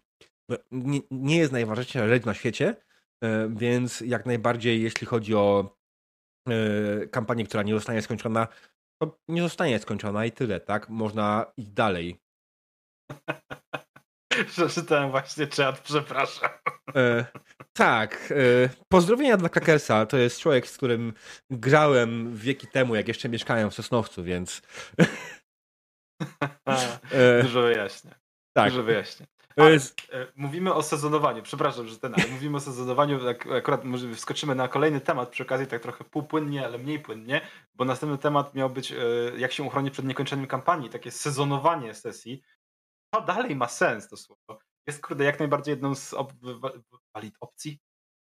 Nie, 0.71 0.99
nie 1.11 1.37
jest 1.37 1.51
najważniejsza 1.51 2.07
rzecz 2.07 2.25
na 2.25 2.33
świecie, 2.33 2.75
e, 3.23 3.49
więc 3.55 4.01
jak 4.01 4.25
najbardziej, 4.25 4.81
jeśli 4.81 5.07
chodzi 5.07 5.35
o 5.35 5.77
E, 6.49 7.07
kampanię, 7.07 7.45
która 7.45 7.63
nie 7.63 7.73
zostanie 7.73 8.01
skończona, 8.01 8.47
to 9.01 9.17
nie 9.27 9.41
zostanie 9.41 9.79
skończona 9.79 10.25
i 10.25 10.31
tyle, 10.31 10.59
tak? 10.59 10.89
Można 10.89 11.45
iść 11.57 11.69
dalej. 11.69 12.19
Przeczytałem 14.47 15.11
właśnie 15.11 15.47
czat, 15.47 15.79
przepraszam. 15.79 16.49
E, 16.95 17.25
tak. 17.73 18.31
E, 18.31 18.69
pozdrowienia 18.91 19.37
dla 19.37 19.49
Krakersa. 19.49 20.05
To 20.05 20.17
jest 20.17 20.39
człowiek, 20.39 20.67
z 20.67 20.77
którym 20.77 21.13
grałem 21.49 22.35
wieki 22.35 22.67
temu, 22.67 22.95
jak 22.95 23.07
jeszcze 23.07 23.29
mieszkałem 23.29 23.69
w 23.69 23.73
Sosnowcu, 23.73 24.23
więc... 24.23 24.61
Dużo 27.43 27.61
wyjaśnia. 27.61 28.15
Tak. 28.53 28.69
Dużo 28.71 28.83
wyjaśnia. 28.83 29.25
Ale, 29.57 29.75
e, 29.75 29.79
mówimy 30.35 30.73
o 30.73 30.83
sezonowaniu, 30.83 31.43
przepraszam, 31.43 31.87
że 31.87 31.99
ten, 31.99 32.13
ale 32.17 32.27
mówimy 32.27 32.57
o 32.57 32.59
sezonowaniu, 32.59 33.19
akurat 33.57 33.83
może 33.83 34.15
wskoczymy 34.15 34.55
na 34.55 34.67
kolejny 34.67 35.01
temat 35.01 35.29
przy 35.29 35.43
okazji 35.43 35.67
tak 35.67 35.81
trochę 35.81 36.03
półpłynnie, 36.03 36.65
ale 36.65 36.77
mniej 36.77 36.99
płynnie, 36.99 37.41
bo 37.73 37.85
następny 37.85 38.17
temat 38.17 38.55
miał 38.55 38.69
być 38.69 38.91
e, 38.91 38.95
jak 39.37 39.51
się 39.51 39.63
uchronić 39.63 39.93
przed 39.93 40.05
niekończeniem 40.05 40.47
kampanii, 40.47 40.89
takie 40.89 41.11
sezonowanie 41.11 41.93
sesji. 41.93 42.41
To 43.13 43.21
dalej 43.21 43.55
ma 43.55 43.67
sens 43.67 44.07
to 44.07 44.17
słowo. 44.17 44.59
Jest 44.87 45.01
kurde 45.01 45.23
jak 45.23 45.39
najbardziej 45.39 45.71
jedną 45.71 45.95
z 45.95 46.13
op 46.13 46.33
valid 47.15 47.35
opcji, 47.39 47.79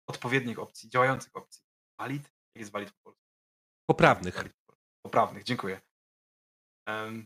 odpowiednich 0.06 0.58
opcji, 0.58 0.90
działających 0.90 1.36
opcji. 1.36 1.62
Valid? 1.98 2.22
Jak 2.22 2.60
jest 2.60 2.72
valid 2.72 2.90
po 2.92 3.02
polsku? 3.02 3.22
Poprawnych. 3.86 4.44
Poprawnych, 5.02 5.44
dziękuję. 5.44 5.87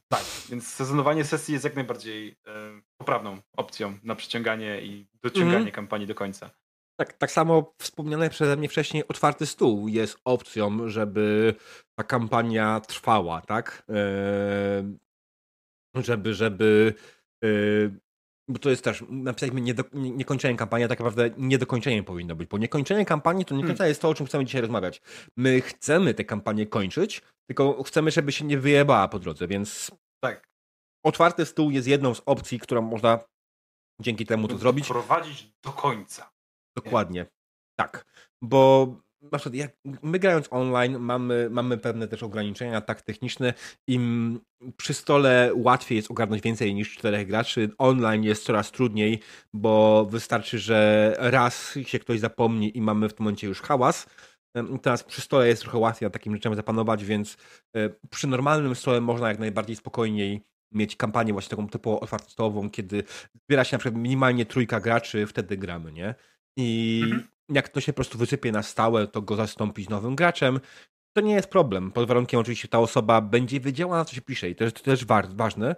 Tak, 0.09 0.25
więc 0.49 0.69
sezonowanie 0.69 1.25
sesji 1.25 1.53
jest 1.53 1.65
jak 1.65 1.75
najbardziej 1.75 2.37
poprawną 2.99 3.39
opcją 3.57 3.99
na 4.03 4.15
przyciąganie 4.15 4.83
i 4.83 5.07
dociąganie 5.23 5.57
mm. 5.57 5.73
kampanii 5.73 6.07
do 6.07 6.15
końca. 6.15 6.51
Tak, 6.97 7.13
tak 7.13 7.31
samo 7.31 7.75
wspomniane 7.79 8.31
przeze 8.31 8.57
mnie 8.57 8.69
wcześniej 8.69 9.09
otwarty 9.09 9.47
stół 9.47 9.89
jest 9.89 10.19
opcją, 10.25 10.89
żeby 10.89 11.55
ta 11.95 12.05
kampania 12.05 12.81
trwała, 12.81 13.41
tak? 13.41 13.83
Eee, 13.89 14.99
żeby, 15.95 16.35
żeby 16.35 16.95
eee, 17.43 17.91
bo 18.49 18.59
to 18.59 18.71
jest 18.71 18.85
też, 18.85 19.05
napisaliśmy 19.09 19.61
nie 19.61 19.75
niekończenie 19.93 20.59
kampanii, 20.59 20.85
a 20.85 20.89
tak 20.89 20.99
naprawdę 20.99 21.31
niedokończenie 21.39 22.03
powinno 22.03 22.35
być, 22.37 22.49
bo 22.49 22.59
niekończenie 22.59 23.05
kampanii 23.05 23.45
to 23.45 23.55
nie 23.55 23.63
końca 23.63 23.79
hmm. 23.79 23.89
jest 23.89 24.03
to, 24.03 24.09
o 24.09 24.15
czym 24.15 24.27
chcemy 24.27 24.45
dzisiaj 24.45 24.61
rozmawiać. 24.61 25.03
My 25.37 25.61
chcemy 25.61 26.15
tę 26.15 26.25
kampanię 26.25 26.67
kończyć, 26.67 27.23
tylko 27.47 27.83
chcemy, 27.83 28.11
żeby 28.11 28.33
się 28.33 28.45
nie 28.45 28.59
wyjebała 28.59 29.09
po 29.09 29.19
drodze, 29.19 29.49
więc 29.49 29.91
tak. 30.25 30.49
otwarty 31.05 31.47
stół 31.47 31.71
jest 31.71 31.89
jedną 31.89 32.15
z 32.15 32.23
opcji, 32.27 32.59
którą 32.59 32.83
można 32.83 33.19
dzięki 34.01 34.27
temu 34.27 34.49
to 34.49 34.59
zrobić. 34.59 34.89
Prowadzić 34.89 35.53
do 35.65 35.73
końca. 35.73 36.31
Dokładnie. 36.77 37.21
Nie? 37.21 37.27
Tak, 37.77 38.05
bo 38.43 38.87
na 39.23 39.39
przykład 39.39 39.55
jak 39.55 39.77
my 40.03 40.19
grając 40.19 40.49
online 40.51 40.99
mamy, 40.99 41.49
mamy 41.51 41.79
pewne 41.79 42.09
też 42.09 42.23
ograniczenia 42.23 42.81
tak 42.81 43.03
techniczne 43.03 43.55
i 43.89 44.01
przy 44.77 44.95
stole 44.95 45.51
łatwiej 45.55 45.97
jest 45.97 46.11
ogarnąć 46.11 46.43
więcej 46.43 46.75
niż 46.75 46.97
czterech 46.97 47.27
graczy. 47.27 47.71
Online 47.79 48.25
jest 48.25 48.45
coraz 48.45 48.71
trudniej, 48.71 49.21
bo 49.53 50.05
wystarczy, 50.11 50.59
że 50.59 51.15
raz 51.19 51.79
się 51.87 51.99
ktoś 51.99 52.21
zapomni 52.21 52.77
i 52.77 52.81
mamy 52.81 53.09
w 53.09 53.15
tym 53.15 53.25
momencie 53.25 53.47
już 53.47 53.63
hałas. 53.63 54.07
Teraz 54.83 55.05
przy 55.05 55.21
stole 55.21 55.49
jest 55.49 55.63
trochę 55.63 55.79
łatwiej 55.79 56.07
nad 56.07 56.13
takim 56.13 56.35
rzeczem 56.35 56.55
zapanować, 56.55 57.05
więc 57.05 57.37
e, 57.77 57.89
przy 58.11 58.27
normalnym 58.27 58.75
stole 58.75 59.01
można 59.01 59.29
jak 59.29 59.39
najbardziej 59.39 59.77
spokojniej 59.77 60.41
mieć 60.73 60.97
kampanię 60.97 61.33
właśnie 61.33 61.51
taką 61.51 61.69
typowo 61.69 62.01
otwartostową, 62.01 62.71
kiedy 62.71 63.05
zbiera 63.45 63.65
się 63.65 63.75
na 63.75 63.79
przykład 63.79 64.03
minimalnie 64.03 64.47
trójka 64.47 64.81
graczy, 64.81 65.27
wtedy 65.27 65.57
gramy, 65.57 65.93
nie? 65.93 66.15
I 66.57 67.01
mhm 67.05 67.32
jak 67.49 67.69
to 67.69 67.81
się 67.81 67.93
po 67.93 67.97
prostu 67.97 68.19
wysypie 68.19 68.53
na 68.53 68.63
stałe, 68.63 69.07
to 69.07 69.23
go 69.23 69.37
zastąpić 69.37 69.89
nowym 69.89 70.17
graczem. 70.17 70.61
To 71.17 71.21
nie 71.21 71.35
jest 71.35 71.49
problem. 71.49 71.93
Pod 71.93 72.09
warunkiem 72.09 72.41
oczywiście 72.41 72.69
ta 72.69 72.79
osoba 72.79 73.21
będzie 73.21 73.61
wiedziała, 73.61 73.97
na 73.97 74.05
co 74.05 74.15
się 74.15 74.23
pisze 74.23 74.51
i 74.51 74.55
to 74.55 74.65
jest 74.65 74.83
też 74.83 75.05
ważne, 75.35 75.77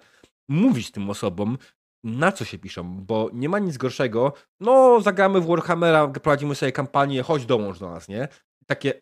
mówić 0.48 0.90
tym 0.90 1.10
osobom, 1.10 1.58
na 2.04 2.32
co 2.32 2.44
się 2.44 2.58
piszą, 2.58 3.04
bo 3.04 3.30
nie 3.32 3.48
ma 3.48 3.58
nic 3.58 3.76
gorszego. 3.76 4.32
No, 4.60 5.00
zagramy 5.00 5.40
w 5.40 5.46
Warhammera, 5.46 6.08
prowadzimy 6.08 6.54
sobie 6.54 6.72
kampanię, 6.72 7.22
chodź 7.22 7.46
dołącz 7.46 7.78
do 7.78 7.90
nas, 7.90 8.08
nie? 8.08 8.28
Takie. 8.66 9.00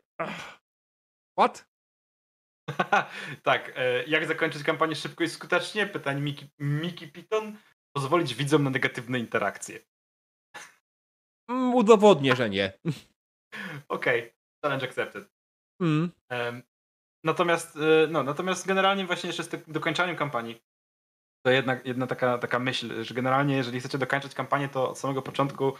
What? 1.39 1.73
tak, 3.43 3.73
e, 3.77 4.05
jak 4.05 4.27
zakończyć 4.27 4.63
kampanię 4.63 4.95
szybko 4.95 5.25
i 5.25 5.29
skutecznie? 5.29 5.87
Pytanie 5.87 6.21
Miki, 6.21 6.47
Miki 6.59 7.09
Piton. 7.09 7.57
Pozwolić 7.97 8.35
widzom 8.35 8.63
na 8.63 8.71
negatywne 8.71 9.19
interakcje. 9.19 9.79
Mm, 11.51 11.75
udowodnię, 11.75 12.37
że 12.37 12.51
nie. 12.51 12.73
Okej, 13.89 14.21
okay. 14.21 14.33
challenge 14.65 14.87
accepted. 14.87 15.31
Mm. 15.81 16.11
Um, 16.31 16.63
natomiast, 17.25 17.77
y, 17.77 18.09
no, 18.11 18.23
natomiast 18.23 18.67
generalnie 18.67 19.07
właśnie 19.07 19.27
jeszcze 19.27 19.43
z 19.43 19.49
dokończaniem 19.69 20.17
kampanii 20.17 20.61
to 21.47 21.51
jedna, 21.51 21.81
jedna 21.85 22.07
taka, 22.07 22.39
taka 22.39 22.59
myśl, 22.59 23.05
że 23.05 23.15
generalnie 23.15 23.57
jeżeli 23.57 23.81
chcecie 23.81 23.99
dokończyć 23.99 24.35
kampanię, 24.35 24.69
to 24.69 24.91
od 24.91 24.99
samego 24.99 25.23
początku 25.23 25.73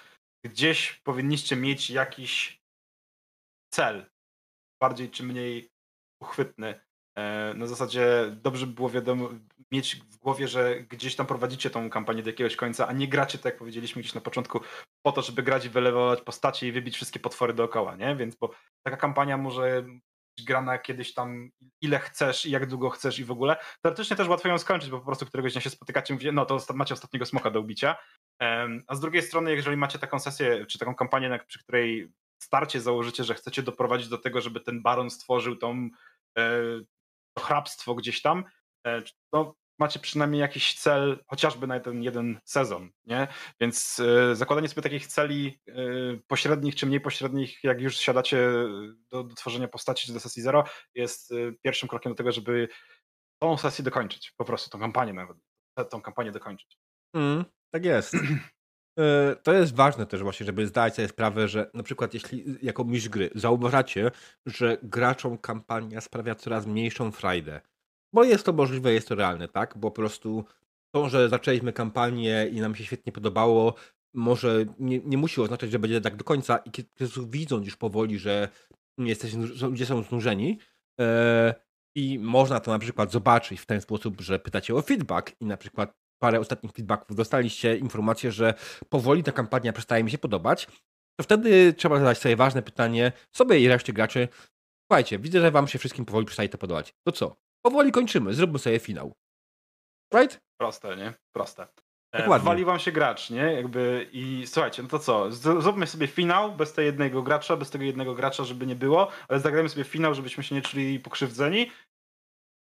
gdzieś 0.45 0.93
powinniście 0.93 1.57
mieć 1.57 1.91
jakiś 1.91 2.63
cel, 3.75 4.07
bardziej 4.81 5.11
czy 5.11 5.23
mniej 5.23 5.71
uchwytny. 6.23 6.81
E, 7.19 7.55
na 7.55 7.67
zasadzie 7.67 8.37
dobrze 8.43 8.67
by 8.67 8.73
było 8.73 8.91
wiadomo, 8.91 9.31
mieć 9.73 9.97
w 9.97 10.17
głowie, 10.17 10.49
że 10.49 10.81
gdzieś 10.81 11.17
tam 11.17 11.27
prowadzicie 11.27 11.71
tą 11.71 11.91
kampanię 11.91 12.23
do 12.23 12.31
jakiegoś 12.31 12.57
końca, 12.57 12.89
a 12.89 12.93
nie 12.93 13.09
gracie, 13.09 13.39
tak 13.39 13.45
jak 13.45 13.59
powiedzieliśmy 13.59 14.03
gdzieś 14.03 14.15
na 14.15 14.21
początku, 14.21 14.61
po 15.03 15.13
to, 15.13 15.23
żeby 15.23 15.43
grać 15.43 15.65
i 15.65 15.69
wylewować 15.69 16.21
postacie 16.21 16.69
i 16.69 16.73
wybić 16.73 16.95
wszystkie 16.95 17.21
potwory 17.21 17.55
dookoła, 17.55 17.97
nie? 17.97 18.17
Więc 18.17 18.37
bo 18.37 18.51
taka 18.83 18.97
kampania 18.97 19.37
może 19.37 19.85
być 20.37 20.47
grana 20.47 20.79
kiedyś 20.79 21.15
tam 21.15 21.51
ile 21.81 21.99
chcesz 21.99 22.47
i 22.47 22.51
jak 22.51 22.67
długo 22.67 22.91
chcesz 22.91 23.19
i 23.19 23.25
w 23.25 23.31
ogóle. 23.31 23.57
Teoretycznie 23.83 24.17
też 24.17 24.29
łatwo 24.29 24.49
ją 24.49 24.59
skończyć, 24.59 24.91
bo 24.91 24.99
po 24.99 25.07
prostu 25.07 25.27
któregoś 25.27 25.53
dnia 25.53 25.61
się 25.61 25.71
spotykacie 25.71 26.33
no 26.33 26.47
to 26.47 26.59
macie 26.75 26.95
ostatniego 26.95 27.27
smoka 27.27 27.51
do 27.51 27.61
ubicia. 27.61 27.97
A 28.87 28.95
z 28.95 29.01
drugiej 29.01 29.23
strony, 29.23 29.55
jeżeli 29.55 29.77
macie 29.77 29.99
taką 29.99 30.19
sesję, 30.19 30.67
czy 30.67 30.79
taką 30.79 30.95
kampanię, 30.95 31.41
przy 31.47 31.59
której 31.59 32.13
starcie 32.43 32.81
założycie, 32.81 33.25
że 33.25 33.35
chcecie 33.35 33.63
doprowadzić 33.63 34.09
do 34.09 34.19
tego, 34.19 34.41
żeby 34.41 34.61
ten 34.61 34.83
baron 34.83 35.11
stworzył 35.11 35.57
tą 35.57 35.89
e, 36.39 36.63
hrabstwo 37.39 37.95
gdzieś 37.95 38.23
tam, 38.23 38.45
e, 38.87 39.03
to 39.31 39.55
macie 39.79 40.01
przynajmniej 40.01 40.41
jakiś 40.41 40.75
cel, 40.75 41.25
chociażby 41.27 41.67
na 41.67 41.81
ten 41.81 42.03
jeden 42.03 42.41
sezon, 42.45 42.91
nie? 43.05 43.29
Więc 43.61 43.99
y, 43.99 44.37
zakładanie 44.37 44.69
sobie 44.69 44.83
takich 44.83 45.07
celi 45.07 45.61
y, 45.69 46.23
pośrednich 46.27 46.75
czy 46.75 46.87
mniej 46.87 47.01
pośrednich, 47.01 47.65
jak 47.65 47.81
już 47.81 47.97
siadacie 47.97 48.53
do, 49.11 49.25
do 49.25 49.35
tworzenia 49.35 49.69
postaci 49.69 50.07
czy 50.07 50.13
do 50.13 50.21
sesji 50.21 50.43
zero, 50.43 50.65
jest 50.95 51.35
pierwszym 51.63 51.89
krokiem 51.89 52.13
do 52.13 52.17
tego, 52.17 52.33
żeby 52.33 52.69
tą 53.43 53.57
sesję 53.57 53.85
dokończyć, 53.85 54.33
po 54.37 54.45
prostu 54.45 54.71
tą 54.71 54.79
kampanię 54.79 55.13
nawet, 55.13 55.37
tą 55.91 56.03
kampanię 56.03 56.33
dokończyć. 56.33 56.79
Mm, 57.15 57.45
tak 57.71 57.85
jest. 57.85 58.15
To 59.43 59.53
jest 59.53 59.75
ważne 59.75 60.07
też 60.07 60.23
właśnie, 60.23 60.47
żeby 60.47 60.67
zdać 60.67 60.95
sobie 60.95 61.09
sprawę, 61.09 61.49
że 61.49 61.71
na 61.75 61.83
przykład 61.83 62.15
jeśli 62.15 62.45
jako 62.63 62.85
mistrz 62.85 63.09
gry 63.09 63.31
zauważacie, 63.35 64.11
że 64.47 64.79
graczom 64.83 65.39
kampania 65.39 66.01
sprawia 66.01 66.35
coraz 66.35 66.67
mniejszą 66.67 67.11
frajdę, 67.11 67.61
bo 68.13 68.25
jest 68.25 68.47
to 68.47 68.53
możliwe, 68.53 68.93
jest 68.93 69.09
to 69.09 69.15
realne, 69.15 69.49
tak? 69.49 69.79
Bo 69.79 69.91
po 69.91 69.95
prostu 69.95 70.45
to, 70.95 71.09
że 71.09 71.29
zaczęliśmy 71.29 71.73
kampanię 71.73 72.49
i 72.53 72.61
nam 72.61 72.75
się 72.75 72.85
świetnie 72.85 73.13
podobało, 73.13 73.75
może 74.15 74.65
nie, 74.79 74.99
nie 74.99 75.19
musi 75.19 75.41
oznaczać, 75.41 75.71
że 75.71 75.79
będzie 75.79 76.01
tak 76.01 76.17
do 76.17 76.25
końca 76.25 76.57
i 76.57 76.71
kiedy 76.71 76.91
widzą 77.27 77.63
już 77.63 77.77
powoli, 77.77 78.19
że 78.19 78.49
jesteśmy, 78.99 79.47
ludzie 79.47 79.87
są 79.87 80.03
znużeni 80.03 80.59
e, 81.01 81.55
i 81.95 82.19
można 82.19 82.61
to 82.61 82.71
na 82.71 82.79
przykład 82.79 83.13
zobaczyć 83.13 83.61
w 83.61 83.67
ten 83.67 83.81
sposób, 83.81 84.21
że 84.21 84.39
pytacie 84.39 84.75
o 84.75 84.83
feedback 84.83 85.33
i 85.41 85.47
na 85.47 85.57
przykład 85.57 86.02
parę 86.23 86.41
ostatnich 86.41 86.73
feedbacków 86.73 87.17
dostaliście 87.17 87.77
informację, 87.77 88.33
że 88.33 88.55
powoli 88.89 89.23
ta 89.23 89.33
kampania 89.33 89.73
przestaje 89.73 90.05
mi 90.05 90.11
się 90.11 90.19
podobać, 90.19 90.67
to 91.17 91.23
wtedy 91.25 91.73
trzeba 91.73 91.99
zadać 91.99 92.19
sobie 92.19 92.37
ważne 92.37 92.63
pytanie 92.63 93.13
sobie 93.37 93.61
i 93.61 93.69
reszcie 93.69 93.93
graczy. 93.93 94.29
Słuchajcie, 94.85 95.19
widzę, 95.19 95.41
że 95.41 95.51
wam 95.51 95.69
się 95.69 95.79
wszystkim 95.79 96.05
powoli 96.05 96.27
przestaje 96.27 96.49
to 96.49 96.59
podobać. 96.59 96.95
To 97.07 97.13
co? 97.13 97.37
Powoli 97.67 97.93
kończymy, 97.93 98.35
zróbmy 98.35 98.59
sobie 98.59 98.79
finał. 98.79 99.13
Right? 100.15 100.41
Proste, 100.61 100.97
nie? 100.97 101.15
Proste. 101.37 101.67
E, 102.15 102.19
Dokładnie. 102.19 102.47
Wali 102.47 102.65
wam 102.65 102.79
się 102.79 102.93
gracz, 102.93 103.31
nie? 103.31 103.53
Jakby 103.53 104.09
i 104.13 104.45
słuchajcie, 104.47 104.83
no 104.83 104.89
to 104.89 104.99
co? 104.99 105.33
Zróbmy 105.33 105.87
sobie 105.87 106.07
finał 106.07 106.53
bez 106.53 106.73
tego 106.73 106.87
jednego 106.87 107.23
gracza, 107.23 107.57
bez 107.57 107.71
tego 107.71 107.85
jednego 107.85 108.15
gracza, 108.15 108.45
żeby 108.45 108.67
nie 108.67 108.77
było, 108.77 109.09
ale 109.29 109.41
zagrajmy 109.41 109.69
sobie 109.69 109.85
finał, 109.85 110.15
żebyśmy 110.15 110.43
się 110.43 110.55
nie 110.55 110.63
czuli 110.63 111.01
pokrzywdzeni 111.01 111.71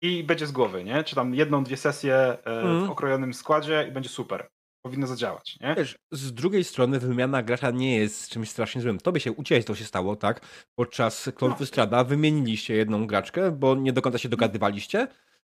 i 0.02 0.24
będzie 0.24 0.48
z 0.48 0.52
głowy, 0.52 0.84
nie? 0.84 1.04
Czy 1.04 1.16
tam 1.16 1.36
jedną, 1.36 1.64
dwie 1.64 1.78
sesje 1.78 2.16
mm. 2.16 2.38
w 2.44 2.70
mhm. 2.70 2.90
okrojonym 2.90 3.34
składzie 3.34 3.86
i 3.90 3.92
będzie 3.92 4.10
super. 4.10 4.50
Powinno 4.86 5.08
zadziałać, 5.08 5.58
nie? 5.62 5.76
Wiesz, 5.76 5.96
z 6.12 6.34
drugiej 6.34 6.64
strony 6.64 7.00
wymiana 7.00 7.44
gracza 7.44 7.72
nie 7.72 7.96
jest 7.98 8.30
czymś 8.30 8.50
strasznie 8.50 8.82
złym. 8.82 9.00
Tobie 9.00 9.20
się 9.20 9.32
u 9.32 9.44
ciebie 9.44 9.64
to 9.64 9.76
się 9.76 9.86
stało, 9.86 10.16
tak? 10.16 10.42
Podczas 10.76 11.30
Klątwy 11.36 11.64
no. 11.64 11.68
Strada 11.68 12.04
wymieniliście 12.04 12.76
jedną 12.76 13.08
graczkę, 13.08 13.52
bo 13.52 13.76
nie 13.76 13.94
do 13.94 14.02
końca 14.02 14.18
się 14.18 14.30
dogadywaliście. 14.30 15.08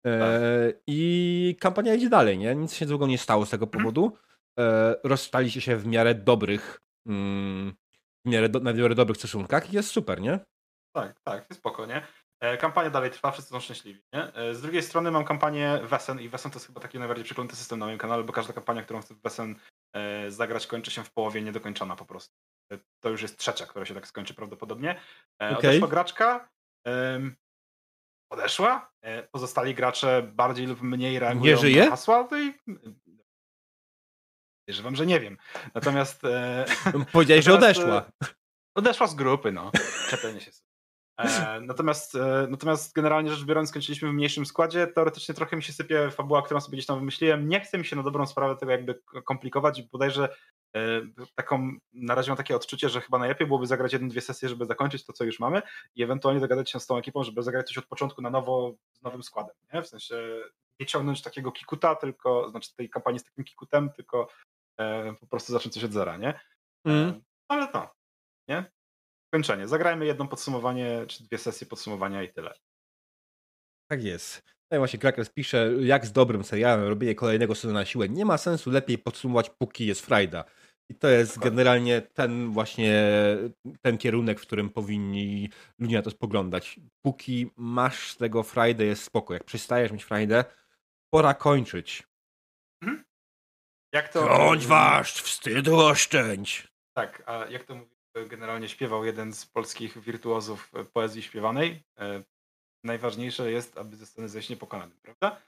E, 0.06 0.18
tak. 0.18 0.82
I 0.86 1.56
kampania 1.60 1.94
idzie 1.94 2.08
dalej, 2.08 2.38
nie? 2.38 2.54
Nic 2.54 2.74
się 2.74 2.86
złego 2.86 3.06
nie 3.06 3.18
stało 3.18 3.46
z 3.46 3.50
tego 3.50 3.66
mhm. 3.66 3.82
powodu. 3.82 4.16
E, 4.58 4.94
rozstaliście 5.04 5.60
się 5.60 5.76
w 5.76 5.86
miarę 5.86 6.14
dobrych, 6.14 6.80
mm, 7.06 7.74
w 8.24 8.30
miarę 8.30 8.48
do, 8.48 8.60
na 8.60 8.72
miarę 8.72 8.94
dobrych 8.94 9.16
stosunkach 9.16 9.72
i 9.72 9.76
jest 9.76 9.90
super, 9.90 10.20
nie? 10.20 10.40
Tak, 10.92 11.20
tak, 11.20 11.46
jest 11.50 11.60
spoko, 11.60 11.86
nie? 11.86 12.02
E, 12.40 12.56
kampania 12.56 12.90
dalej 12.90 13.10
trwa, 13.10 13.30
wszyscy 13.30 13.50
są 13.50 13.60
szczęśliwi. 13.60 14.02
Nie? 14.12 14.34
E, 14.34 14.54
z 14.54 14.60
drugiej 14.62 14.82
strony 14.82 15.10
mam 15.10 15.24
kampanię 15.24 15.80
Wesen 15.82 16.20
i 16.20 16.28
Wesen 16.28 16.50
to 16.50 16.56
jest 16.56 16.66
chyba 16.66 16.80
taki 16.80 16.98
najbardziej 16.98 17.24
przyklęty 17.24 17.56
system 17.56 17.78
na 17.78 17.86
moim 17.86 17.98
kanale, 17.98 18.24
bo 18.24 18.32
każda 18.32 18.52
kampania, 18.52 18.82
którą 18.82 19.00
chcę 19.00 19.14
w 19.14 19.22
Wesen 19.22 19.56
e, 19.92 20.30
zagrać, 20.30 20.66
kończy 20.66 20.90
się 20.90 21.04
w 21.04 21.12
połowie 21.12 21.42
niedokończona 21.42 21.96
po 21.96 22.04
prostu. 22.04 22.34
To 23.00 23.08
już 23.08 23.22
jest 23.22 23.38
trzecia, 23.38 23.66
która 23.66 23.84
się 23.84 23.94
tak 23.94 24.06
skończy 24.06 24.34
prawdopodobnie. 24.34 25.00
Okay. 25.38 25.56
Odeszła 25.56 25.88
graczka. 25.88 26.48
Odeszła. 28.32 28.92
Pozostali 29.32 29.74
gracze 29.74 30.22
bardziej 30.22 30.66
lub 30.66 30.82
mniej 30.82 31.18
reagują 31.18 31.56
nie 31.56 31.60
żyje? 31.60 31.84
na 31.84 31.90
hasła. 31.90 32.28
No 32.30 32.38
i 32.38 32.54
Wierzę 34.68 34.82
wam, 34.82 34.96
że 34.96 35.06
nie 35.06 35.20
wiem. 35.20 35.38
Natomiast. 35.74 36.22
Powiedziałeś, 37.12 37.44
że 37.44 37.54
odeszła. 37.54 38.10
Odeszła 38.76 39.06
z 39.06 39.14
grupy, 39.14 39.52
no. 39.52 39.70
Czepienie 40.10 40.40
się. 40.40 40.50
E, 40.50 40.67
natomiast, 41.60 42.14
e, 42.14 42.46
natomiast 42.50 42.94
generalnie 42.94 43.30
rzecz 43.30 43.44
biorąc, 43.44 43.68
skończyliśmy 43.68 44.08
w 44.08 44.12
mniejszym 44.12 44.46
składzie. 44.46 44.86
Teoretycznie 44.86 45.34
trochę 45.34 45.56
mi 45.56 45.62
się 45.62 45.72
sypie 45.72 46.10
fabuła, 46.10 46.42
którą 46.42 46.60
sobie 46.60 46.76
gdzieś 46.76 46.86
tam 46.86 46.98
wymyśliłem. 46.98 47.48
Nie 47.48 47.60
chce 47.60 47.78
mi 47.78 47.84
się 47.84 47.96
na 47.96 48.02
dobrą 48.02 48.26
sprawę 48.26 48.56
tego 48.56 48.72
jakby 48.72 49.00
komplikować 49.24 49.82
bodajże 49.82 50.36
e, 50.76 50.80
taką, 51.34 51.72
na 51.92 52.14
razie 52.14 52.30
mam 52.30 52.36
takie 52.36 52.56
odczucie, 52.56 52.88
że 52.88 53.00
chyba 53.00 53.18
najlepiej 53.18 53.46
byłoby 53.46 53.66
zagrać 53.66 53.92
jedną, 53.92 54.08
dwie 54.08 54.20
sesje, 54.20 54.48
żeby 54.48 54.66
zakończyć 54.66 55.04
to, 55.04 55.12
co 55.12 55.24
już 55.24 55.40
mamy 55.40 55.62
i 55.94 56.02
ewentualnie 56.02 56.40
dogadać 56.40 56.70
się 56.70 56.80
z 56.80 56.86
tą 56.86 56.96
ekipą, 56.96 57.24
żeby 57.24 57.42
zagrać 57.42 57.68
coś 57.68 57.78
od 57.78 57.86
początku 57.86 58.22
na 58.22 58.30
nowo 58.30 58.74
z 58.92 59.02
nowym 59.02 59.22
składem. 59.22 59.56
Nie? 59.74 59.82
W 59.82 59.88
sensie 59.88 60.40
nie 60.80 60.86
ciągnąć 60.86 61.22
takiego 61.22 61.52
kikuta, 61.52 61.94
tylko, 61.94 62.50
znaczy 62.50 62.74
tej 62.76 62.90
kampanii 62.90 63.20
z 63.20 63.24
takim 63.24 63.44
kikutem, 63.44 63.90
tylko 63.90 64.28
po 65.20 65.26
prostu 65.26 65.52
zacząć 65.52 65.74
coś 65.74 65.84
od 65.84 65.92
zera, 65.92 66.16
nie? 66.16 66.40
Mm. 66.84 67.22
Ale 67.48 67.68
to, 67.68 67.90
nie? 68.48 68.77
Kończenie. 69.30 69.68
Zagrajmy 69.68 70.06
jedno 70.06 70.28
podsumowanie, 70.28 71.04
czy 71.08 71.24
dwie 71.24 71.38
sesje 71.38 71.66
podsumowania 71.66 72.22
i 72.22 72.32
tyle. 72.32 72.54
Tak 73.90 74.04
jest. 74.04 74.42
No 74.70 74.76
i 74.76 74.78
właśnie 74.78 74.98
Krakers 74.98 75.30
pisze, 75.30 75.70
jak 75.80 76.06
z 76.06 76.12
dobrym 76.12 76.44
serialem 76.44 76.88
robienie 76.88 77.14
kolejnego 77.14 77.54
sezonu 77.54 77.74
na 77.74 77.84
siłę. 77.84 78.08
Nie 78.08 78.24
ma 78.24 78.38
sensu 78.38 78.70
lepiej 78.70 78.98
podsumować, 78.98 79.50
póki 79.50 79.86
jest 79.86 80.06
frajda. 80.06 80.44
I 80.90 80.94
to 80.94 81.08
jest 81.08 81.38
generalnie 81.38 82.02
ten 82.02 82.50
właśnie 82.50 83.06
ten 83.82 83.98
kierunek, 83.98 84.40
w 84.40 84.42
którym 84.42 84.70
powinni 84.70 85.50
ludzie 85.78 85.96
na 85.96 86.02
to 86.02 86.10
spoglądać. 86.10 86.80
Póki 87.02 87.50
masz 87.56 88.16
tego 88.16 88.42
frajdę, 88.42 88.84
jest 88.84 89.04
spoko. 89.04 89.34
Jak 89.34 89.44
przestajesz 89.44 89.92
mieć 89.92 90.04
frajdę, 90.04 90.44
pora 91.14 91.34
kończyć. 91.34 92.02
Mhm. 92.82 93.04
Jak 93.92 94.12
to... 94.12 94.28
Wasz, 94.66 95.12
wstydu 95.12 95.76
oszczędź. 95.76 96.68
Tak, 96.96 97.22
a 97.26 97.46
jak 97.46 97.64
to 97.64 97.74
mówi 97.74 97.97
generalnie 98.28 98.68
śpiewał 98.68 99.04
jeden 99.04 99.32
z 99.32 99.46
polskich 99.46 99.98
wirtuozów 99.98 100.72
poezji 100.92 101.22
śpiewanej. 101.22 101.84
E, 101.98 102.22
najważniejsze 102.84 103.50
jest, 103.50 103.78
aby 103.78 103.96
ze 103.96 104.06
sceny 104.06 104.28
zejść 104.28 104.48
niepokonanym, 104.48 104.98
prawda? 105.02 105.40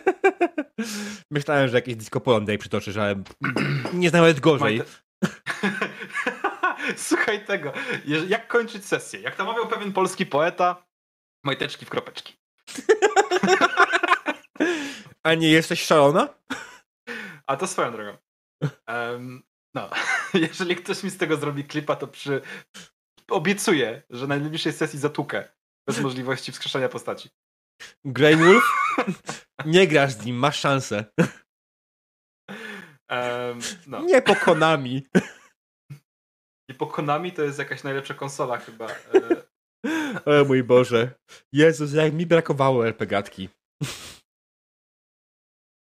Myślałem, 1.30 1.68
że 1.68 1.76
jakiś 1.76 1.96
disco 1.96 2.20
polo 2.20 2.40
day 2.40 2.58
przytoczysz, 2.58 2.96
ale 2.96 3.22
nie 3.92 4.10
nawet 4.10 4.40
gorzej. 4.40 4.82
Słuchaj 6.96 7.44
tego. 7.46 7.72
Jak 8.28 8.48
kończyć 8.48 8.86
sesję? 8.86 9.20
Jak 9.20 9.36
to 9.36 9.44
mawiał 9.44 9.68
pewien 9.68 9.92
polski 9.92 10.26
poeta, 10.26 10.86
majteczki 11.44 11.86
w 11.86 11.90
kropeczki. 11.90 12.36
A 15.22 15.34
nie 15.34 15.48
jesteś 15.48 15.82
szalona? 15.82 16.28
A 17.46 17.56
to 17.56 17.66
swoją 17.66 17.92
drogą. 17.92 18.16
Um, 18.88 19.42
no, 19.74 19.90
jeżeli 20.34 20.76
ktoś 20.76 21.02
mi 21.02 21.10
z 21.10 21.18
tego 21.18 21.36
zrobi 21.36 21.64
klipa, 21.64 21.96
to 21.96 22.08
przy... 22.08 22.40
obiecuję, 23.30 24.02
że 24.10 24.26
na 24.26 24.38
najbliższej 24.38 24.72
sesji 24.72 24.98
zatukę. 24.98 25.48
Bez 25.86 26.00
możliwości 26.06 26.52
wskrzeszenia 26.52 26.88
postaci. 26.88 27.28
Grey 28.04 28.36
Wolf? 28.36 28.64
Nie 29.66 29.88
grasz 29.88 30.12
z 30.12 30.24
nim, 30.24 30.36
masz 30.36 30.58
szansę. 30.60 31.04
Um, 33.10 33.58
no. 33.86 34.00
Nie 34.00 34.22
pokonami. 34.22 35.06
Nie 36.68 36.74
pokonami 36.74 37.32
to 37.32 37.42
jest 37.42 37.58
jakaś 37.58 37.82
najlepsza 37.82 38.14
konsola 38.14 38.56
chyba. 38.56 38.86
O 40.24 40.44
mój 40.46 40.62
Boże. 40.62 41.14
Jezus, 41.52 41.92
jak 41.92 42.12
mi 42.12 42.26
brakowało 42.26 42.86
RPGatki. 42.86 43.48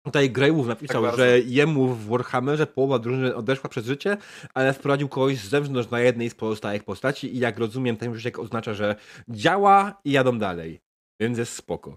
Tutaj 0.06 0.30
Greywolf 0.30 0.66
napisał, 0.66 1.02
tak 1.02 1.16
że 1.16 1.40
jemu 1.40 1.88
w 1.88 2.06
Warhammerze 2.06 2.66
połowa 2.66 2.98
drużyny 2.98 3.34
odeszła 3.34 3.70
przez 3.70 3.86
życie, 3.86 4.16
ale 4.54 4.72
wprowadził 4.72 5.08
kogoś 5.08 5.38
z 5.38 5.48
zewnątrz 5.48 5.90
na 5.90 6.00
jednej 6.00 6.30
z 6.30 6.34
pozostałych 6.34 6.84
postaci 6.84 7.36
i 7.36 7.38
jak 7.38 7.58
rozumiem, 7.58 7.96
ten 7.96 8.12
już 8.12 8.26
oznacza, 8.38 8.74
że 8.74 8.96
działa 9.28 10.00
i 10.04 10.10
jadą 10.12 10.38
dalej. 10.38 10.80
Więc 11.20 11.38
jest 11.38 11.52
spoko. 11.52 11.96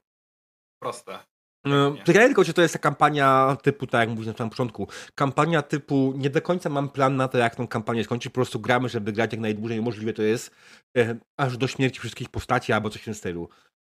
Proste. 0.81 1.19
No, 1.65 1.95
pytanie 2.05 2.25
tylko, 2.25 2.43
czy 2.43 2.53
to 2.53 2.61
jest 2.61 2.73
ta 2.73 2.79
kampania 2.79 3.57
typu, 3.63 3.87
tak 3.87 3.99
jak 3.99 4.09
mówiłem 4.09 4.33
na 4.33 4.37
samym 4.37 4.49
początku, 4.49 4.87
kampania 5.15 5.61
typu, 5.61 6.13
nie 6.17 6.29
do 6.29 6.41
końca 6.41 6.69
mam 6.69 6.89
plan 6.89 7.15
na 7.15 7.27
to, 7.27 7.37
jak 7.37 7.55
tą 7.55 7.67
kampanię 7.67 8.03
skończyć, 8.03 8.31
po 8.31 8.35
prostu 8.35 8.59
gramy, 8.59 8.89
żeby 8.89 9.11
grać 9.11 9.31
jak 9.31 9.41
najdłużej 9.41 9.81
możliwe 9.81 10.13
to 10.13 10.21
jest, 10.21 10.51
e, 10.97 11.15
aż 11.37 11.57
do 11.57 11.67
śmierci 11.67 11.99
wszystkich 11.99 12.29
postaci 12.29 12.73
albo 12.73 12.89
coś 12.89 13.01
w 13.01 13.05
tym 13.05 13.13
stylu. 13.13 13.49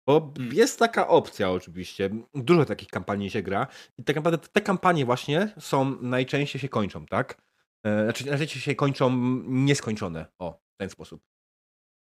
Bo 0.08 0.32
hmm. 0.36 0.54
jest 0.54 0.78
taka 0.78 1.08
opcja 1.08 1.50
oczywiście, 1.50 2.10
dużo 2.34 2.64
takich 2.64 2.88
kampanii 2.88 3.30
się 3.30 3.42
gra 3.42 3.66
i 3.98 4.04
tak 4.04 4.16
naprawdę 4.16 4.48
te 4.48 4.60
kampanie 4.60 5.04
właśnie 5.04 5.54
są, 5.58 5.96
najczęściej 6.00 6.60
się 6.60 6.68
kończą, 6.68 7.06
tak? 7.06 7.42
E, 7.86 8.04
znaczy 8.04 8.26
najczęściej 8.26 8.62
się 8.62 8.74
kończą 8.74 9.10
nieskończone, 9.46 10.26
o, 10.38 10.52
w 10.52 10.76
ten 10.80 10.90
sposób. 10.90 11.22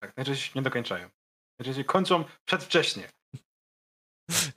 Tak, 0.03 0.17
najczęściej 0.17 0.49
się 0.49 0.53
nie 0.59 0.63
dokończają. 0.63 1.09
Najczęściej 1.59 1.85
kończą 1.85 2.25
przedwcześnie. 2.45 3.09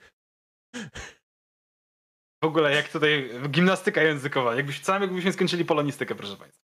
W 2.42 2.46
ogóle 2.46 2.74
jak 2.74 2.88
tutaj 2.88 3.30
gimnastyka 3.48 4.02
językowa, 4.02 4.54
jakbyś, 4.54 4.82
sam 4.82 5.02
jakbyśmy 5.02 5.32
skończyli 5.32 5.64
polonistykę, 5.64 6.14
proszę 6.14 6.36
Państwa. 6.36 6.69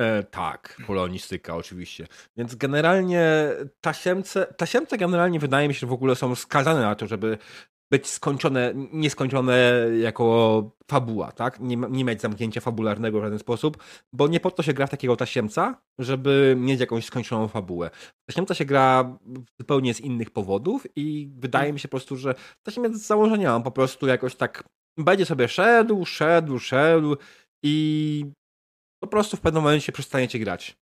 E, 0.00 0.22
tak, 0.22 0.76
polonistyka 0.86 1.56
oczywiście. 1.56 2.06
Więc 2.36 2.54
generalnie 2.54 3.50
tasiemce, 3.80 4.46
tasiemce 4.56 4.98
generalnie 4.98 5.38
wydaje 5.38 5.68
mi 5.68 5.74
się, 5.74 5.80
że 5.80 5.86
w 5.86 5.92
ogóle 5.92 6.14
są 6.14 6.34
skazane 6.34 6.80
na 6.80 6.94
to, 6.94 7.06
żeby 7.06 7.38
być 7.90 8.06
skończone, 8.06 8.72
nieskończone 8.92 9.72
jako 10.00 10.76
fabuła, 10.90 11.32
tak? 11.32 11.60
Nie, 11.60 11.76
nie 11.76 12.04
mieć 12.04 12.20
zamknięcia 12.20 12.60
fabularnego 12.60 13.20
w 13.20 13.22
żaden 13.22 13.38
sposób, 13.38 13.82
bo 14.12 14.28
nie 14.28 14.40
po 14.40 14.50
to 14.50 14.62
się 14.62 14.72
gra 14.72 14.86
w 14.86 14.90
takiego 14.90 15.16
tasiemca, 15.16 15.82
żeby 15.98 16.54
mieć 16.58 16.80
jakąś 16.80 17.04
skończoną 17.04 17.48
fabułę. 17.48 17.90
Tasiemca 18.28 18.54
się 18.54 18.64
gra 18.64 19.18
zupełnie 19.60 19.94
z 19.94 20.00
innych 20.00 20.30
powodów 20.30 20.86
i 20.96 21.30
wydaje 21.36 21.72
mi 21.72 21.80
się 21.80 21.88
po 21.88 21.96
prostu, 21.96 22.16
że 22.16 22.34
tasiemiec 22.62 22.94
z 22.96 23.06
założenia 23.06 23.56
on 23.56 23.62
po 23.62 23.70
prostu 23.70 24.06
jakoś 24.06 24.34
tak 24.34 24.64
będzie 24.98 25.26
sobie 25.26 25.48
szedł, 25.48 26.04
szedł, 26.04 26.58
szedł 26.58 27.16
i 27.62 28.24
po 29.00 29.06
prostu 29.06 29.36
w 29.36 29.40
pewnym 29.40 29.62
momencie 29.62 29.92
przestaniecie 29.92 30.38
grać. 30.38 30.76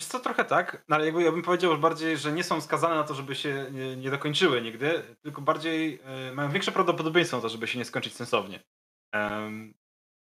Jest 0.00 0.12
to 0.12 0.20
trochę 0.20 0.44
tak, 0.44 0.84
no 0.88 0.96
ale 0.96 1.04
jakby 1.06 1.22
ja 1.22 1.32
bym 1.32 1.42
powiedział 1.42 1.78
bardziej, 1.78 2.16
że 2.16 2.32
nie 2.32 2.44
są 2.44 2.60
skazane 2.60 2.94
na 2.94 3.04
to, 3.04 3.14
żeby 3.14 3.34
się 3.34 3.66
nie, 3.72 3.96
nie 3.96 4.10
dokończyły 4.10 4.62
nigdy, 4.62 5.16
tylko 5.22 5.42
bardziej 5.42 6.00
y, 6.30 6.34
mają 6.34 6.50
większe 6.50 6.72
prawdopodobieństwo 6.72 7.36
na 7.36 7.42
to, 7.42 7.48
żeby 7.48 7.66
się 7.66 7.78
nie 7.78 7.84
skończyć 7.84 8.14
sensownie. 8.14 8.60
Um, 9.14 9.74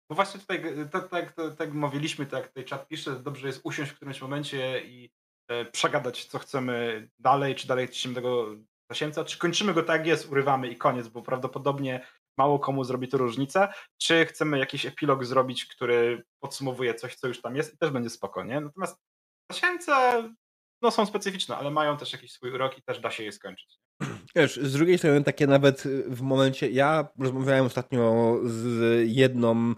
bo 0.09 0.15
właśnie 0.15 0.39
tutaj, 0.39 0.63
tak, 0.91 1.07
tak, 1.07 1.31
tak, 1.31 1.55
tak 1.55 1.73
mówiliśmy, 1.73 2.25
tak 2.25 2.47
tutaj 2.47 2.65
czat 2.65 2.87
pisze, 2.87 3.19
dobrze 3.19 3.47
jest 3.47 3.61
usiąść 3.63 3.91
w 3.91 3.95
którymś 3.95 4.21
momencie 4.21 4.81
i 4.85 5.11
e, 5.47 5.65
przegadać, 5.65 6.25
co 6.25 6.39
chcemy 6.39 7.09
dalej, 7.19 7.55
czy 7.55 7.67
dalej 7.67 7.87
chcemy 7.87 8.15
tego 8.15 8.55
tasiemca, 8.87 9.23
czy 9.23 9.37
kończymy 9.37 9.73
go 9.73 9.83
tak 9.83 10.07
jest, 10.07 10.31
urywamy 10.31 10.67
i 10.67 10.75
koniec, 10.75 11.07
bo 11.07 11.21
prawdopodobnie 11.21 12.05
mało 12.37 12.59
komu 12.59 12.83
zrobi 12.83 13.07
to 13.07 13.17
różnicę, 13.17 13.67
czy 13.97 14.25
chcemy 14.25 14.59
jakiś 14.59 14.85
epilog 14.85 15.25
zrobić, 15.25 15.65
który 15.65 16.23
podsumowuje 16.39 16.95
coś, 16.95 17.15
co 17.15 17.27
już 17.27 17.41
tam 17.41 17.55
jest 17.55 17.73
i 17.73 17.77
też 17.77 17.89
będzie 17.89 18.09
spokojnie. 18.09 18.61
Natomiast 18.61 18.99
tasiemce 19.47 20.23
no, 20.81 20.91
są 20.91 21.05
specyficzne, 21.05 21.57
ale 21.57 21.71
mają 21.71 21.97
też 21.97 22.13
jakiś 22.13 22.31
swój 22.31 22.51
urok 22.51 22.77
i 22.77 22.81
też 22.81 22.99
da 22.99 23.11
się 23.11 23.23
je 23.23 23.31
skończyć. 23.31 23.79
Wiesz, 24.35 24.55
z 24.55 24.73
drugiej 24.73 24.97
strony 24.97 25.23
takie 25.23 25.47
nawet 25.47 25.83
w 26.07 26.21
momencie, 26.21 26.69
ja 26.69 27.07
rozmawiałem 27.19 27.65
ostatnio 27.65 28.35
z 28.43 29.01
jedną 29.09 29.73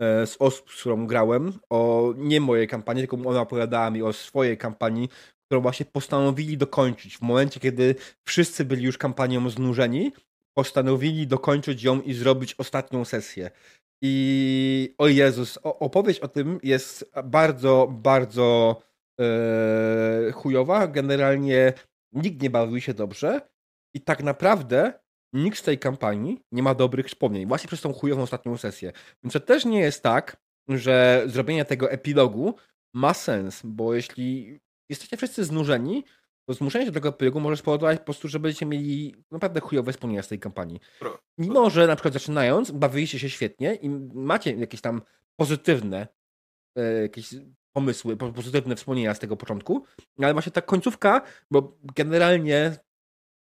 e, 0.00 0.26
z 0.26 0.36
osób, 0.38 0.70
z 0.70 0.80
którą 0.80 1.06
grałem, 1.06 1.52
o 1.70 2.12
nie 2.16 2.40
mojej 2.40 2.68
kampanii, 2.68 3.08
tylko 3.08 3.28
ona 3.28 3.40
opowiadała 3.40 3.90
mi 3.90 4.02
o 4.02 4.12
swojej 4.12 4.58
kampanii, 4.58 5.08
którą 5.46 5.60
właśnie 5.60 5.86
postanowili 5.86 6.58
dokończyć. 6.58 7.16
W 7.16 7.22
momencie, 7.22 7.60
kiedy 7.60 7.94
wszyscy 8.24 8.64
byli 8.64 8.84
już 8.84 8.98
kampanią 8.98 9.50
znużeni, 9.50 10.12
postanowili 10.54 11.26
dokończyć 11.26 11.82
ją 11.82 12.00
i 12.00 12.14
zrobić 12.14 12.54
ostatnią 12.54 13.04
sesję. 13.04 13.50
I 14.02 14.94
o 14.98 15.08
Jezus, 15.08 15.58
opowieść 15.62 16.20
o 16.20 16.28
tym 16.28 16.60
jest 16.62 17.10
bardzo, 17.24 17.88
bardzo 17.90 18.80
e, 19.20 20.32
chujowa. 20.32 20.86
Generalnie 20.86 21.72
nikt 22.12 22.42
nie 22.42 22.50
bawił 22.50 22.80
się 22.80 22.94
dobrze 22.94 23.40
i 23.94 24.00
tak 24.00 24.22
naprawdę 24.22 24.92
nikt 25.32 25.58
z 25.58 25.62
tej 25.62 25.78
kampanii 25.78 26.40
nie 26.52 26.62
ma 26.62 26.74
dobrych 26.74 27.06
wspomnień. 27.06 27.46
Właśnie 27.46 27.68
przez 27.68 27.80
tą 27.80 27.92
chujową 27.92 28.22
ostatnią 28.22 28.56
sesję. 28.56 28.92
Więc 29.22 29.32
to 29.32 29.40
też 29.40 29.64
nie 29.64 29.80
jest 29.80 30.02
tak, 30.02 30.36
że 30.68 31.22
zrobienie 31.26 31.64
tego 31.64 31.90
epilogu 31.90 32.54
ma 32.94 33.14
sens, 33.14 33.60
bo 33.64 33.94
jeśli 33.94 34.60
jesteście 34.88 35.16
wszyscy 35.16 35.44
znużeni, 35.44 36.04
zmuszenie 36.48 36.84
się 36.84 36.90
do 36.90 36.94
tego 36.94 37.08
epilogu 37.08 37.40
może 37.40 37.56
spowodować 37.56 37.98
po 37.98 38.04
prostu, 38.04 38.28
że 38.28 38.38
będziecie 38.38 38.66
mieli 38.66 39.14
naprawdę 39.30 39.60
chujowe 39.60 39.92
wspomnienia 39.92 40.22
z 40.22 40.28
tej 40.28 40.38
kampanii. 40.38 40.80
Mimo, 41.38 41.70
że 41.70 41.86
na 41.86 41.96
przykład 41.96 42.14
zaczynając, 42.14 42.70
bawiliście 42.70 43.18
się 43.18 43.30
świetnie 43.30 43.74
i 43.74 43.88
macie 44.14 44.52
jakieś 44.52 44.80
tam 44.80 45.02
pozytywne 45.36 46.08
e, 46.78 47.02
jakieś 47.02 47.34
pomysły, 47.72 48.16
pozytywne 48.16 48.76
wspomnienia 48.76 49.14
z 49.14 49.18
tego 49.18 49.36
początku, 49.36 49.84
ale 50.18 50.32
właśnie 50.32 50.52
ta 50.52 50.62
końcówka, 50.62 51.22
bo 51.50 51.78
generalnie 51.96 52.76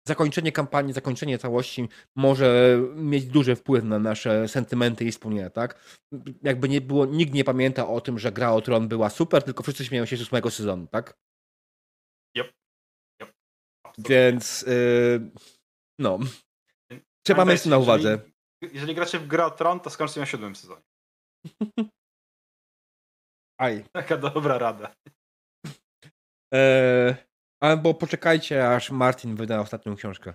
zakończenie 0.08 0.52
kampanii, 0.52 0.94
zakończenie 0.94 1.38
całości 1.38 1.89
może 2.16 2.80
mieć 2.96 3.26
duży 3.26 3.56
wpływ 3.56 3.84
na 3.84 4.00
nasze 4.00 4.48
sentymenty 4.48 5.06
i 5.06 5.12
wspomnienia, 5.12 5.50
tak? 5.50 6.00
Jakby 6.44 6.70
nie 6.70 6.82
było, 6.82 7.06
nikt 7.06 7.34
nie 7.34 7.44
pamięta 7.44 7.88
o 7.88 8.02
tym, 8.02 8.20
że 8.20 8.32
gra 8.32 8.52
o 8.52 8.62
Tron 8.62 8.88
była 8.88 9.10
super, 9.10 9.44
tylko 9.44 9.64
wszyscy 9.64 9.86
śmieją 9.86 10.06
się 10.06 10.18
z 10.18 10.22
ósmego 10.22 10.52
sezonu, 10.52 10.88
tak? 10.88 11.18
Więc 14.10 14.62
yy, 14.62 15.32
no. 15.99 16.20
Trzeba 17.24 17.45
mieć 17.45 17.64
to 17.64 17.70
na 17.70 17.78
uwadze. 17.78 18.10
Jeżeli, 18.10 18.76
jeżeli 18.80 18.95
gracie 18.95 19.20
w 19.20 19.28
grę 19.28 19.45
o 19.45 19.52
Tron, 19.52 19.80
to 19.80 19.89
skończcie 19.89 20.20
na 20.20 20.26
siódmym 20.26 20.56
sezonie. 20.56 20.82
Aj. 23.62 23.84
Taka 23.91 24.18
dobra 24.18 24.58
rada. 24.58 24.95
Eee, 26.52 27.16
albo 27.64 27.93
poczekajcie, 27.93 28.70
aż 28.76 28.91
Martin 28.91 29.36
wyda 29.36 29.60
ostatnią 29.60 29.95
książkę. 29.95 30.34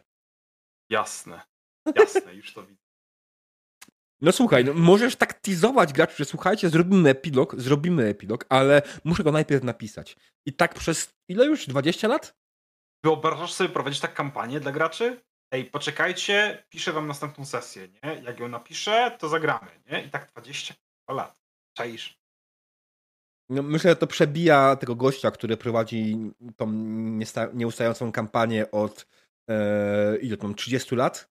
Jasne. 0.91 1.41
Jasne, 1.97 2.35
już 2.35 2.53
to 2.53 2.67
widzę. 2.67 2.87
No 4.21 4.33
słuchaj, 4.33 4.65
no 4.65 4.75
możesz 4.75 5.17
tak 5.17 5.35
teasować 5.35 5.93
graczy, 5.93 6.17
że 6.17 6.25
słuchajcie, 6.25 6.69
zrobimy 6.69 7.11
epilog, 7.11 7.61
zrobimy 7.61 8.05
epilog, 8.05 8.47
ale 8.49 8.83
muszę 9.05 9.25
go 9.25 9.33
najpierw 9.33 9.65
napisać. 9.65 10.17
I 10.47 10.53
tak 10.53 10.75
przez 10.75 11.15
ile 11.29 11.47
już? 11.47 11.67
20 11.67 12.09
lat? 12.09 12.37
Wyobrażasz 13.07 13.53
sobie 13.53 13.71
prowadzić 13.71 14.01
tak 14.01 14.15
kampanię 14.15 14.61
dla 14.61 14.73
graczy? 14.73 15.21
Ej, 15.51 15.65
poczekajcie, 15.65 16.65
piszę 16.69 16.93
wam 16.93 17.07
następną 17.07 17.45
sesję, 17.45 17.89
nie? 17.89 18.23
Jak 18.23 18.41
ją 18.41 18.49
napiszę, 18.49 19.17
to 19.19 19.29
zagramy, 19.29 19.71
nie? 19.91 20.05
I 20.05 20.11
tak 20.11 20.27
20 20.33 20.75
lat. 21.11 21.39
Czaisz? 21.77 22.21
No, 23.51 23.63
myślę, 23.63 23.91
że 23.91 23.97
to 23.97 24.07
przebija 24.07 24.77
tego 24.77 24.97
gościa, 24.97 25.31
który 25.31 25.57
prowadzi 25.57 26.17
tą 26.57 26.73
nieustającą 27.55 28.13
kampanię 28.13 28.71
od 28.71 29.07
e, 29.51 30.17
ile 30.17 30.37
tam, 30.37 30.55
30 30.55 30.97
lat? 30.97 31.31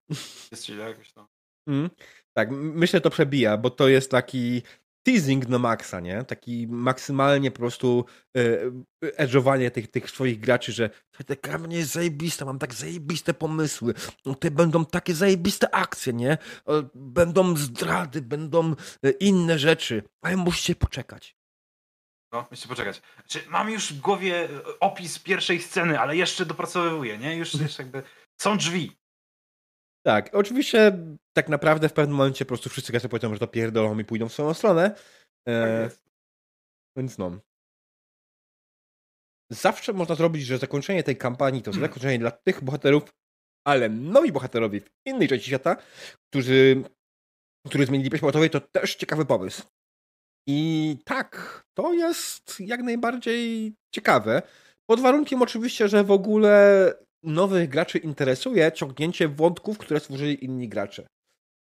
Jest 0.51 0.69
jakoś 0.69 1.13
to. 1.13 1.27
Mm. 1.67 1.89
Tak, 2.33 2.51
myślę, 2.51 2.97
że 2.97 3.01
to 3.01 3.09
przebija, 3.09 3.57
bo 3.57 3.69
to 3.69 3.87
jest 3.87 4.11
taki 4.11 4.61
teasing 5.05 5.47
na 5.47 5.59
maksa, 5.59 5.99
nie? 5.99 6.23
Taki 6.23 6.67
maksymalnie 6.67 7.51
po 7.51 7.57
prostu 7.57 8.05
e, 8.37 8.41
edżowanie 9.01 9.71
tych, 9.71 9.91
tych 9.91 10.09
swoich 10.09 10.39
graczy, 10.39 10.71
że 10.71 10.89
ta 11.25 11.35
kampania 11.35 11.77
jest 11.77 11.91
zajebista, 11.91 12.45
mam 12.45 12.59
tak 12.59 12.73
zajebiste 12.73 13.33
pomysły, 13.33 13.93
no, 14.25 14.35
te 14.35 14.51
będą 14.51 14.85
takie 14.85 15.13
zajebiste 15.13 15.75
akcje, 15.75 16.13
nie? 16.13 16.31
E, 16.31 16.37
będą 16.95 17.57
zdrady, 17.57 18.21
będą 18.21 18.75
e, 19.03 19.09
inne 19.11 19.59
rzeczy, 19.59 20.03
ale 20.21 20.37
musicie 20.37 20.75
poczekać. 20.75 21.35
No, 22.31 22.47
musicie 22.51 22.69
poczekać. 22.69 23.01
Znaczy, 23.15 23.49
mam 23.49 23.69
już 23.69 23.93
w 23.93 24.01
głowie 24.01 24.49
opis 24.79 25.19
pierwszej 25.19 25.61
sceny, 25.61 25.99
ale 25.99 26.17
jeszcze 26.17 26.45
dopracowywuję, 26.45 27.17
nie? 27.17 27.35
Już, 27.35 27.53
już 27.53 27.79
jakby 27.79 28.03
są 28.41 28.57
drzwi. 28.57 29.04
Tak, 30.05 30.35
oczywiście 30.35 30.99
tak 31.33 31.49
naprawdę 31.49 31.89
w 31.89 31.93
pewnym 31.93 32.17
momencie 32.17 32.45
po 32.45 32.49
prostu 32.49 32.69
wszyscy 32.69 32.91
gracze 32.91 33.09
powiedzą, 33.09 33.33
że 33.33 33.39
to 33.39 33.47
pierdolą 33.47 33.99
i 33.99 34.05
pójdą 34.05 34.29
w 34.29 34.33
swoją 34.33 34.53
stronę. 34.53 34.95
E, 35.47 35.89
tak 35.89 35.99
więc 36.97 37.17
no. 37.17 37.39
Zawsze 39.51 39.93
można 39.93 40.15
zrobić, 40.15 40.45
że 40.45 40.57
zakończenie 40.57 41.03
tej 41.03 41.17
kampanii 41.17 41.61
to 41.61 41.71
hmm. 41.71 41.89
zakończenie 41.89 42.19
dla 42.19 42.31
tych 42.31 42.63
bohaterów, 42.63 43.03
ale 43.67 43.89
nowi 43.89 44.31
bohaterowie 44.31 44.81
w 44.81 44.89
innej 45.05 45.27
części 45.27 45.47
świata, 45.47 45.77
którzy, 46.29 46.83
którzy 47.67 47.85
zmienili 47.85 48.09
pieśń 48.09 48.25
to 48.51 48.59
też 48.61 48.95
ciekawy 48.95 49.25
pomysł. 49.25 49.63
I 50.47 50.97
tak, 51.05 51.63
to 51.77 51.93
jest 51.93 52.59
jak 52.59 52.81
najbardziej 52.83 53.73
ciekawe. 53.95 54.41
Pod 54.89 54.99
warunkiem 54.99 55.41
oczywiście, 55.41 55.87
że 55.87 56.03
w 56.03 56.11
ogóle 56.11 56.93
nowych 57.25 57.69
graczy 57.69 57.97
interesuje 57.97 58.71
ciągnięcie 58.71 59.27
wątków, 59.27 59.77
które 59.77 59.99
stworzyli 59.99 60.45
inni 60.45 60.69
gracze. 60.69 61.07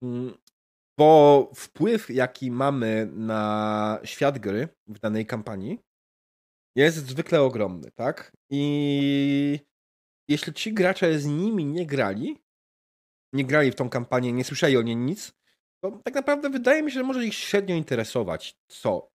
Mm, 0.02 0.34
bo 0.98 1.50
wpływ, 1.54 2.10
jaki 2.10 2.50
mamy 2.50 3.08
na 3.12 4.00
świat 4.04 4.38
gry 4.38 4.68
w 4.86 4.98
danej 4.98 5.26
kampanii, 5.26 5.78
jest 6.76 6.96
zwykle 6.96 7.42
ogromny, 7.42 7.90
tak? 7.94 8.32
I 8.50 9.60
jeśli 10.28 10.52
ci 10.52 10.74
gracze 10.74 11.18
z 11.18 11.26
nimi 11.26 11.64
nie 11.64 11.86
grali, 11.86 12.36
nie 13.32 13.44
grali 13.44 13.72
w 13.72 13.74
tą 13.74 13.90
kampanię, 13.90 14.32
nie 14.32 14.44
słyszeli 14.44 14.76
o 14.76 14.82
niej 14.82 14.96
nic, 14.96 15.32
to 15.84 16.00
tak 16.04 16.14
naprawdę 16.14 16.50
wydaje 16.50 16.82
mi 16.82 16.90
się, 16.90 16.94
że 16.94 17.02
może 17.02 17.24
ich 17.24 17.34
średnio 17.34 17.74
interesować, 17.74 18.56
co 18.68 19.10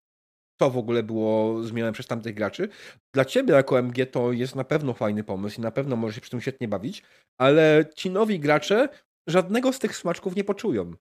co 0.59 0.69
w 0.69 0.77
ogóle 0.77 1.03
było 1.03 1.63
zmienione 1.63 1.93
przez 1.93 2.07
tamtych 2.07 2.35
graczy. 2.35 2.69
Dla 3.13 3.25
ciebie 3.25 3.53
jako 3.53 3.79
MG 3.79 4.05
to 4.11 4.31
jest 4.31 4.55
na 4.55 4.63
pewno 4.63 4.93
fajny 4.93 5.23
pomysł 5.23 5.59
i 5.59 5.63
na 5.63 5.71
pewno 5.71 5.95
możesz 5.95 6.15
się 6.15 6.21
przy 6.21 6.31
tym 6.31 6.41
świetnie 6.41 6.67
bawić, 6.67 7.03
ale 7.37 7.85
ci 7.95 8.09
nowi 8.09 8.39
gracze 8.39 8.89
żadnego 9.27 9.73
z 9.73 9.79
tych 9.79 9.97
smaczków 9.97 10.35
nie 10.35 10.43
poczują. 10.43 10.93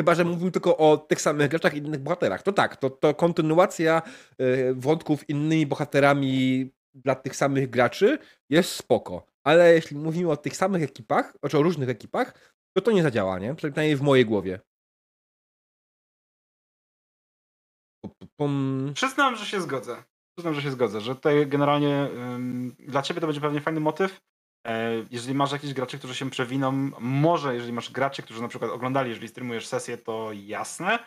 Chyba, 0.00 0.14
że 0.14 0.24
mówił 0.24 0.50
tylko 0.50 0.76
o 0.76 0.96
tych 0.96 1.20
samych 1.20 1.48
graczach 1.48 1.74
i 1.74 1.78
innych 1.78 2.00
bohaterach. 2.00 2.42
To 2.42 2.52
tak, 2.52 2.76
to, 2.76 2.90
to 2.90 3.14
kontynuacja 3.14 4.02
y, 4.40 4.74
wątków 4.74 5.28
innymi 5.28 5.66
bohaterami 5.66 6.70
dla 6.94 7.14
tych 7.14 7.36
samych 7.36 7.70
graczy 7.70 8.18
jest 8.50 8.70
spoko. 8.70 9.26
Ale 9.44 9.74
jeśli 9.74 9.96
mówimy 9.96 10.30
o 10.30 10.36
tych 10.36 10.56
samych 10.56 10.82
ekipach, 10.82 11.32
znaczy 11.40 11.58
o 11.58 11.62
różnych 11.62 11.88
ekipach, 11.88 12.54
to 12.76 12.82
to 12.82 12.90
nie 12.90 13.02
zadziała, 13.02 13.38
nie? 13.38 13.54
Przynajmniej 13.54 13.96
w 13.96 14.02
mojej 14.02 14.26
głowie. 14.26 14.60
Pum. 18.40 18.92
Przyznam, 18.94 19.36
że 19.36 19.46
się 19.46 19.60
zgodzę. 19.60 20.04
Przyznam, 20.36 20.54
że 20.54 20.62
się 20.62 20.70
zgodzę, 20.70 21.00
że 21.00 21.14
tutaj 21.14 21.46
generalnie 21.46 22.08
ym, 22.34 22.76
dla 22.78 23.02
ciebie 23.02 23.20
to 23.20 23.26
będzie 23.26 23.40
pewnie 23.40 23.60
fajny 23.60 23.80
motyw. 23.80 24.20
E, 24.66 24.92
jeżeli 25.10 25.34
masz 25.34 25.52
jakichś 25.52 25.72
graczy, 25.72 25.98
którzy 25.98 26.14
się 26.14 26.30
przewiną, 26.30 26.72
może 27.00 27.54
jeżeli 27.54 27.72
masz 27.72 27.90
graczy, 27.90 28.22
którzy 28.22 28.42
na 28.42 28.48
przykład 28.48 28.70
oglądali, 28.70 29.10
jeżeli 29.10 29.28
streamujesz 29.28 29.66
sesję, 29.66 29.98
to 29.98 30.30
jasne. 30.32 30.98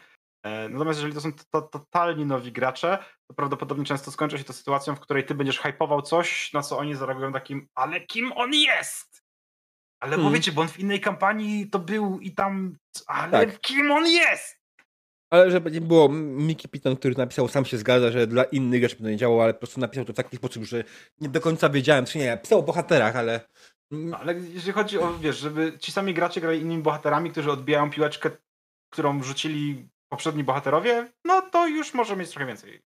E, 0.46 0.70
natomiast 0.70 1.00
jeżeli 1.00 1.14
to 1.14 1.22
są 1.22 1.32
to, 1.52 1.62
totalnie 1.62 2.26
nowi 2.26 2.52
gracze, 2.52 2.98
to 3.28 3.34
prawdopodobnie 3.34 3.86
często 3.86 4.12
skończy 4.12 4.38
się 4.38 4.44
to 4.44 4.54
sytuacją, 4.54 4.96
w 4.96 5.00
której 5.00 5.26
ty 5.26 5.36
będziesz 5.36 5.60
hypował 5.60 6.02
coś, 6.02 6.54
na 6.54 6.62
co 6.62 6.78
oni 6.78 6.96
zareagują 6.96 7.34
takim, 7.34 7.68
ale 7.76 8.02
kim 8.02 8.32
on 8.32 8.54
jest? 8.54 9.24
Ale 10.00 10.16
hmm. 10.16 10.32
powiecie, 10.32 10.52
bo 10.52 10.62
on 10.62 10.68
w 10.68 10.80
innej 10.80 11.02
kampanii 11.02 11.70
to 11.70 11.80
był 11.80 12.20
i 12.20 12.32
tam, 12.32 12.78
ale 13.08 13.46
tak. 13.46 13.62
kim 13.62 13.92
on 13.92 14.08
jest? 14.08 14.63
Ale 15.34 15.52
żeby 15.52 15.72
nie 15.72 15.82
było, 15.82 16.10
Mickey 16.10 16.70
Piton, 16.70 16.96
który 16.96 17.16
napisał, 17.16 17.48
sam 17.48 17.66
się 17.66 17.78
zgadza, 17.78 18.12
że 18.12 18.28
dla 18.28 18.44
innych 18.44 18.82
rzeczy 18.82 18.96
to 18.96 19.10
nie 19.10 19.18
działało, 19.18 19.44
ale 19.44 19.54
po 19.54 19.60
prostu 19.60 19.80
napisał 19.80 20.06
to 20.06 20.14
w 20.14 20.16
taki 20.16 20.38
sposób, 20.38 20.64
że 20.64 20.84
nie 21.22 21.30
do 21.30 21.42
końca 21.42 21.70
wiedziałem, 21.70 22.06
czy 22.06 22.18
nie, 22.18 22.38
pisał 22.38 22.60
o 22.60 22.64
bohaterach, 22.64 23.16
ale... 23.16 23.42
No, 23.92 24.18
ale 24.18 24.34
jeżeli 24.34 24.72
chodzi 24.72 25.00
o, 25.00 25.14
wiesz, 25.14 25.38
żeby 25.38 25.78
ci 25.80 25.92
sami 25.92 26.14
gracze 26.14 26.42
grali 26.42 26.62
innymi 26.62 26.84
bohaterami, 26.84 27.32
którzy 27.32 27.52
odbijają 27.52 27.92
piłeczkę, 27.92 28.30
którą 28.90 29.24
rzucili 29.24 29.90
poprzedni 30.10 30.44
bohaterowie, 30.44 31.12
no 31.26 31.42
to 31.42 31.68
już 31.68 31.94
może 31.94 32.16
mieć 32.16 32.30
trochę 32.30 32.46
więcej. 32.46 32.82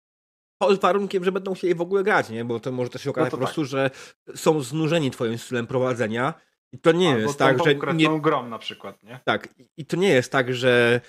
Pod 0.57 0.81
warunkiem, 0.81 1.23
że 1.23 1.31
będą 1.31 1.53
chcieli 1.53 1.75
w 1.75 1.81
ogóle 1.81 2.03
grać, 2.03 2.29
nie? 2.29 2.45
Bo 2.45 2.59
to 2.59 2.71
może 2.71 2.89
też 2.89 3.03
się 3.03 3.09
okazać 3.09 3.31
no 3.31 3.37
po 3.37 3.43
prostu, 3.45 3.61
tak. 3.61 3.69
że 3.69 3.89
są 4.35 4.61
znużeni 4.61 5.11
twoim 5.11 5.37
stylem 5.37 5.67
prowadzenia 5.67 6.33
i 6.71 6.79
to 6.79 6.91
nie 6.91 7.09
Albo 7.09 7.21
jest 7.21 7.39
tak, 7.39 7.57
że. 7.63 7.75
Nie... 7.93 8.21
grom 8.21 8.49
na 8.49 8.59
przykład, 8.59 9.03
nie? 9.03 9.19
Tak. 9.25 9.49
I 9.77 9.85
to 9.85 9.97
nie 9.97 10.09
jest 10.09 10.31
tak, 10.31 10.53
że 10.53 11.01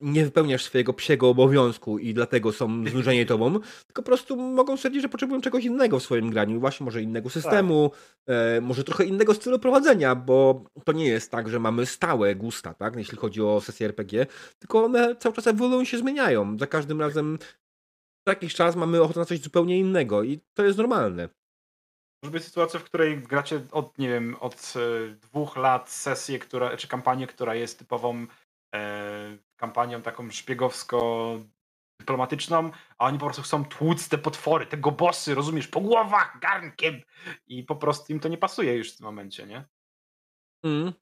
nie 0.00 0.24
wypełniasz 0.24 0.64
swojego 0.64 0.92
psiego 0.92 1.28
obowiązku 1.28 1.98
i 1.98 2.14
dlatego 2.14 2.52
są 2.52 2.88
znużeni 2.88 3.26
tobą, 3.26 3.52
tylko 3.86 4.02
po 4.02 4.02
prostu 4.02 4.36
mogą 4.36 4.76
stwierdzić, 4.76 5.02
że 5.02 5.08
potrzebują 5.08 5.40
czegoś 5.40 5.64
innego 5.64 5.98
w 5.98 6.02
swoim 6.02 6.30
graniu. 6.30 6.60
Właśnie 6.60 6.84
może 6.84 7.02
innego 7.02 7.30
systemu, 7.30 7.90
tak. 7.90 8.36
może 8.62 8.84
trochę 8.84 9.04
innego 9.04 9.34
stylu 9.34 9.58
prowadzenia, 9.58 10.14
bo 10.14 10.64
to 10.84 10.92
nie 10.92 11.06
jest 11.06 11.30
tak, 11.30 11.48
że 11.48 11.58
mamy 11.58 11.86
stałe 11.86 12.34
gusta, 12.34 12.74
tak? 12.74 12.96
Jeśli 12.96 13.18
chodzi 13.18 13.42
o 13.42 13.60
sesje 13.60 13.86
RPG, 13.86 14.26
tylko 14.58 14.84
one 14.84 15.16
cały 15.16 15.34
czas 15.34 15.46
ewoluują 15.46 15.84
się 15.84 15.98
zmieniają. 15.98 16.58
Za 16.58 16.66
każdym 16.66 17.00
razem 17.00 17.38
za 18.26 18.32
jakiś 18.32 18.54
czas 18.54 18.76
mamy 18.76 19.02
ochotę 19.02 19.20
na 19.20 19.26
coś 19.26 19.40
zupełnie 19.40 19.78
innego 19.78 20.22
i 20.22 20.40
to 20.54 20.64
jest 20.64 20.78
normalne. 20.78 21.28
Może 22.22 22.32
być 22.32 22.44
sytuacja, 22.44 22.80
w 22.80 22.84
której 22.84 23.18
gracie 23.18 23.60
od, 23.72 23.98
nie 23.98 24.08
wiem, 24.08 24.36
od 24.40 24.74
e, 24.76 25.08
dwóch 25.14 25.56
lat 25.56 25.90
sesję, 25.90 26.38
która, 26.38 26.76
czy 26.76 26.88
kampanię, 26.88 27.26
która 27.26 27.54
jest 27.54 27.78
typową 27.78 28.14
e, 28.16 28.26
kampanią 29.56 30.02
taką 30.02 30.30
szpiegowsko-dyplomatyczną, 30.30 32.70
a 32.98 33.06
oni 33.06 33.18
po 33.18 33.24
prostu 33.24 33.42
chcą 33.42 33.64
tłuc 33.64 34.08
te 34.08 34.18
potwory, 34.18 34.66
te 34.66 34.76
gobosy, 34.76 35.34
rozumiesz, 35.34 35.68
po 35.68 35.80
głowach, 35.80 36.38
garnkiem 36.40 37.00
i 37.46 37.64
po 37.64 37.76
prostu 37.76 38.12
im 38.12 38.20
to 38.20 38.28
nie 38.28 38.38
pasuje 38.38 38.76
już 38.76 38.92
w 38.92 38.96
tym 38.96 39.06
momencie, 39.06 39.46
nie? 39.46 39.64
Mm. 40.64 40.92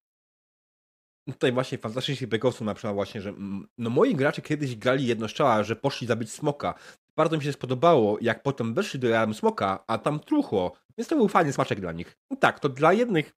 Tutaj 1.28 1.52
właśnie 1.52 1.78
fantastyczny 1.78 2.26
Begosów 2.26 2.60
na 2.60 2.74
przykład 2.74 2.94
właśnie, 2.94 3.20
że 3.20 3.28
mm, 3.28 3.68
no 3.78 3.90
moi 3.90 4.14
gracze 4.14 4.42
kiedyś 4.42 4.76
grali 4.76 5.06
jednostrzała, 5.06 5.62
że 5.62 5.76
poszli 5.76 6.06
zabić 6.06 6.32
smoka. 6.32 6.74
Bardzo 7.16 7.36
mi 7.36 7.42
się 7.42 7.52
spodobało, 7.52 8.18
jak 8.20 8.42
potem 8.42 8.74
weszli 8.74 9.00
do 9.00 9.08
Jam 9.08 9.34
Smoka, 9.34 9.84
a 9.86 9.98
tam 9.98 10.20
truchło. 10.20 10.72
Więc 10.98 11.08
to 11.08 11.16
był 11.16 11.28
fajny 11.28 11.52
smaczek 11.52 11.80
dla 11.80 11.92
nich. 11.92 12.18
Tak, 12.40 12.60
to 12.60 12.68
dla 12.68 12.92
jednych 12.92 13.34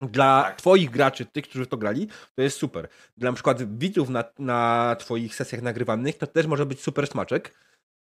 dla 0.00 0.42
tak. 0.42 0.56
twoich 0.56 0.90
graczy, 0.90 1.26
tych, 1.26 1.44
którzy 1.44 1.64
w 1.64 1.68
to 1.68 1.76
grali, 1.76 2.08
to 2.34 2.42
jest 2.42 2.58
super. 2.58 2.88
Dla 3.16 3.30
na 3.30 3.34
przykład 3.34 3.78
widzów 3.78 4.08
na, 4.08 4.24
na 4.38 4.96
twoich 4.98 5.34
sesjach 5.34 5.62
nagrywanych, 5.62 6.18
to 6.18 6.26
też 6.26 6.46
może 6.46 6.66
być 6.66 6.80
super 6.82 7.06
smaczek. 7.06 7.54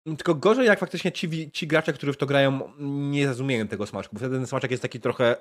Tylko 0.06 0.36
gorzej, 0.36 0.66
jak 0.68 0.80
faktycznie 0.80 1.12
ci, 1.12 1.52
ci 1.52 1.68
gracze, 1.68 1.94
którzy 1.94 2.14
w 2.14 2.18
to 2.18 2.26
grają, 2.26 2.74
nie 2.80 3.26
zrozumieją 3.26 3.68
tego 3.68 3.86
smaczku. 3.86 4.16
Bo 4.16 4.20
wtedy 4.20 4.36
ten 4.36 4.48
smaczek 4.48 4.72
jest 4.72 4.84
taki 4.84 5.00
trochę. 5.00 5.36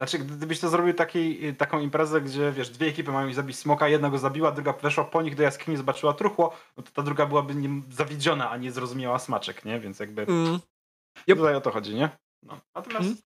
Znaczy, 0.00 0.18
gdybyś 0.18 0.60
to 0.60 0.68
zrobił 0.68 0.94
taki, 0.94 1.54
taką 1.54 1.80
imprezę, 1.80 2.20
gdzie 2.20 2.52
wiesz, 2.52 2.70
dwie 2.70 2.86
ekipy 2.86 3.12
mają 3.12 3.32
zabić 3.32 3.58
smoka, 3.58 3.88
jedna 3.88 4.10
go 4.10 4.18
zabiła, 4.18 4.52
druga 4.52 4.72
weszła 4.72 5.04
po 5.04 5.22
nich 5.22 5.34
do 5.34 5.42
jaskini, 5.42 5.76
zobaczyła 5.76 6.12
truchło, 6.12 6.56
no 6.76 6.82
to 6.82 6.90
ta 6.90 7.02
druga 7.02 7.26
byłaby 7.26 7.54
nie 7.54 7.82
zawiedziona, 7.90 8.50
a 8.50 8.56
nie 8.56 8.72
zrozumiała 8.72 9.18
smaczek, 9.18 9.64
nie? 9.64 9.80
Więc 9.80 10.00
jakby 10.00 10.22
mm. 10.22 10.58
yep. 11.28 11.38
tutaj 11.38 11.54
o 11.54 11.60
to 11.60 11.70
chodzi, 11.70 11.94
nie? 11.94 12.08
No. 12.42 12.60
Natomiast... 12.74 13.06
Mm. 13.06 13.16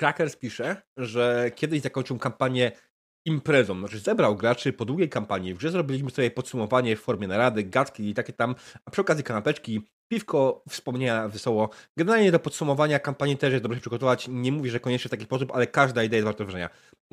Crackers 0.00 0.36
pisze, 0.36 0.82
że 0.96 1.50
kiedyś 1.54 1.80
zakończył 1.80 2.18
kampanię 2.18 2.72
imprezą. 3.26 3.78
Znaczy 3.78 3.98
zebrał 3.98 4.36
graczy 4.36 4.72
po 4.72 4.84
długiej 4.84 5.08
kampanii. 5.08 5.54
W 5.54 5.58
grze 5.58 5.70
zrobiliśmy 5.70 6.10
sobie 6.10 6.30
podsumowanie 6.30 6.96
w 6.96 7.00
formie 7.00 7.28
narady, 7.28 7.64
gadki 7.64 8.08
i 8.08 8.14
takie 8.14 8.32
tam, 8.32 8.54
a 8.84 8.90
przy 8.90 9.00
okazji 9.00 9.24
kanapeczki, 9.24 9.80
piwko, 10.08 10.64
wspomnienia 10.68 11.28
wesoło. 11.28 11.70
Generalnie 11.96 12.32
do 12.32 12.38
podsumowania 12.38 12.98
kampanii 12.98 13.36
też 13.36 13.52
jest 13.52 13.62
dobrze 13.62 13.76
się 13.76 13.80
przygotować. 13.80 14.28
Nie 14.28 14.52
mówię, 14.52 14.70
że 14.70 14.80
koniecznie 14.80 15.08
w 15.08 15.10
taki 15.10 15.24
sposób, 15.24 15.52
ale 15.54 15.66
każda 15.66 16.02
idea 16.02 16.16
jest 16.16 16.24
warta 16.24 16.44
wrażenia. 16.44 16.70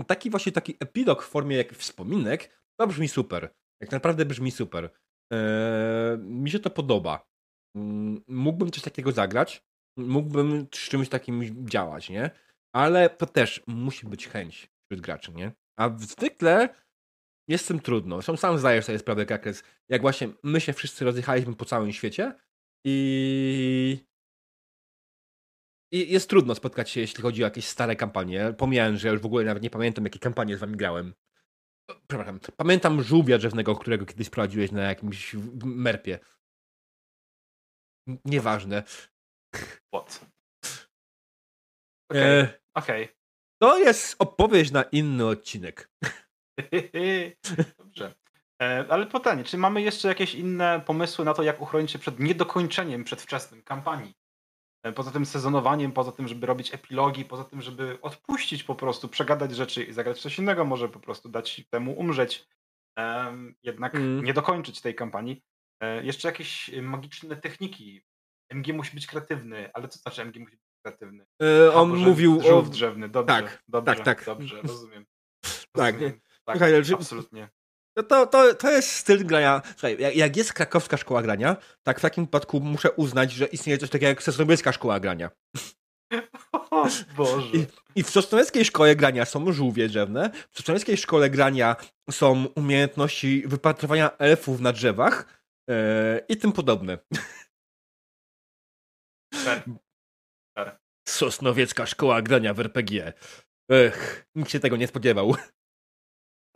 Taki 0.07 0.29
właśnie 0.29 0.51
taki 0.51 0.77
epilog 0.79 1.23
w 1.23 1.27
formie 1.27 1.57
jak 1.57 1.73
wspominek, 1.73 2.49
to 2.79 2.87
brzmi 2.87 3.07
super. 3.07 3.53
Jak 3.81 3.91
naprawdę 3.91 4.25
brzmi 4.25 4.51
super. 4.51 4.89
Eee, 5.31 6.17
mi 6.17 6.51
się 6.51 6.59
to 6.59 6.69
podoba. 6.69 7.29
Mm, 7.75 8.21
mógłbym 8.27 8.71
coś 8.71 8.83
takiego 8.83 9.11
zagrać, 9.11 9.63
mógłbym 10.07 10.67
z 10.73 10.89
czymś 10.89 11.09
takim 11.09 11.69
działać, 11.69 12.09
nie? 12.09 12.31
Ale 12.73 13.09
to 13.09 13.25
też 13.25 13.63
musi 13.67 14.07
być 14.07 14.27
chęć 14.27 14.69
wśród 14.85 15.01
graczy, 15.01 15.31
nie? 15.31 15.51
A 15.77 15.89
zwykle 15.97 16.69
jest 17.47 17.65
z 17.65 17.67
tym 17.67 17.79
trudno. 17.79 18.15
Zresztą 18.15 18.37
sam 18.37 18.57
zdajesz 18.57 18.85
sobie 18.85 18.99
sprawę, 18.99 19.25
jak 19.29 19.45
jest, 19.45 19.63
jak 19.89 20.01
właśnie 20.01 20.29
my 20.43 20.61
się 20.61 20.73
wszyscy 20.73 21.05
rozjechaliśmy 21.05 21.55
po 21.55 21.65
całym 21.65 21.91
świecie 21.91 22.33
i 22.85 24.09
i 25.91 26.11
jest 26.13 26.29
trudno 26.29 26.55
spotkać 26.55 26.89
się, 26.89 27.01
jeśli 27.01 27.21
chodzi 27.21 27.43
o 27.43 27.47
jakieś 27.47 27.67
stare 27.67 27.95
kampanie. 27.95 28.53
Pomijając, 28.57 28.99
że 28.99 29.07
ja 29.07 29.11
już 29.11 29.21
w 29.21 29.25
ogóle 29.25 29.45
nawet 29.45 29.63
nie 29.63 29.69
pamiętam, 29.69 30.03
jakie 30.03 30.19
kampanie 30.19 30.57
z 30.57 30.59
wami 30.59 30.77
grałem. 30.77 31.13
Przepraszam. 32.07 32.39
Pamiętam 32.57 33.03
żółwia 33.03 33.37
drzewnego, 33.37 33.75
którego 33.75 34.05
kiedyś 34.05 34.29
prowadziłeś 34.29 34.71
na 34.71 34.81
jakimś 34.81 35.35
merpie. 35.65 36.19
Nieważne. 38.25 38.83
What? 39.93 40.25
Okej. 42.11 42.21
Okay. 42.21 42.21
E... 42.21 42.59
okay. 42.73 43.07
To 43.61 43.77
jest 43.77 44.15
opowieść 44.19 44.71
na 44.71 44.83
inny 44.83 45.25
odcinek. 45.25 45.89
Dobrze. 47.77 48.13
E, 48.61 48.85
ale 48.89 49.05
pytanie, 49.05 49.43
czy 49.43 49.57
mamy 49.57 49.81
jeszcze 49.81 50.07
jakieś 50.07 50.35
inne 50.35 50.81
pomysły 50.85 51.25
na 51.25 51.33
to, 51.33 51.43
jak 51.43 51.61
uchronić 51.61 51.91
się 51.91 51.99
przed 51.99 52.19
niedokończeniem 52.19 53.03
przedwczesnym 53.03 53.63
kampanii? 53.63 54.13
E, 54.83 54.91
poza 54.91 55.11
tym 55.11 55.25
sezonowaniem, 55.25 55.91
poza 55.91 56.11
tym, 56.11 56.27
żeby 56.27 56.47
robić 56.47 56.73
epilogi, 56.73 57.25
poza 57.25 57.43
tym, 57.43 57.61
żeby 57.61 57.97
odpuścić 58.01 58.63
po 58.63 58.75
prostu, 58.75 59.07
przegadać 59.07 59.55
rzeczy 59.55 59.83
i 59.83 59.93
zagrać 59.93 60.21
coś 60.21 60.39
innego, 60.39 60.65
może 60.65 60.89
po 60.89 60.99
prostu 60.99 61.29
dać 61.29 61.61
temu 61.69 61.91
umrzeć, 61.99 62.47
jednak 63.63 63.95
mm. 63.95 64.23
nie 64.23 64.33
dokończyć 64.33 64.81
tej 64.81 64.95
kampanii. 64.95 65.43
E, 65.83 66.03
jeszcze 66.03 66.27
jakieś 66.27 66.71
magiczne 66.81 67.35
techniki. 67.35 68.01
MG 68.49 68.73
musi 68.73 68.95
być 68.95 69.07
kreatywny, 69.07 69.69
ale 69.73 69.87
co 69.87 69.99
znaczy 69.99 70.21
MG 70.21 70.39
musi 70.39 70.57
być 70.57 70.65
kreatywny. 70.83 71.25
Yy, 71.39 71.73
on 71.73 71.97
mówił 71.97 72.41
żółw 72.41 72.67
o... 72.67 72.71
drzewny, 72.71 73.09
dobrze, 73.09 73.35
tak, 73.35 73.63
dobrze, 73.67 73.95
tak, 73.95 74.05
tak. 74.05 74.25
dobrze, 74.25 74.61
rozumiem. 74.61 75.05
tak, 75.71 75.93
rozumiem. 75.93 76.21
tak 76.45 76.57
Słuchaj, 76.57 76.81
absolutnie. 76.93 77.49
No 77.95 78.03
to, 78.03 78.27
to, 78.27 78.53
to 78.53 78.71
jest 78.71 78.91
styl 78.91 79.25
grania. 79.25 79.61
Słuchaj, 79.71 79.97
jak, 79.99 80.15
jak 80.15 80.37
jest 80.37 80.53
krakowska 80.53 80.97
szkoła 80.97 81.21
grania, 81.21 81.57
tak 81.83 81.99
w 81.99 82.01
takim 82.01 82.25
przypadku 82.25 82.59
muszę 82.59 82.91
uznać, 82.91 83.31
że 83.31 83.45
istnieje 83.45 83.77
coś 83.77 83.89
takiego 83.89 84.09
jak 84.09 84.23
sosnowiecka 84.23 84.71
szkoła 84.71 84.99
grania. 84.99 85.29
O 86.51 86.87
Boże. 87.17 87.57
I, 87.57 87.65
I 87.95 88.03
w 88.03 88.09
sosnowieckiej 88.09 88.65
szkole 88.65 88.95
grania 88.95 89.25
są 89.25 89.51
żółwie 89.51 89.87
drzewne, 89.87 90.31
w 90.51 90.57
sosnowieckiej 90.57 90.97
szkole 90.97 91.29
grania 91.29 91.75
są 92.11 92.45
umiejętności 92.55 93.43
wypatrywania 93.47 94.17
elfów 94.17 94.59
na 94.59 94.71
drzewach 94.71 95.43
yy, 95.67 95.75
i 96.29 96.37
tym 96.37 96.51
podobne. 96.51 96.97
Sosnowiecka 101.07 101.85
szkoła 101.85 102.21
grania 102.21 102.53
w 102.53 102.59
RPG. 102.59 103.13
Ech, 103.71 104.25
nikt 104.35 104.51
się 104.51 104.59
tego 104.59 104.77
nie 104.77 104.87
spodziewał. 104.87 105.35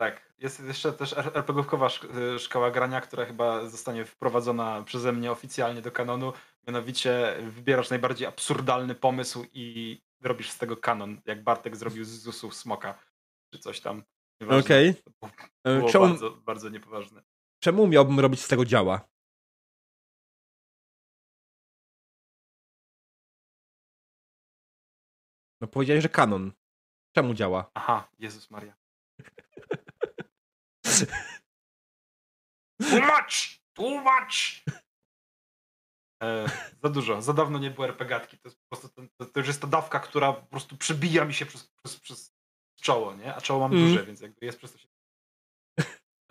Tak, 0.00 0.32
jest 0.38 0.60
jeszcze 0.60 0.92
też 0.92 1.12
RPGówkowa 1.12 1.88
y, 2.36 2.38
szkoła 2.38 2.70
grania, 2.70 3.00
która 3.00 3.24
chyba 3.24 3.68
zostanie 3.68 4.04
wprowadzona 4.04 4.82
przeze 4.82 5.12
mnie 5.12 5.32
oficjalnie 5.32 5.82
do 5.82 5.92
kanonu. 5.92 6.32
Mianowicie 6.66 7.36
wybierasz 7.42 7.90
najbardziej 7.90 8.26
absurdalny 8.26 8.94
pomysł 8.94 9.46
i 9.52 9.98
robisz 10.22 10.50
z 10.50 10.58
tego 10.58 10.76
kanon, 10.76 11.20
jak 11.26 11.42
Bartek 11.42 11.76
zrobił 11.76 12.04
z 12.04 12.08
Zusów 12.08 12.54
Smoka, 12.54 12.98
czy 13.52 13.58
coś 13.58 13.80
tam. 13.80 14.02
Okej. 14.48 14.94
Okay. 15.20 15.78
Było 15.78 15.90
Czemu... 15.90 16.06
bardzo, 16.06 16.30
bardzo 16.30 16.68
niepoważne. 16.68 17.22
Czemu 17.62 17.86
miałbym 17.86 18.20
robić 18.20 18.42
z 18.42 18.48
tego 18.48 18.64
działa? 18.64 19.08
No 25.64 25.68
powiedziałeś, 25.68 26.02
że 26.02 26.08
kanon. 26.08 26.52
Czemu 27.16 27.34
działa? 27.34 27.70
Aha, 27.74 28.08
Jezus 28.18 28.50
Maria. 28.50 28.74
Tłumacz! 32.90 33.60
Tłumacz! 33.72 34.64
E, 36.22 36.46
za 36.82 36.88
dużo, 36.88 37.22
za 37.22 37.32
dawno 37.32 37.58
nie 37.58 37.70
było 37.70 37.86
RPGatki. 37.86 38.38
To 38.38 38.48
jest 38.48 38.60
po 38.60 38.76
prostu 38.76 39.08
to, 39.18 39.26
to 39.26 39.40
już 39.40 39.46
jest 39.46 39.60
ta 39.60 39.66
dawka, 39.66 40.00
która 40.00 40.32
po 40.32 40.46
prostu 40.46 40.76
przybija 40.76 41.24
mi 41.24 41.34
się 41.34 41.46
przez, 41.46 41.64
przez, 41.66 42.00
przez 42.00 42.34
czoło, 42.80 43.14
nie? 43.14 43.34
A 43.34 43.40
czoło 43.40 43.60
mam 43.60 43.72
mm. 43.72 43.88
duże, 43.88 44.06
więc 44.06 44.20
jakby 44.20 44.46
jest 44.46 44.58
przez 44.58 44.72
to 44.72 44.78
się. 44.78 44.88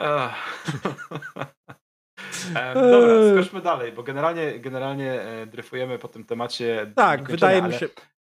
E, 0.01 0.33
e, 2.55 2.73
dobra, 2.73 3.41
skoczmy 3.41 3.61
dalej, 3.61 3.91
bo 3.91 4.03
generalnie, 4.03 4.59
generalnie 4.59 5.21
e, 5.21 5.45
dryfujemy 5.45 5.99
po 5.99 6.07
tym 6.07 6.25
temacie. 6.25 6.93
Tak, 6.95 7.31
wydaje 7.31 7.61
mi 7.61 7.73
się. 7.73 7.85
Y, 7.85 8.12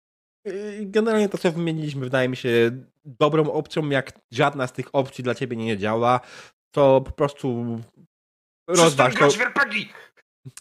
generalnie 0.82 1.30
to, 1.30 1.38
co 1.38 1.52
wymieniliśmy, 1.52 2.02
wydaje 2.02 2.30
mi 2.30 2.38
się 2.38 2.72
dobrą 3.06 3.52
opcją. 3.52 3.90
Jak 3.90 4.20
żadna 4.32 4.68
z 4.68 4.74
tych 4.74 4.96
opcji 4.96 5.24
dla 5.24 5.36
ciebie 5.36 5.58
nie 5.58 5.78
działa, 5.78 6.20
to 6.72 7.02
po 7.02 7.12
prostu 7.12 7.80
rozważ 8.70 9.16
to. 9.16 9.28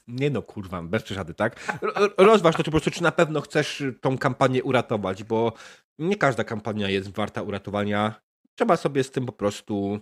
Nie 0.08 0.30
no, 0.30 0.42
kurwa, 0.42 0.82
bez 0.82 1.02
przesady, 1.02 1.34
tak? 1.34 1.80
Rozważ 2.18 2.56
to, 2.56 2.62
czy 2.62 2.70
po 2.70 2.70
prostu, 2.70 2.90
czy 2.90 3.02
na 3.02 3.12
pewno 3.12 3.40
chcesz 3.40 3.82
tą 4.00 4.18
kampanię 4.18 4.64
uratować, 4.64 5.24
bo 5.24 5.52
nie 5.98 6.16
każda 6.16 6.44
kampania 6.44 6.88
jest 6.88 7.10
warta 7.16 7.42
uratowania. 7.42 8.20
Trzeba 8.58 8.76
sobie 8.76 9.04
z 9.04 9.10
tym 9.10 9.26
po 9.26 9.32
prostu 9.32 10.00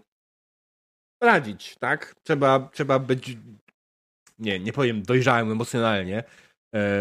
radzić, 1.22 1.76
tak? 1.80 2.14
Trzeba, 2.22 2.68
trzeba 2.72 2.98
być, 2.98 3.36
nie, 4.38 4.60
nie 4.60 4.72
powiem 4.72 5.02
dojrzałym 5.02 5.52
emocjonalnie, 5.52 6.24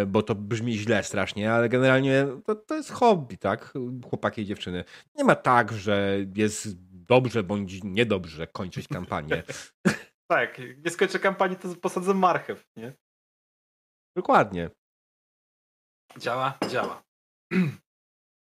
bo 0.07 0.23
to 0.23 0.35
brzmi 0.35 0.77
źle 0.77 1.03
strasznie, 1.03 1.53
ale 1.53 1.69
generalnie 1.69 2.27
to, 2.45 2.55
to 2.55 2.75
jest 2.75 2.91
hobby, 2.91 3.37
tak? 3.37 3.73
Chłopaki 4.09 4.41
i 4.41 4.45
dziewczyny. 4.45 4.83
Nie 5.15 5.23
ma 5.23 5.35
tak, 5.35 5.73
że 5.73 6.17
jest 6.35 6.67
dobrze 7.07 7.43
bądź 7.43 7.83
niedobrze 7.83 8.47
kończyć 8.47 8.87
kampanię. 8.87 9.43
tak, 10.31 10.61
nie 10.85 10.91
skończę 10.91 11.19
kampanii, 11.19 11.57
to 11.57 11.75
posadzę 11.75 12.13
marchew, 12.13 12.65
nie? 12.75 12.93
Dokładnie. 14.15 14.69
Działa, 16.17 16.57
działa. 16.69 17.03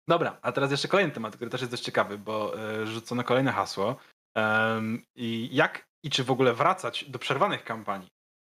Dobra, 0.07 0.39
a 0.41 0.51
teraz 0.51 0.71
jeszcze 0.71 0.87
kolejny 0.87 1.13
temat, 1.13 1.35
który 1.35 1.51
też 1.51 1.61
jest 1.61 1.71
dość 1.71 1.83
ciekawy, 1.83 2.17
bo 2.17 2.59
y, 2.81 2.87
rzucono 2.87 3.23
kolejne 3.23 3.51
hasło. 3.51 3.95
Um, 4.35 5.03
I 5.15 5.49
jak 5.55 5.87
i 6.03 6.09
czy 6.09 6.23
w 6.23 6.31
ogóle 6.31 6.53
wracać 6.53 7.05
do 7.09 7.19
przerwanych 7.19 7.63
kampanii? 7.63 8.09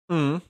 Mm. 0.10 0.42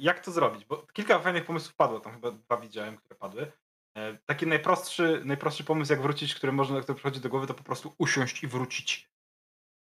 Jak 0.00 0.20
to 0.20 0.32
zrobić? 0.32 0.64
Bo 0.64 0.86
kilka 0.92 1.18
fajnych 1.18 1.44
pomysłów 1.44 1.74
padło, 1.74 2.00
tam 2.00 2.12
chyba 2.12 2.30
dwa 2.30 2.56
widziałem, 2.56 2.96
które 2.96 3.14
padły. 3.14 3.52
E, 3.96 4.18
taki 4.26 4.46
najprostszy, 4.46 5.22
najprostszy 5.24 5.64
pomysł, 5.64 5.92
jak 5.92 6.02
wrócić, 6.02 6.34
który 6.34 6.52
można, 6.52 6.80
który 6.80 6.96
przychodzi 6.96 7.20
do 7.20 7.28
głowy, 7.28 7.46
to 7.46 7.54
po 7.54 7.64
prostu 7.64 7.94
usiąść 7.98 8.42
i 8.42 8.46
wrócić. 8.46 9.10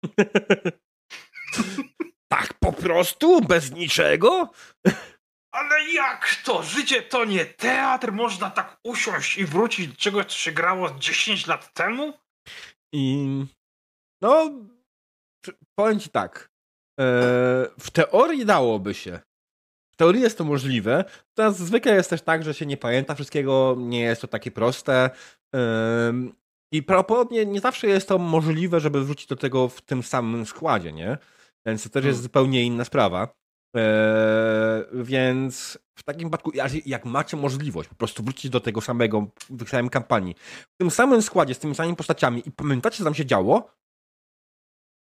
tak 2.33 2.53
po 2.53 2.73
prostu? 2.73 3.41
Bez 3.41 3.71
niczego? 3.71 4.49
Ale 5.55 5.91
jak 5.91 6.41
to? 6.45 6.63
Życie 6.63 7.01
to 7.01 7.25
nie 7.25 7.45
teatr, 7.45 8.11
można 8.11 8.49
tak 8.49 8.79
usiąść 8.83 9.37
i 9.37 9.45
wrócić 9.45 9.87
do 9.87 9.95
czegoś, 9.95 10.25
co 10.25 10.37
się 10.37 10.51
grało 10.51 10.91
10 10.91 11.47
lat 11.47 11.73
temu? 11.73 12.13
I 12.93 13.27
no, 14.21 14.51
powiem 15.79 15.99
ci 15.99 16.09
tak. 16.09 16.54
E, 16.99 17.03
w 17.79 17.91
teorii 17.91 18.45
dałoby 18.45 18.93
się. 18.93 19.19
W 19.93 19.97
teorii 19.97 20.21
jest 20.21 20.37
to 20.37 20.43
możliwe. 20.43 21.05
Teraz 21.33 21.57
zwykle 21.57 21.95
jest 21.95 22.09
też 22.09 22.21
tak, 22.21 22.43
że 22.43 22.53
się 22.53 22.65
nie 22.65 22.77
pamięta 22.77 23.15
wszystkiego, 23.15 23.75
nie 23.79 24.01
jest 24.01 24.21
to 24.21 24.27
takie 24.27 24.51
proste. 24.51 25.09
I 26.71 26.83
prawdopodobnie 26.83 27.45
nie 27.45 27.59
zawsze 27.59 27.87
jest 27.87 28.07
to 28.07 28.17
możliwe, 28.17 28.79
żeby 28.79 29.05
wrócić 29.05 29.27
do 29.27 29.35
tego 29.35 29.69
w 29.69 29.81
tym 29.81 30.03
samym 30.03 30.45
składzie, 30.45 30.93
nie? 30.93 31.17
Więc 31.65 31.83
to 31.83 31.89
też 31.89 32.05
jest 32.05 32.17
hmm. 32.17 32.23
zupełnie 32.23 32.63
inna 32.63 32.85
sprawa. 32.85 33.35
Eee, 33.75 34.85
więc 34.93 35.77
w 35.97 36.03
takim 36.03 36.29
przypadku, 36.29 36.51
jak 36.85 37.05
macie 37.05 37.37
możliwość 37.37 37.89
po 37.89 37.95
prostu 37.95 38.23
wrócić 38.23 38.51
do 38.51 38.59
tego 38.59 38.81
samego, 38.81 39.27
w 39.49 39.57
tej 39.57 39.67
samej 39.67 39.89
kampanii, 39.89 40.35
w 40.73 40.77
tym 40.77 40.91
samym 40.91 41.21
składzie, 41.21 41.53
z 41.53 41.59
tymi 41.59 41.75
samymi 41.75 41.95
postaciami 41.95 42.43
i 42.45 42.51
pamiętacie, 42.51 42.97
co 42.97 43.03
tam 43.03 43.15
się 43.15 43.25
działo, 43.25 43.71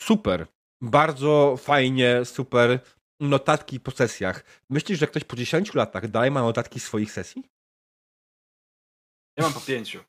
super. 0.01 0.47
Bardzo 0.81 1.57
fajnie, 1.57 2.25
super. 2.25 2.79
Notatki 3.19 3.79
po 3.79 3.91
sesjach. 3.91 4.43
Myślisz, 4.69 4.99
że 4.99 5.07
ktoś 5.07 5.23
po 5.23 5.35
10 5.35 5.73
latach 5.73 6.07
dalej 6.07 6.31
ma 6.31 6.41
notatki 6.41 6.79
swoich 6.79 7.11
sesji? 7.11 7.43
Ja 9.37 9.43
mam 9.43 9.53
po 9.53 9.61
pięciu, 9.61 9.99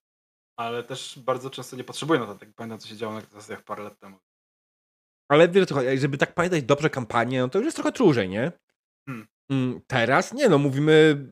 ale 0.56 0.82
też 0.82 1.18
bardzo 1.18 1.50
często 1.50 1.76
nie 1.76 1.84
potrzebuję 1.84 2.20
notatek. 2.20 2.54
Pamiętam, 2.54 2.78
co 2.78 2.88
się 2.88 2.96
działo 2.96 3.14
na 3.14 3.20
sesjach 3.20 3.62
parę 3.64 3.84
lat 3.84 3.98
temu. 3.98 4.18
Ale 5.28 5.48
wiesz 5.48 5.66
żeby 5.96 6.18
tak 6.18 6.34
pamiętać 6.34 6.62
dobrze 6.62 6.90
kampanię, 6.90 7.40
no 7.40 7.48
to 7.48 7.58
już 7.58 7.64
jest 7.64 7.76
trochę 7.76 7.92
trudniej, 7.92 8.28
nie? 8.28 8.52
Hmm. 9.08 9.28
Mm, 9.50 9.80
teraz 9.86 10.32
nie, 10.32 10.48
no 10.48 10.58
mówimy 10.58 11.26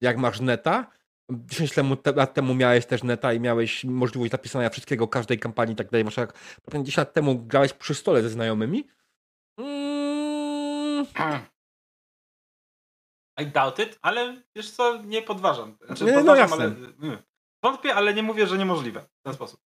jak 0.00 0.18
masz 0.18 0.40
neta, 0.40 0.90
10 1.30 1.72
lat 2.16 2.34
temu 2.34 2.54
miałeś 2.54 2.86
też 2.86 3.02
neta 3.02 3.32
i 3.32 3.40
miałeś 3.40 3.84
możliwość 3.84 4.32
zapisania 4.32 4.70
wszystkiego, 4.70 5.08
każdej 5.08 5.38
kampanii 5.38 5.76
tak 5.76 5.90
dalej. 5.90 6.04
Masz 6.04 6.16
jak 6.16 6.34
10 6.72 6.96
lat 6.96 7.12
temu 7.12 7.38
grałeś 7.38 7.72
przy 7.72 7.94
stole 7.94 8.22
ze 8.22 8.30
znajomymi? 8.30 8.88
Mm. 9.58 11.06
I 13.40 13.46
doubt 13.46 13.78
it, 13.78 13.98
ale 14.02 14.42
wiesz 14.56 14.70
co, 14.70 15.02
nie 15.02 15.22
podważam. 15.22 15.76
Znaczy, 15.86 16.04
nie, 16.04 16.12
no 16.12 16.18
podważam, 16.18 16.50
no 16.50 16.56
ale, 16.56 16.64
mm. 16.64 17.22
wątpię, 17.64 17.94
ale 17.94 18.14
nie 18.14 18.22
mówię, 18.22 18.46
że 18.46 18.58
niemożliwe 18.58 19.00
w 19.00 19.22
ten 19.22 19.34
sposób. 19.34 19.60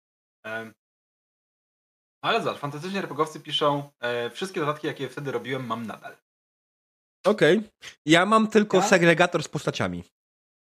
ale 2.23 2.41
zobacz, 2.41 2.59
fantastyczni 2.59 2.97
RPGowcy 2.99 3.39
piszą 3.39 3.91
e, 3.99 4.29
wszystkie 4.29 4.59
dodatki, 4.59 4.87
jakie 4.87 5.09
wtedy 5.09 5.31
robiłem, 5.31 5.65
mam 5.65 5.85
nadal. 5.85 6.17
Okej. 7.25 7.57
Okay. 7.57 7.69
Ja 8.05 8.25
mam 8.25 8.47
tylko 8.47 8.77
ja? 8.77 8.83
segregator 8.83 9.43
z 9.43 9.47
postaciami. 9.47 10.03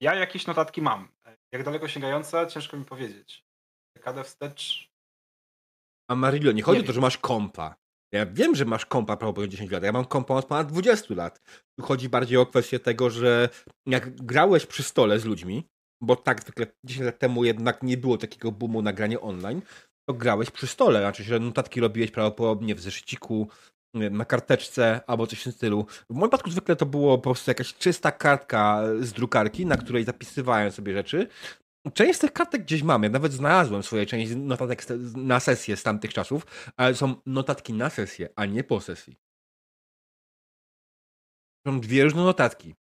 Ja 0.01 0.15
jakieś 0.15 0.47
notatki 0.47 0.81
mam. 0.81 1.07
Jak 1.51 1.63
daleko 1.63 1.87
sięgające, 1.87 2.47
ciężko 2.47 2.77
mi 2.77 2.85
powiedzieć. 2.85 3.45
Dekadę 3.95 4.23
wstecz. 4.23 4.91
A 6.09 6.15
Marilio, 6.15 6.51
nie 6.51 6.63
chodzi 6.63 6.79
nie 6.79 6.83
o 6.83 6.87
to, 6.87 6.93
że 6.93 7.01
masz 7.01 7.17
kompa. 7.17 7.75
Ja 8.13 8.25
wiem, 8.25 8.55
że 8.55 8.65
masz 8.65 8.85
kompa 8.85 9.17
prawie 9.17 9.49
10 9.49 9.71
lat. 9.71 9.83
Ja 9.83 9.91
mam 9.91 10.05
kompa 10.05 10.33
od 10.33 10.45
ponad 10.45 10.67
20 10.67 11.15
lat. 11.15 11.41
Tu 11.79 11.85
chodzi 11.85 12.09
bardziej 12.09 12.37
o 12.37 12.45
kwestię 12.45 12.79
tego, 12.79 13.09
że 13.09 13.49
jak 13.85 14.15
grałeś 14.15 14.65
przy 14.65 14.83
stole 14.83 15.19
z 15.19 15.25
ludźmi, 15.25 15.67
bo 16.03 16.15
tak 16.15 16.41
zwykle 16.41 16.67
10 16.83 17.05
lat 17.05 17.19
temu 17.19 17.43
jednak 17.43 17.83
nie 17.83 17.97
było 17.97 18.17
takiego 18.17 18.51
boomu 18.51 18.81
na 18.81 18.93
granie 18.93 19.21
online, 19.21 19.61
to 20.09 20.13
grałeś 20.13 20.51
przy 20.51 20.67
stole. 20.67 20.99
Znaczy, 20.99 21.23
że 21.23 21.39
notatki 21.39 21.79
robiłeś 21.79 22.11
prawdopodobnie 22.11 22.75
w 22.75 22.81
zeszyciku, 22.81 23.49
na 23.93 24.25
karteczce 24.25 25.01
albo 25.07 25.27
coś 25.27 25.39
w 25.39 25.43
tym 25.43 25.51
stylu. 25.51 25.85
W 26.09 26.13
moim 26.13 26.21
przypadku 26.21 26.51
zwykle 26.51 26.75
to 26.75 26.85
było 26.85 27.17
po 27.17 27.23
prostu 27.23 27.51
jakaś 27.51 27.73
czysta 27.73 28.11
kartka 28.11 28.83
z 28.99 29.13
drukarki, 29.13 29.65
na 29.65 29.77
której 29.77 30.03
zapisywałem 30.03 30.71
sobie 30.71 30.93
rzeczy. 30.93 31.27
Część 31.93 32.15
z 32.15 32.19
tych 32.19 32.33
kartek 32.33 32.61
gdzieś 32.61 32.83
mam, 32.83 33.03
ja 33.03 33.09
nawet 33.09 33.33
znalazłem 33.33 33.83
swoje 33.83 34.05
część 34.05 34.31
notatek 34.35 34.85
na 35.15 35.39
sesję 35.39 35.77
z 35.77 35.83
tamtych 35.83 36.13
czasów, 36.13 36.71
ale 36.77 36.95
są 36.95 37.15
notatki 37.25 37.73
na 37.73 37.89
sesję, 37.89 38.29
a 38.35 38.45
nie 38.45 38.63
po 38.63 38.81
sesji. 38.81 39.17
Są 41.67 41.79
dwie 41.79 42.03
różne 42.03 42.23
notatki. 42.23 42.75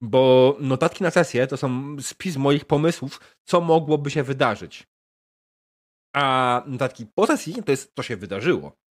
Bo 0.00 0.56
notatki 0.60 1.02
na 1.04 1.10
sesję 1.10 1.46
to 1.46 1.56
są 1.56 1.96
spis 2.00 2.36
moich 2.36 2.64
pomysłów, 2.64 3.20
co 3.44 3.60
mogłoby 3.60 4.10
się 4.10 4.22
wydarzyć. 4.22 4.86
A 6.16 6.62
notatki 6.66 7.06
po 7.06 7.26
sesji 7.26 7.62
to 7.62 7.70
jest, 7.70 7.92
co 7.96 8.02
się 8.02 8.16
wydarzyło. 8.16 8.83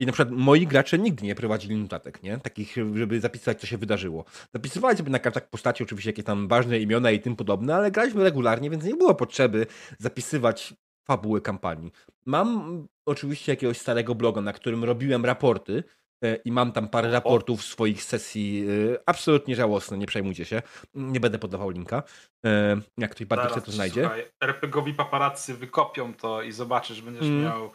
I 0.00 0.06
na 0.06 0.12
przykład 0.12 0.38
moi 0.38 0.66
gracze 0.66 0.98
nigdy 0.98 1.26
nie 1.26 1.34
prowadzili 1.34 1.76
notatek, 1.76 2.22
nie? 2.22 2.38
Takich, 2.38 2.76
żeby 2.94 3.20
zapisać, 3.20 3.60
co 3.60 3.66
się 3.66 3.78
wydarzyło. 3.78 4.24
Zapisywali 4.54 4.96
sobie 4.96 5.10
na 5.10 5.18
kartach 5.18 5.48
postaci 5.48 5.82
oczywiście 5.82 6.10
jakieś 6.10 6.24
tam 6.24 6.48
ważne 6.48 6.78
imiona 6.78 7.10
i 7.10 7.20
tym 7.20 7.36
podobne, 7.36 7.76
ale 7.76 7.90
graliśmy 7.90 8.24
regularnie, 8.24 8.70
więc 8.70 8.84
nie 8.84 8.94
było 8.94 9.14
potrzeby 9.14 9.66
zapisywać 9.98 10.74
fabuły 11.06 11.40
kampanii. 11.40 11.92
Mam 12.26 12.86
oczywiście 13.06 13.52
jakiegoś 13.52 13.78
starego 13.78 14.14
bloga, 14.14 14.40
na 14.40 14.52
którym 14.52 14.84
robiłem 14.84 15.24
raporty 15.24 15.84
e, 16.24 16.36
i 16.36 16.52
mam 16.52 16.72
tam 16.72 16.88
parę 16.88 17.10
raportów 17.10 17.64
swoich 17.64 18.02
sesji 18.02 18.66
e, 18.94 18.98
absolutnie 19.06 19.56
żałosne, 19.56 19.98
nie 19.98 20.06
przejmujcie 20.06 20.44
się. 20.44 20.62
Nie 20.94 21.20
będę 21.20 21.38
podawał 21.38 21.70
linka. 21.70 22.02
E, 22.46 22.80
jak 22.98 23.10
ktoś 23.10 23.26
bardziej 23.26 23.50
chce, 23.50 23.60
to 23.60 23.72
znajdzie. 23.72 24.00
Słuchaj, 24.00 24.24
RPGowi 24.40 24.94
paparazzy 24.94 25.54
wykopią 25.54 26.14
to 26.14 26.42
i 26.42 26.52
zobaczysz, 26.52 27.02
będziesz 27.02 27.26
mm. 27.26 27.42
miał? 27.42 27.70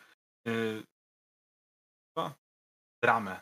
Dramę. 3.03 3.41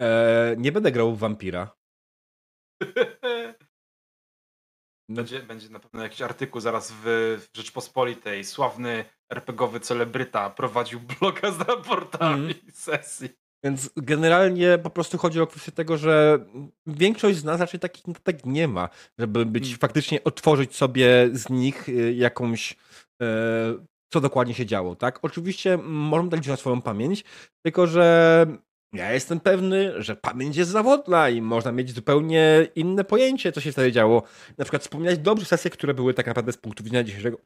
Eee, 0.00 0.58
nie 0.58 0.72
będę 0.72 0.92
grał 0.92 1.14
w 1.14 1.18
Vampira. 1.18 1.76
Będzie, 5.10 5.42
będzie 5.42 5.68
na 5.70 5.80
pewno 5.80 6.02
jakiś 6.02 6.22
artykuł 6.22 6.60
zaraz 6.60 6.92
w, 6.92 7.02
w 7.04 7.56
Rzeczpospolitej. 7.56 8.44
Sławny 8.44 9.04
RPGowy 9.32 9.80
celebryta 9.80 10.50
prowadził 10.50 11.00
bloga 11.20 11.52
z 11.52 11.60
raportami 11.60 12.46
Mhm. 12.54 12.72
sesji. 12.72 13.28
Więc 13.64 13.90
generalnie 13.96 14.78
po 14.78 14.90
prostu 14.90 15.18
chodzi 15.18 15.40
o 15.40 15.46
kwestię 15.46 15.72
tego, 15.72 15.96
że 15.98 16.44
większość 16.86 17.38
z 17.38 17.44
nas 17.44 17.60
raczej 17.60 17.80
takich 17.80 18.06
notatek 18.06 18.46
nie 18.46 18.68
ma, 18.68 18.88
żeby 19.18 19.46
być 19.46 19.66
Mm. 19.66 19.78
faktycznie 19.78 20.24
otworzyć 20.24 20.76
sobie 20.76 21.28
z 21.32 21.48
nich 21.50 21.88
y, 21.88 22.12
jakąś, 22.14 22.76
e, 23.22 23.26
co 24.12 24.20
dokładnie 24.20 24.54
się 24.54 24.66
działo, 24.66 24.96
tak? 24.96 25.18
Oczywiście 25.22 25.78
możemy 25.82 26.30
dać 26.30 26.46
na 26.46 26.56
swoją 26.56 26.82
pamięć, 26.82 27.24
tylko 27.62 27.86
że 27.86 28.46
ja 28.92 29.12
jestem 29.12 29.40
pewny, 29.40 30.02
że 30.02 30.16
pamięć 30.16 30.56
jest 30.56 30.70
zawodna 30.70 31.28
i 31.28 31.42
można 31.42 31.72
mieć 31.72 31.94
zupełnie 31.94 32.68
inne 32.74 33.04
pojęcie, 33.04 33.52
co 33.52 33.60
się 33.60 33.72
wtedy 33.72 33.92
działo. 33.92 34.22
Na 34.58 34.64
przykład 34.64 34.82
wspominać 34.82 35.18
dobrze 35.18 35.46
sesje, 35.46 35.70
które 35.70 35.94
były 35.94 36.14
tak 36.14 36.26
naprawdę 36.26 36.52
z 36.52 36.56
punktu 36.56 36.84
widzenia 36.84 37.04
dzisiejszego 37.04 37.38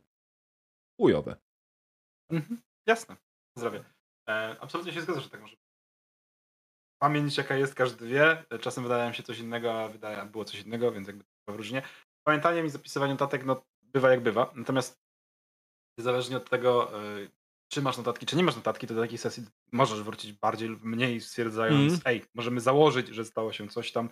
chujowe. 1.01 1.37
Mhm. 2.31 2.61
Jasne. 2.87 3.17
Zdrowie. 3.59 3.85
E, 4.29 4.57
absolutnie 4.61 4.93
się 4.93 5.01
zgadzam, 5.01 5.23
że 5.23 5.31
tak 5.31 5.41
może. 5.41 5.57
Pamięć 7.03 7.37
jaka 7.37 7.57
jest, 7.57 7.75
każdy 7.75 8.07
wie. 8.07 8.45
Czasem 8.61 8.83
wydaje 8.85 9.09
mi 9.09 9.15
się 9.15 9.23
coś 9.23 9.39
innego, 9.39 9.83
a 9.83 9.89
wydaje, 9.89 10.25
było 10.25 10.45
coś 10.45 10.61
innego, 10.61 10.93
więc 10.93 11.07
jakby 11.07 11.25
różnie. 11.47 11.83
Pamiętaniem 12.27 12.67
i 12.67 12.71
zapisywaniem 12.71 13.15
notatek, 13.15 13.45
no 13.45 13.63
bywa 13.83 14.11
jak 14.11 14.21
bywa. 14.21 14.53
Natomiast 14.55 15.04
niezależnie 15.99 16.37
od 16.37 16.51
tego, 16.51 16.99
e, 17.03 17.29
czy 17.73 17.83
masz 17.83 17.97
notatki, 17.97 18.27
czy 18.27 18.37
nie 18.37 18.43
masz 18.45 18.57
notatki, 18.57 18.87
to 18.87 18.95
do 18.95 19.01
takiej 19.01 19.19
sesji 19.19 19.45
możesz 19.73 20.03
wrócić 20.03 20.33
bardziej 20.33 20.69
lub 20.69 20.83
mniej, 20.85 21.21
stwierdzając, 21.21 21.93
Mhm. 21.93 22.01
ej, 22.05 22.25
możemy 22.35 22.61
założyć, 22.61 23.09
że 23.09 23.25
stało 23.25 23.53
się 23.53 23.69
coś 23.69 23.93
tam. 23.93 24.09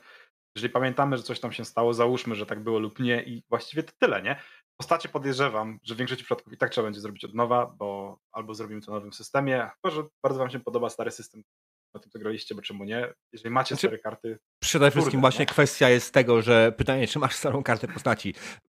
Jeżeli 0.57 0.73
pamiętamy, 0.73 1.17
że 1.17 1.23
coś 1.23 1.41
tam 1.41 1.53
się 1.53 1.65
stało, 1.65 1.95
załóżmy, 1.95 2.35
że 2.35 2.47
tak 2.47 2.61
było 2.63 2.79
lub 2.79 3.01
nie 3.01 3.23
i 3.23 3.43
właściwie 3.49 3.83
to 3.83 3.93
tyle, 3.99 4.23
nie? 4.23 4.41
Postacie 4.77 5.09
podejrzewam, 5.09 5.79
że 5.83 5.95
w 5.95 5.99
większości 5.99 6.25
przypadków 6.25 6.53
i 6.53 6.57
tak 6.57 6.71
trzeba 6.71 6.85
będzie 6.87 7.01
zrobić 7.01 7.25
od 7.25 7.35
nowa, 7.35 7.67
bo 7.67 8.19
albo 8.33 8.55
zrobimy 8.55 8.81
to 8.81 8.87
w 8.93 8.95
nowym 8.95 9.13
systemie, 9.13 9.71
chyba 9.83 9.95
że 9.95 10.03
bardzo 10.23 10.39
wam 10.39 10.51
się 10.51 10.61
podoba 10.61 10.91
stary 10.91 11.11
system, 11.11 11.43
na 11.95 12.01
tym 12.01 12.11
co 12.11 12.19
graliście, 12.19 12.55
bo 12.55 12.63
czemu 12.63 12.85
nie? 12.85 13.13
Jeżeli 13.33 13.51
macie 13.51 13.75
Znaczy- 13.75 13.87
stare 13.87 13.99
karty, 13.99 14.39
Przede 14.63 14.91
wszystkim 14.91 15.11
Kurde, 15.11 15.21
właśnie 15.21 15.43
nie? 15.43 15.47
kwestia 15.47 15.89
jest 15.89 16.15
tego, 16.15 16.43
że 16.43 16.73
pytanie, 16.77 17.07
czy 17.09 17.19
masz 17.19 17.35
starą 17.35 17.63
kartę 17.63 17.89
postaci. 17.89 18.35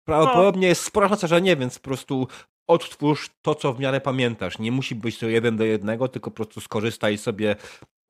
Prawdopodobnie 0.08 0.68
jest 0.68 0.84
spora 0.84 1.10
szansa, 1.10 1.28
że 1.28 1.41
nie, 1.41 1.56
więc 1.58 1.80
po 1.80 1.84
prostu 1.84 2.28
odtwórz 2.70 3.30
to, 3.41 3.55
co 3.55 3.74
w 3.74 3.80
miarę 3.80 4.01
pamiętasz. 4.01 4.59
Nie 4.59 4.72
musi 4.72 4.95
być 4.95 5.18
to 5.20 5.28
jeden 5.28 5.57
do 5.57 5.64
jednego, 5.64 6.07
tylko 6.07 6.32
po 6.32 6.36
prostu 6.36 6.61
skorzystaj 6.61 7.18
sobie 7.18 7.55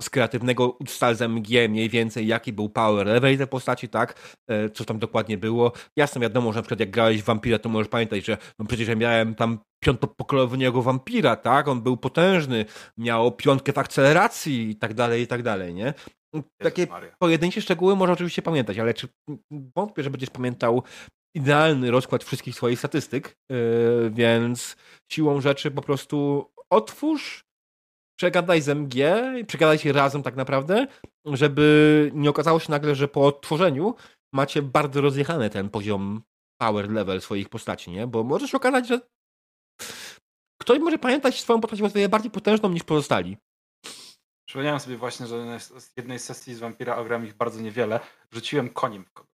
z 0.02 0.10
kreatywnego 0.10 0.70
ustal 0.70 1.16
z 1.16 1.22
MG 1.22 1.70
mniej 1.70 1.90
więcej, 1.90 2.28
jaki 2.28 2.54
był 2.54 2.70
power 2.70 3.08
level 3.08 3.38
tej 3.38 3.48
postaci, 3.48 3.90
tak? 3.90 4.38
E, 4.50 4.70
Co 4.70 4.86
tam 4.86 5.00
dokładnie 5.00 5.38
było. 5.38 5.72
Jasne, 5.98 6.22
wiadomo, 6.22 6.54
że 6.54 6.60
na 6.60 6.62
przykład 6.64 6.80
jak 6.80 6.92
grałeś 6.92 7.22
w 7.22 7.26
Vampira, 7.26 7.60
to 7.60 7.70
możesz 7.70 7.88
pamiętać, 7.88 8.26
że 8.26 8.38
no 8.60 8.66
przecież 8.66 8.88
ja 8.88 8.96
miałem 8.96 9.36
tam 9.36 9.60
piątopokolowego 9.84 10.82
Vampira, 10.82 11.36
tak? 11.36 11.68
On 11.68 11.82
był 11.82 11.98
potężny, 11.98 12.66
miał 12.98 13.32
piątkę 13.32 13.74
w 13.74 13.78
akceleracji 13.78 14.70
i 14.70 14.76
tak 14.76 14.94
dalej, 14.94 15.22
i 15.22 15.28
tak 15.28 15.44
dalej, 15.44 15.74
nie? 15.74 15.94
Takie 16.62 16.88
pojedyncze 17.20 17.62
szczegóły 17.62 17.96
może 17.96 18.14
oczywiście 18.14 18.42
pamiętać, 18.42 18.80
ale 18.80 18.94
czy 18.94 19.08
wątpię, 19.76 20.04
że 20.04 20.10
będziesz 20.10 20.30
pamiętał 20.30 20.84
idealny 21.36 21.92
rozkład 21.92 22.24
wszystkich 22.24 22.56
swoich 22.56 22.80
statystyk, 22.80 23.38
yy, 23.50 24.12
więc 24.14 24.76
siłą 25.12 25.42
rzeczy 25.42 25.72
po 25.72 25.82
prostu 25.82 26.46
otwórz, 26.70 27.46
przegadaj 28.20 28.62
z 28.62 28.70
MG 28.70 28.96
i 29.40 29.46
przegadajcie 29.46 29.94
razem 29.94 30.24
tak 30.24 30.36
naprawdę, 30.36 30.88
żeby 31.26 32.12
nie 32.14 32.30
okazało 32.30 32.60
się 32.60 32.72
nagle, 32.72 32.96
że 32.96 33.08
po 33.08 33.26
odtworzeniu 33.26 33.96
macie 34.34 34.62
bardzo 34.62 35.02
rozjechany 35.02 35.50
ten 35.50 35.70
poziom 35.70 36.22
power 36.62 36.92
level 36.92 37.22
swoich 37.22 37.50
postaci, 37.50 37.92
nie? 37.92 38.08
Bo 38.08 38.24
może 38.24 38.48
się 38.48 38.58
okazać, 38.58 38.88
że 38.88 39.00
ktoś 40.62 40.80
może 40.80 40.98
pamiętać 40.98 41.42
swoją 41.42 41.62
postać 41.62 41.82
o 41.82 41.90
wiele 41.90 42.10
bardziej 42.10 42.32
potężną 42.32 42.70
niż 42.70 42.84
pozostali. 42.84 43.38
Przypomniałem 44.48 44.80
sobie 44.80 44.98
właśnie, 44.98 45.28
że 45.28 45.60
z 45.60 45.94
jednej 45.98 46.20
sesji 46.20 46.56
z 46.56 46.60
Vampira, 46.60 46.96
a 46.96 47.04
gram 47.04 47.26
ich 47.26 47.34
bardzo 47.34 47.62
niewiele, 47.62 48.00
rzuciłem 48.32 48.70
koniem 48.70 49.06
w 49.06 49.12
kogoś. 49.12 49.34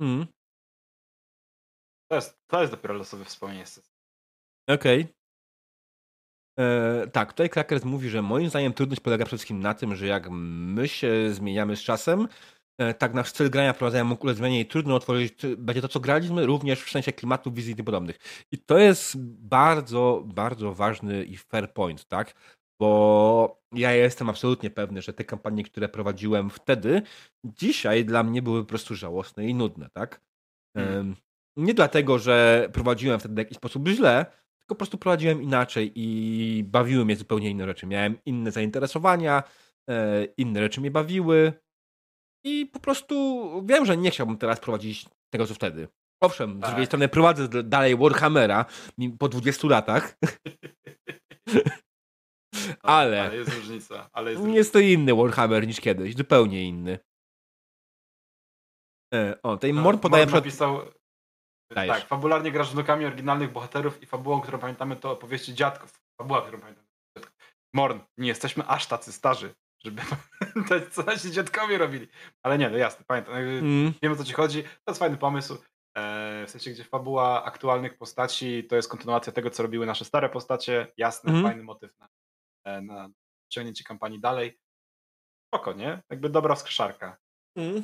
Mm. 0.00 0.26
To 2.10 2.14
jest, 2.16 2.38
to 2.46 2.60
jest 2.60 2.72
dopiero 2.72 2.94
losowe 2.94 3.24
wspomnienie 3.24 3.66
z 3.66 3.72
sesji. 3.72 3.92
Okej. 4.68 5.06
E, 6.58 7.06
tak, 7.12 7.32
tutaj 7.32 7.50
Krakers 7.50 7.84
mówi, 7.84 8.08
że 8.08 8.22
moim 8.22 8.48
zdaniem 8.48 8.72
trudność 8.72 9.00
polega 9.00 9.24
przede 9.24 9.38
wszystkim 9.38 9.60
na 9.60 9.74
tym, 9.74 9.96
że 9.96 10.06
jak 10.06 10.28
my 10.30 10.88
się 10.88 11.30
zmieniamy 11.30 11.76
z 11.76 11.82
czasem, 11.82 12.28
e, 12.78 12.94
tak 12.94 13.14
nasz 13.14 13.28
styl 13.28 13.50
grania 13.50 13.72
wprowadzają 13.72 14.04
mógł 14.04 14.32
zmianie 14.32 14.60
i 14.60 14.66
trudno 14.66 14.94
otworzyć 14.94 15.42
będzie 15.58 15.82
to, 15.82 15.88
co 15.88 16.00
graliśmy, 16.00 16.46
również 16.46 16.82
w 16.82 16.90
sensie 16.90 17.12
klimatu, 17.12 17.52
wizji 17.52 17.72
i 17.72 17.76
tym 17.76 17.84
podobnych. 17.84 18.18
I 18.52 18.58
to 18.58 18.78
jest 18.78 19.18
bardzo, 19.38 20.22
bardzo 20.26 20.74
ważny 20.74 21.24
i 21.24 21.36
fair 21.36 21.72
point, 21.72 22.04
tak? 22.04 22.34
Bo 22.80 23.60
ja 23.72 23.92
jestem 23.92 24.28
absolutnie 24.28 24.70
pewny, 24.70 25.02
że 25.02 25.12
te 25.12 25.24
kampanie, 25.24 25.64
które 25.64 25.88
prowadziłem 25.88 26.50
wtedy, 26.50 27.02
dzisiaj 27.44 28.04
dla 28.04 28.22
mnie 28.22 28.42
były 28.42 28.60
po 28.60 28.68
prostu 28.68 28.94
żałosne 28.94 29.46
i 29.46 29.54
nudne, 29.54 29.90
tak? 29.92 30.20
Mhm. 30.76 31.16
Nie 31.56 31.74
dlatego, 31.74 32.18
że 32.18 32.68
prowadziłem 32.72 33.20
wtedy 33.20 33.34
w 33.34 33.38
jakiś 33.38 33.56
sposób 33.56 33.88
źle, 33.88 34.26
tylko 34.58 34.74
po 34.74 34.74
prostu 34.74 34.98
prowadziłem 34.98 35.42
inaczej 35.42 35.92
i 35.94 36.64
bawiły 36.64 37.04
mnie 37.04 37.16
zupełnie 37.16 37.50
inne 37.50 37.66
rzeczy. 37.66 37.86
Miałem 37.86 38.18
inne 38.26 38.50
zainteresowania, 38.52 39.42
e, 39.90 40.24
inne 40.24 40.60
rzeczy 40.60 40.80
mnie 40.80 40.90
bawiły 40.90 41.52
i 42.46 42.66
po 42.66 42.80
prostu 42.80 43.14
wiem, 43.66 43.86
że 43.86 43.96
nie 43.96 44.10
chciałbym 44.10 44.38
teraz 44.38 44.60
prowadzić 44.60 45.06
tego, 45.32 45.46
co 45.46 45.54
wtedy. 45.54 45.88
Owszem, 46.22 46.58
z 46.58 46.60
Tak. 46.60 46.70
drugiej 46.70 46.86
strony 46.86 47.08
prowadzę 47.08 47.48
dalej 47.62 47.96
Warhammera 47.96 48.64
po 49.18 49.28
20 49.28 49.68
latach, 49.68 50.16
Ale- 52.82 53.22
ale 53.22 53.36
jest 53.36 53.54
różnica. 53.54 54.10
Ale 54.12 54.30
jest 54.32 54.44
jest 54.44 54.72
to 54.72 54.78
inny 54.78 55.14
Warhammer 55.14 55.66
niż 55.66 55.80
kiedyś, 55.80 56.16
zupełnie 56.16 56.62
inny. 56.68 56.98
E, 59.14 59.42
o, 59.42 59.54
tutaj 59.56 59.72
No, 59.74 59.82
Mor 59.82 60.00
podaje 60.00 60.26
przed... 60.26 60.34
napisał, 60.36 60.80
Dajesz. 61.74 61.96
tak, 61.98 62.08
fabularnie 62.08 62.52
grasz 62.52 62.70
wnukami 62.72 63.04
oryginalnych 63.06 63.52
bohaterów 63.52 64.02
i 64.02 64.06
fabułą, 64.06 64.40
którą 64.40 64.58
pamiętamy, 64.58 64.96
to 64.96 65.10
opowieści 65.10 65.54
dziadków. 65.54 66.00
Fabuła, 66.20 66.42
którą 66.42 66.60
pamiętamy. 66.60 66.86
Morn, 67.74 68.00
nie 68.18 68.28
jesteśmy 68.28 68.66
aż 68.66 68.86
tacy 68.86 69.12
starzy, 69.12 69.54
żeby 69.84 70.02
pamiętać, 70.54 70.94
co 70.94 71.02
nasi 71.02 71.30
dziadkowie 71.32 71.78
robili. 71.78 72.08
Ale 72.42 72.58
nie, 72.58 72.70
no 72.70 72.76
jasne, 72.76 73.04
pamiętam. 73.08 73.34
Mm, 73.34 73.92
Wiem 74.02 74.12
o 74.12 74.16
co 74.16 74.24
ci 74.24 74.32
chodzi. 74.32 74.62
To 74.62 74.68
jest 74.88 74.98
fajny 74.98 75.16
pomysł. 75.16 75.54
E, 75.96 76.44
w 76.46 76.50
sensie, 76.50 76.70
gdzie 76.70 76.84
fabuła 76.84 77.44
aktualnych 77.44 77.98
postaci 77.98 78.64
to 78.64 78.76
jest 78.76 78.88
kontynuacja 78.88 79.32
tego, 79.32 79.50
co 79.50 79.62
robiły 79.62 79.86
nasze 79.86 80.04
stare 80.04 80.28
postacie. 80.28 80.86
Jasny, 80.96 81.30
Mhm. 81.32 81.46
fajny 81.48 81.62
motyw 81.62 81.98
na, 81.98 82.08
e, 82.64 82.80
na 82.82 83.08
ciągnięcie 83.52 83.84
kampanii 83.84 84.20
dalej. 84.20 84.58
Spoko, 85.46 85.72
nie? 85.72 86.02
Jakby 86.10 86.28
dobra 86.30 86.54
wskrzeszarka. 86.54 87.16
Mm. 87.56 87.82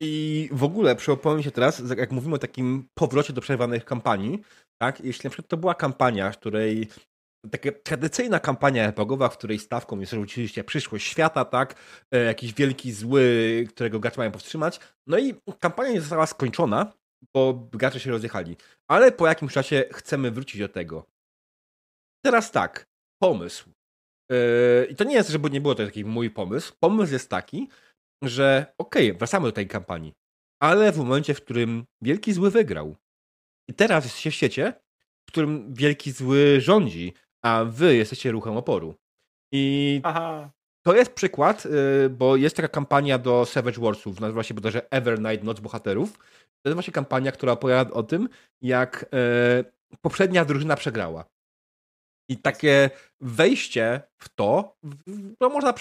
I 0.00 0.48
w 0.52 0.64
ogóle 0.64 0.96
przypomnę 0.96 1.42
się 1.42 1.50
teraz, 1.50 1.82
jak 1.96 2.12
mówimy 2.12 2.34
o 2.34 2.38
takim 2.38 2.88
powrocie 2.94 3.32
do 3.32 3.40
przerwanych 3.40 3.84
kampanii, 3.84 4.42
tak? 4.82 5.00
Jeśli 5.00 5.26
na 5.26 5.30
przykład 5.30 5.48
to 5.48 5.56
była 5.56 5.74
kampania, 5.74 6.32
w 6.32 6.38
której 6.38 6.88
taka 7.50 7.68
tradycyjna 7.82 8.40
kampania 8.40 8.88
epogowa, 8.88 9.28
w 9.28 9.38
której 9.38 9.58
stawką 9.58 10.00
jest 10.00 10.14
oczywiście 10.14 10.64
przyszłość 10.64 11.06
świata, 11.06 11.44
tak? 11.44 11.74
E, 12.14 12.24
jakiś 12.24 12.54
wielki 12.54 12.92
zły, 12.92 13.66
którego 13.68 14.00
gracze 14.00 14.20
mają 14.20 14.30
powstrzymać. 14.32 14.80
No 15.06 15.18
i 15.18 15.34
kampania 15.60 15.92
nie 15.92 16.00
została 16.00 16.26
skończona, 16.26 16.92
bo 17.34 17.54
gracze 17.72 18.00
się 18.00 18.10
rozjechali. 18.10 18.56
Ale 18.90 19.12
po 19.12 19.26
jakimś 19.26 19.52
czasie 19.52 19.84
chcemy 19.92 20.30
wrócić 20.30 20.60
do 20.60 20.68
tego. 20.68 21.06
Teraz 22.24 22.50
tak, 22.50 22.86
pomysł. 23.22 23.70
E, 24.32 24.84
I 24.84 24.96
to 24.96 25.04
nie 25.04 25.14
jest, 25.14 25.30
żeby 25.30 25.50
nie 25.50 25.60
było 25.60 25.74
to 25.74 25.84
taki 25.86 26.04
mój 26.04 26.30
pomysł. 26.30 26.72
Pomysł 26.80 27.12
jest 27.12 27.30
taki, 27.30 27.68
że 28.22 28.74
okej, 28.78 29.12
wracamy 29.12 29.46
do 29.46 29.52
tej 29.52 29.66
kampanii, 29.66 30.14
ale 30.62 30.92
w 30.92 30.98
momencie, 30.98 31.34
w 31.34 31.44
którym 31.44 31.84
Wielki 32.02 32.32
Zły 32.32 32.50
wygrał. 32.50 32.96
I 33.68 33.74
teraz 33.74 34.04
jesteście 34.04 34.30
w 34.30 34.34
świecie, 34.34 34.72
w 35.28 35.32
którym 35.32 35.74
Wielki 35.74 36.12
Zły 36.12 36.60
rządzi, 36.60 37.14
a 37.42 37.64
wy 37.64 37.96
jesteście 37.96 38.30
ruchem 38.30 38.56
oporu. 38.56 38.94
I 39.52 40.00
Aha. 40.04 40.50
to 40.82 40.96
jest 40.96 41.12
przykład, 41.12 41.66
y, 41.66 42.10
bo 42.10 42.36
jest 42.36 42.56
taka 42.56 42.68
kampania 42.68 43.18
do 43.18 43.46
Savage 43.46 43.80
Warsów, 43.80 44.20
nazywa 44.20 44.42
się 44.42 44.54
bodajże 44.54 44.90
Evernight 44.90 45.44
Noc 45.44 45.60
Bohaterów. 45.60 46.18
To 46.62 46.68
jest 46.68 46.74
właśnie 46.74 46.92
kampania, 46.92 47.32
która 47.32 47.52
opowiada 47.52 47.90
o 47.90 48.02
tym, 48.02 48.28
jak 48.62 49.06
e, 49.12 49.64
poprzednia 50.00 50.44
drużyna 50.44 50.76
przegrała. 50.76 51.24
I 52.28 52.36
takie 52.36 52.90
wejście 53.20 54.02
w 54.18 54.28
to, 54.28 54.76
to 55.38 55.48
można 55.48 55.74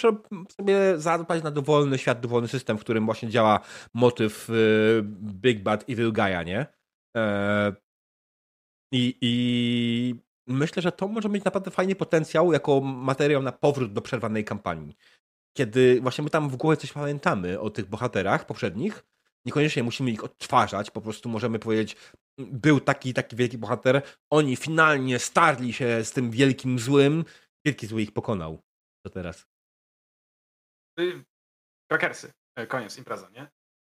sobie 0.52 0.98
zadbać 0.98 1.44
na 1.44 1.52
dowolny 1.52 1.98
świat, 1.98 2.20
dowolny 2.20 2.48
system, 2.48 2.78
w 2.78 2.82
którym 2.82 3.06
właśnie 3.06 3.30
działa 3.30 3.60
motyw 3.94 4.50
y, 4.50 5.04
Big 5.22 5.64
Bad 5.64 5.90
Evil 5.90 6.14
Guy'a, 6.14 6.46
nie? 6.46 6.66
E, 7.18 7.74
i, 8.92 9.18
I 9.22 10.16
myślę, 10.48 10.82
że 10.82 10.92
to 10.92 11.08
może 11.08 11.30
mieć 11.30 11.44
naprawdę 11.44 11.72
fajny 11.72 11.96
potencjał 11.96 12.54
jako 12.54 12.82
materiał 12.82 13.42
na 13.42 13.52
powrót 13.52 13.94
do 13.94 14.02
przerwanej 14.02 14.44
kampanii. 14.46 14.96
Kiedy 15.58 16.02
właśnie 16.02 16.24
my 16.24 16.30
tam 16.30 16.50
w 16.50 16.56
głowie 16.56 16.78
coś 16.78 16.94
pamiętamy 16.94 17.60
o 17.60 17.70
tych 17.70 17.86
bohaterach 17.86 18.46
poprzednich, 18.46 19.06
niekoniecznie 19.46 19.84
musimy 19.84 20.12
ich 20.12 20.24
odtwarzać, 20.24 20.92
po 20.92 21.02
prostu 21.02 21.30
możemy 21.30 21.60
powiedzieć, 21.60 21.98
był 22.38 22.80
taki 22.80 23.14
taki 23.14 23.36
wielki 23.36 23.58
bohater, 23.58 24.02
oni 24.30 24.56
finalnie 24.56 25.20
starli 25.20 25.74
się 25.74 26.04
z 26.04 26.12
tym 26.12 26.32
wielkim 26.32 26.80
złym, 26.80 27.26
wielki 27.66 27.88
zły 27.88 28.02
ich 28.02 28.14
pokonał. 28.14 28.62
Co 29.06 29.14
teraz? 29.14 29.48
Krakersy. 31.92 32.34
E, 32.56 32.68
koniec, 32.68 32.98
impreza, 32.98 33.30
nie? 33.30 33.48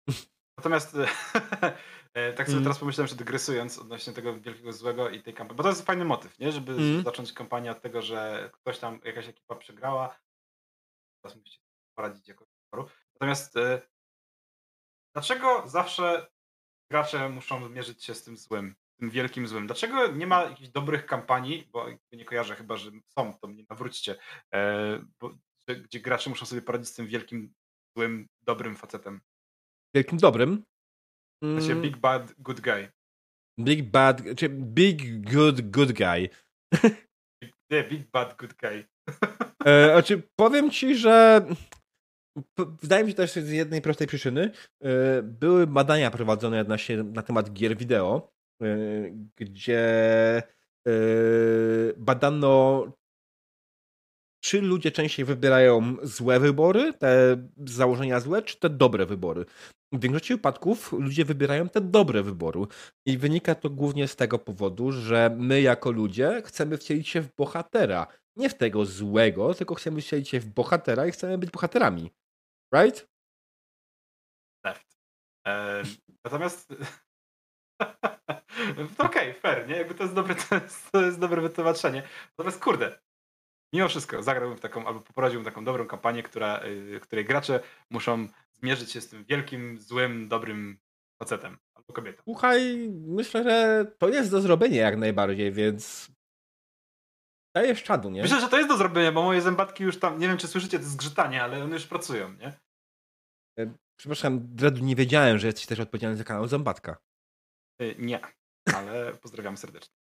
Natomiast 0.57 0.95
e, 2.13 2.33
tak 2.33 2.47
sobie 2.47 2.57
mm. 2.57 2.63
teraz 2.63 2.79
pomyślałem, 2.79 3.07
że 3.07 3.15
dygresując 3.15 3.79
odnośnie 3.79 4.13
tego 4.13 4.39
wielkiego 4.39 4.73
złego 4.73 5.09
i 5.09 5.23
tej 5.23 5.33
kampanii, 5.33 5.57
bo 5.57 5.63
to 5.63 5.69
jest 5.69 5.85
fajny 5.85 6.05
motyw, 6.05 6.39
nie? 6.39 6.51
Żeby 6.51 6.71
mm. 6.71 7.03
zacząć 7.03 7.33
kampanię 7.33 7.71
od 7.71 7.81
tego, 7.81 8.01
że 8.01 8.49
ktoś 8.53 8.79
tam, 8.79 8.99
jakaś 9.03 9.27
ekipa 9.27 9.55
przegrała, 9.55 10.19
teraz 11.21 11.37
musicie 11.37 11.59
poradzić 11.97 12.27
jako 12.27 12.45
wyboru. 12.45 12.89
Natomiast 13.13 13.57
e, 13.57 13.81
dlaczego 15.15 15.67
zawsze 15.67 16.27
gracze 16.93 17.29
muszą 17.29 17.69
mierzyć 17.69 18.03
się 18.03 18.13
z 18.15 18.23
tym 18.23 18.37
złym, 18.37 18.75
tym 18.99 19.09
wielkim 19.09 19.47
złym? 19.47 19.65
Dlaczego 19.65 20.07
nie 20.07 20.27
ma 20.27 20.43
jakichś 20.43 20.69
dobrych 20.69 21.05
kampanii, 21.05 21.69
bo 21.71 21.87
nie 22.11 22.25
kojarzę 22.25 22.55
chyba, 22.55 22.77
że 22.77 22.91
są, 23.05 23.33
to 23.41 23.47
mnie 23.47 23.63
nawróćcie, 23.69 24.15
bo, 25.19 25.37
gdzie 25.83 25.99
gracze 25.99 26.29
muszą 26.29 26.45
sobie 26.45 26.61
poradzić 26.61 26.89
z 26.89 26.93
tym 26.93 27.07
wielkim 27.07 27.53
złym, 27.97 28.27
dobrym 28.41 28.75
facetem? 28.75 29.21
Wielkim 29.95 30.17
dobrym? 30.17 30.63
Mm. 31.43 31.61
Znaczy 31.61 31.81
Big 31.81 31.97
Bad 31.97 32.33
Good 32.37 32.61
Guy. 32.61 32.91
Big 33.59 33.91
Bad, 33.91 34.21
czy 34.37 34.49
Big 34.49 35.31
Good 35.33 35.61
Good 35.61 35.91
Guy. 35.91 36.29
Nie, 37.71 37.83
Big 37.83 38.11
Bad 38.11 38.37
Good 38.37 38.53
Guy. 38.53 38.85
e, 39.65 39.91
znaczy, 39.91 40.23
powiem 40.35 40.71
ci, 40.71 40.95
że 40.95 41.45
wydaje 42.81 43.03
mi 43.03 43.09
się 43.09 43.15
też 43.15 43.33
z 43.33 43.49
jednej 43.49 43.81
prostej 43.81 44.07
przyczyny. 44.07 44.51
E, 44.81 45.21
były 45.23 45.67
badania 45.67 46.11
prowadzone 46.11 46.63
na, 46.63 46.77
się, 46.77 47.03
na 47.03 47.21
temat 47.21 47.53
gier 47.53 47.77
wideo, 47.77 48.31
e, 48.61 48.65
gdzie 49.35 49.81
e, 50.87 50.91
badano 51.97 52.85
czy 54.43 54.61
ludzie 54.61 54.91
częściej 54.91 55.25
wybierają 55.25 55.95
złe 56.03 56.39
wybory, 56.39 56.93
te 56.93 57.37
założenia 57.65 58.19
złe, 58.19 58.41
czy 58.41 58.59
te 58.59 58.69
dobre 58.69 59.05
wybory. 59.05 59.45
W 59.91 59.99
większości 59.99 60.33
wypadków 60.33 60.91
ludzie 60.91 61.25
wybierają 61.25 61.69
te 61.69 61.81
dobre 61.81 62.23
wybory. 62.23 62.59
I 63.05 63.17
wynika 63.17 63.55
to 63.55 63.69
głównie 63.69 64.07
z 64.07 64.15
tego 64.15 64.39
powodu, 64.39 64.91
że 64.91 65.35
my 65.39 65.61
jako 65.61 65.91
ludzie 65.91 66.41
chcemy 66.45 66.77
wcielić 66.77 67.09
się 67.09 67.21
w 67.21 67.35
bohatera. 67.35 68.07
Nie 68.35 68.49
w 68.49 68.53
tego 68.57 68.85
złego, 68.85 69.53
tylko 69.53 69.75
chcemy 69.75 70.01
wcielić 70.01 70.29
się 70.29 70.39
w 70.39 70.45
bohatera 70.45 71.07
i 71.07 71.11
chcemy 71.11 71.37
być 71.37 71.51
bohaterami. 71.51 72.11
Right? 72.73 73.07
Left. 74.65 74.97
Ehm, 75.45 75.87
natomiast 76.25 76.73
Okej, 78.97 79.29
okay, 79.29 79.33
fair, 79.33 79.67
nie? 79.67 79.75
Jakby 79.75 79.95
to 79.95 80.03
jest 80.03 80.15
dobre, 80.15 80.35
to 80.49 80.55
jest, 80.55 80.91
to 80.91 81.01
jest 81.01 81.19
dobre 81.19 81.41
wytłumaczenie. 81.41 82.03
Natomiast 82.37 82.63
kurde, 82.63 82.99
mimo 83.73 83.87
wszystko 83.87 84.23
zagrałbym 84.23 84.57
w 84.57 84.61
taką, 84.61 84.87
albo 84.87 84.99
poprowadziłbym 84.99 85.45
taką 85.45 85.65
dobrą 85.65 85.87
kampanię, 85.87 86.23
która, 86.23 86.67
yy, 86.67 86.99
której 86.99 87.25
gracze 87.25 87.59
muszą 87.89 88.27
zmierzyć 88.51 88.91
się 88.91 89.01
z 89.01 89.09
tym 89.09 89.25
wielkim, 89.25 89.79
złym, 89.79 90.27
dobrym 90.27 90.77
facetem 91.19 91.57
albo 91.75 91.93
kobietą. 91.93 92.23
Słuchaj, 92.23 92.89
myślę, 93.07 93.43
że 93.43 93.85
to 93.97 94.09
jest 94.09 94.31
do 94.31 94.41
zrobienia 94.41 94.81
jak 94.81 94.97
najbardziej, 94.97 95.51
więc 95.51 96.11
dajesz 97.55 97.83
czadu, 97.83 98.09
nie? 98.09 98.21
Myślę, 98.21 98.41
że 98.41 98.49
to 98.49 98.57
jest 98.57 98.69
do 98.69 98.77
zrobienia, 98.77 99.11
bo 99.11 99.23
moje 99.23 99.41
zębatki 99.41 99.83
już 99.83 99.99
tam, 99.99 100.19
nie 100.19 100.27
wiem 100.27 100.37
czy 100.37 100.47
słyszycie 100.47 100.79
to 100.79 100.85
zgrzytanie, 100.85 101.43
ale 101.43 101.63
one 101.63 101.73
już 101.73 101.87
pracują, 101.87 102.33
nie? 102.33 102.59
E, 103.59 103.73
przepraszam, 103.95 104.55
Dredu, 104.55 104.85
nie 104.85 104.95
wiedziałem, 104.95 105.39
że 105.39 105.47
jesteś 105.47 105.65
też 105.65 105.79
odpowiedzialny 105.79 106.17
za 106.17 106.23
kanał 106.23 106.47
Zębatka. 106.47 106.97
Yy, 107.79 107.95
nie, 107.99 108.19
ale 108.75 109.13
pozdrawiam 109.23 109.57
serdecznie. 109.57 109.95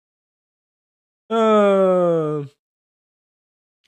Eee, 1.32 2.46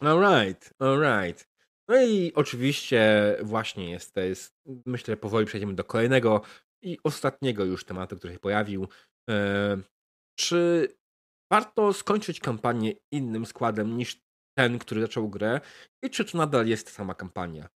Alright, 0.03 0.74
alright. 0.80 1.47
No 1.88 2.01
i 2.01 2.32
oczywiście 2.36 3.36
właśnie 3.41 3.91
jest, 3.91 4.14
to 4.14 4.20
jest, 4.22 4.55
myślę, 4.86 5.11
że 5.11 5.18
powoli 5.18 5.45
przejdziemy 5.45 5.74
do 5.74 5.84
kolejnego 5.84 6.41
i 6.82 6.97
ostatniego 7.03 7.66
już 7.66 7.86
tematu, 7.86 8.18
który 8.18 8.34
się 8.34 8.39
pojawił. 8.39 8.88
E, 9.30 9.78
czy 10.39 10.88
warto 11.54 11.93
skończyć 11.93 12.39
kampanię 12.39 12.93
innym 13.12 13.45
składem 13.45 13.97
niż 13.97 14.22
ten, 14.58 14.80
który 14.80 15.01
zaczął 15.01 15.30
grę 15.30 15.62
i 16.04 16.10
czy 16.10 16.26
to 16.26 16.38
nadal 16.38 16.68
jest 16.68 16.91
sama 16.91 17.14
kampania? 17.14 17.70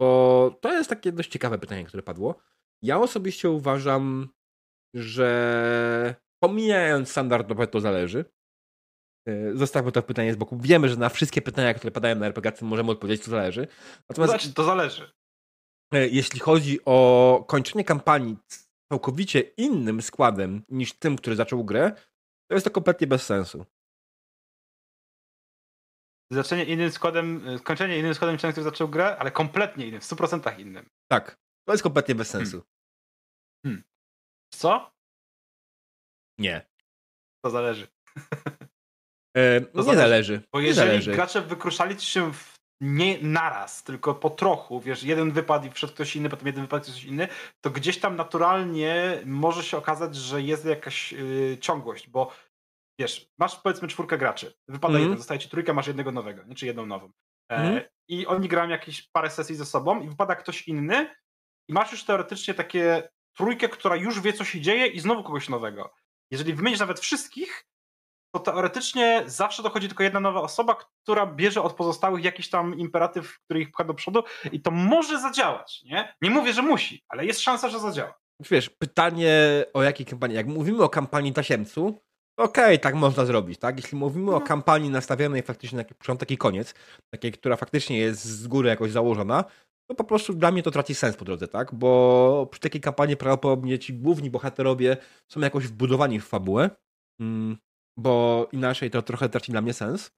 Bo 0.00 0.58
to 0.60 0.72
jest 0.72 0.90
takie 0.90 1.12
dość 1.12 1.30
ciekawe 1.30 1.58
pytanie, 1.58 1.84
które 1.84 2.02
padło. 2.02 2.38
Ja 2.82 2.98
osobiście 2.98 3.50
uważam, 3.50 4.28
że 4.94 6.14
pomijając 6.42 7.10
standardowe 7.10 7.66
to 7.66 7.80
zależy, 7.80 8.24
E, 9.28 9.56
zostawmy 9.56 9.92
to 9.92 10.02
pytanie 10.02 10.32
z 10.32 10.36
boku. 10.36 10.58
Wiemy, 10.60 10.88
że 10.88 10.96
na 10.96 11.08
wszystkie 11.08 11.42
pytania, 11.42 11.74
które 11.74 11.90
padają 11.90 12.16
na 12.16 12.26
RPG, 12.26 12.52
możemy 12.62 12.90
odpowiedzieć, 12.90 13.24
to 13.24 13.30
zależy. 13.30 13.66
Natomiast, 14.08 14.32
to, 14.32 14.38
znaczy, 14.38 14.54
to 14.54 14.64
zależy. 14.64 15.12
E, 15.94 16.08
jeśli 16.08 16.40
chodzi 16.40 16.78
o 16.84 17.44
kończenie 17.48 17.84
kampanii 17.84 18.36
całkowicie 18.92 19.40
innym 19.40 20.02
składem 20.02 20.62
niż 20.68 20.92
tym, 20.92 21.16
który 21.16 21.36
zaczął 21.36 21.64
grę, 21.64 21.92
to 22.50 22.54
jest 22.54 22.64
to 22.64 22.70
kompletnie 22.70 23.06
bez 23.06 23.26
sensu. 23.26 23.66
Zaczenie 26.32 26.64
innym 26.64 26.92
składem, 26.92 27.48
e, 27.48 27.58
skończenie 27.58 27.98
innym 27.98 28.14
składem 28.14 28.34
niż 28.34 28.42
ten, 28.42 28.52
który 28.52 28.64
zaczął 28.64 28.88
grę, 28.88 29.16
ale 29.18 29.30
kompletnie 29.30 29.86
innym, 29.86 30.00
w 30.00 30.04
100% 30.04 30.58
innym. 30.58 30.88
Tak, 31.10 31.38
to 31.66 31.72
jest 31.72 31.82
kompletnie 31.82 32.14
bez 32.14 32.28
sensu. 32.28 32.56
Hmm. 32.56 32.64
Hmm. 33.64 33.84
Co? 34.54 34.92
Nie. 36.38 36.66
To 37.44 37.50
zależy. 37.50 37.88
E, 39.36 39.60
nie 39.60 39.82
zależy. 39.82 39.96
zależy. 39.96 40.42
Bo 40.52 40.60
jeżeli 40.60 40.88
zależy. 40.88 41.12
gracze 41.12 41.42
wykruszali 41.42 42.00
się 42.00 42.32
w 42.32 42.49
nie 42.80 43.18
naraz, 43.22 43.82
tylko 43.82 44.14
po 44.14 44.30
trochu, 44.30 44.80
wiesz, 44.80 45.02
jeden 45.02 45.32
wypad 45.32 45.64
i 45.64 45.70
wszedł 45.70 45.92
ktoś 45.92 46.16
inny, 46.16 46.28
potem 46.28 46.46
jeden 46.46 46.62
wypad 46.62 46.88
i 46.88 46.90
ktoś 46.90 47.04
inny, 47.04 47.28
to 47.60 47.70
gdzieś 47.70 48.00
tam 48.00 48.16
naturalnie 48.16 49.20
może 49.26 49.62
się 49.64 49.76
okazać, 49.76 50.16
że 50.16 50.42
jest 50.42 50.64
jakaś 50.64 51.12
yy, 51.12 51.58
ciągłość, 51.60 52.08
bo 52.08 52.32
wiesz, 52.98 53.30
masz 53.38 53.56
powiedzmy 53.56 53.88
czwórkę 53.88 54.18
graczy, 54.18 54.54
wypada 54.68 54.94
mm. 54.94 55.02
jeden, 55.02 55.18
zostaje 55.18 55.40
ci 55.40 55.48
trójka, 55.48 55.74
masz 55.74 55.86
jednego 55.86 56.12
nowego, 56.12 56.44
nie, 56.44 56.54
czy 56.54 56.66
jedną 56.66 56.86
nową. 56.86 57.12
E, 57.52 57.56
mm. 57.56 57.82
I 58.08 58.26
oni 58.26 58.48
grają 58.48 58.68
jakieś 58.68 59.08
parę 59.08 59.30
sesji 59.30 59.54
ze 59.54 59.66
sobą 59.66 60.00
i 60.00 60.08
wypada 60.08 60.36
ktoś 60.36 60.68
inny 60.68 61.14
i 61.68 61.72
masz 61.72 61.92
już 61.92 62.04
teoretycznie 62.04 62.54
takie 62.54 63.08
trójkę, 63.36 63.68
która 63.68 63.96
już 63.96 64.20
wie, 64.20 64.32
co 64.32 64.44
się 64.44 64.60
dzieje 64.60 64.86
i 64.86 65.00
znowu 65.00 65.22
kogoś 65.22 65.48
nowego. 65.48 65.94
Jeżeli 66.30 66.54
wymienisz 66.54 66.80
nawet 66.80 67.00
wszystkich, 67.00 67.66
to 68.32 68.40
teoretycznie 68.40 69.22
zawsze 69.26 69.62
dochodzi 69.62 69.88
tylko 69.88 70.02
jedna 70.02 70.20
nowa 70.20 70.40
osoba, 70.40 70.76
która 71.02 71.26
bierze 71.26 71.62
od 71.62 71.72
pozostałych 71.72 72.24
jakiś 72.24 72.50
tam 72.50 72.78
imperatyw, 72.78 73.38
który 73.44 73.60
ich 73.60 73.70
pcha 73.70 73.84
do 73.84 73.94
przodu 73.94 74.22
i 74.52 74.62
to 74.62 74.70
może 74.70 75.20
zadziałać, 75.20 75.82
nie? 75.82 76.14
Nie 76.22 76.30
mówię, 76.30 76.52
że 76.52 76.62
musi, 76.62 77.04
ale 77.08 77.26
jest 77.26 77.40
szansa, 77.40 77.68
że 77.68 77.80
zadziała. 77.80 78.14
Wiesz, 78.50 78.70
pytanie 78.70 79.64
o 79.74 79.82
jakiej 79.82 80.06
kampanii, 80.06 80.36
jak 80.36 80.46
mówimy 80.46 80.82
o 80.82 80.88
kampanii 80.88 81.32
tasiemcu, 81.32 82.02
okej, 82.36 82.64
okay, 82.64 82.78
tak 82.78 82.94
można 82.94 83.24
zrobić, 83.24 83.58
tak? 83.58 83.76
Jeśli 83.76 83.98
mówimy 83.98 84.30
no. 84.30 84.36
o 84.36 84.40
kampanii 84.40 84.90
nastawionej 84.90 85.42
faktycznie 85.42 85.78
na 85.78 85.84
początek 85.84 86.30
i 86.30 86.38
koniec, 86.38 86.74
takiej, 87.10 87.32
która 87.32 87.56
faktycznie 87.56 87.98
jest 87.98 88.24
z 88.24 88.46
góry 88.46 88.68
jakoś 88.68 88.90
założona, 88.90 89.44
to 89.90 89.94
po 89.94 90.04
prostu 90.04 90.34
dla 90.34 90.50
mnie 90.50 90.62
to 90.62 90.70
traci 90.70 90.94
sens 90.94 91.16
po 91.16 91.24
drodze, 91.24 91.48
tak? 91.48 91.74
Bo 91.74 92.48
przy 92.50 92.60
takiej 92.60 92.80
kampanii 92.80 93.16
prawdopodobnie 93.16 93.78
ci 93.78 93.94
główni 93.94 94.30
bohaterowie 94.30 94.96
są 95.28 95.40
jakoś 95.40 95.66
wbudowani 95.66 96.20
w 96.20 96.26
fabułę, 96.26 96.70
mm, 97.20 97.56
bo 97.98 98.48
inaczej 98.52 98.90
to 98.90 99.02
trochę 99.02 99.28
traci 99.28 99.52
dla 99.52 99.60
mnie 99.60 99.72
sens. 99.72 100.10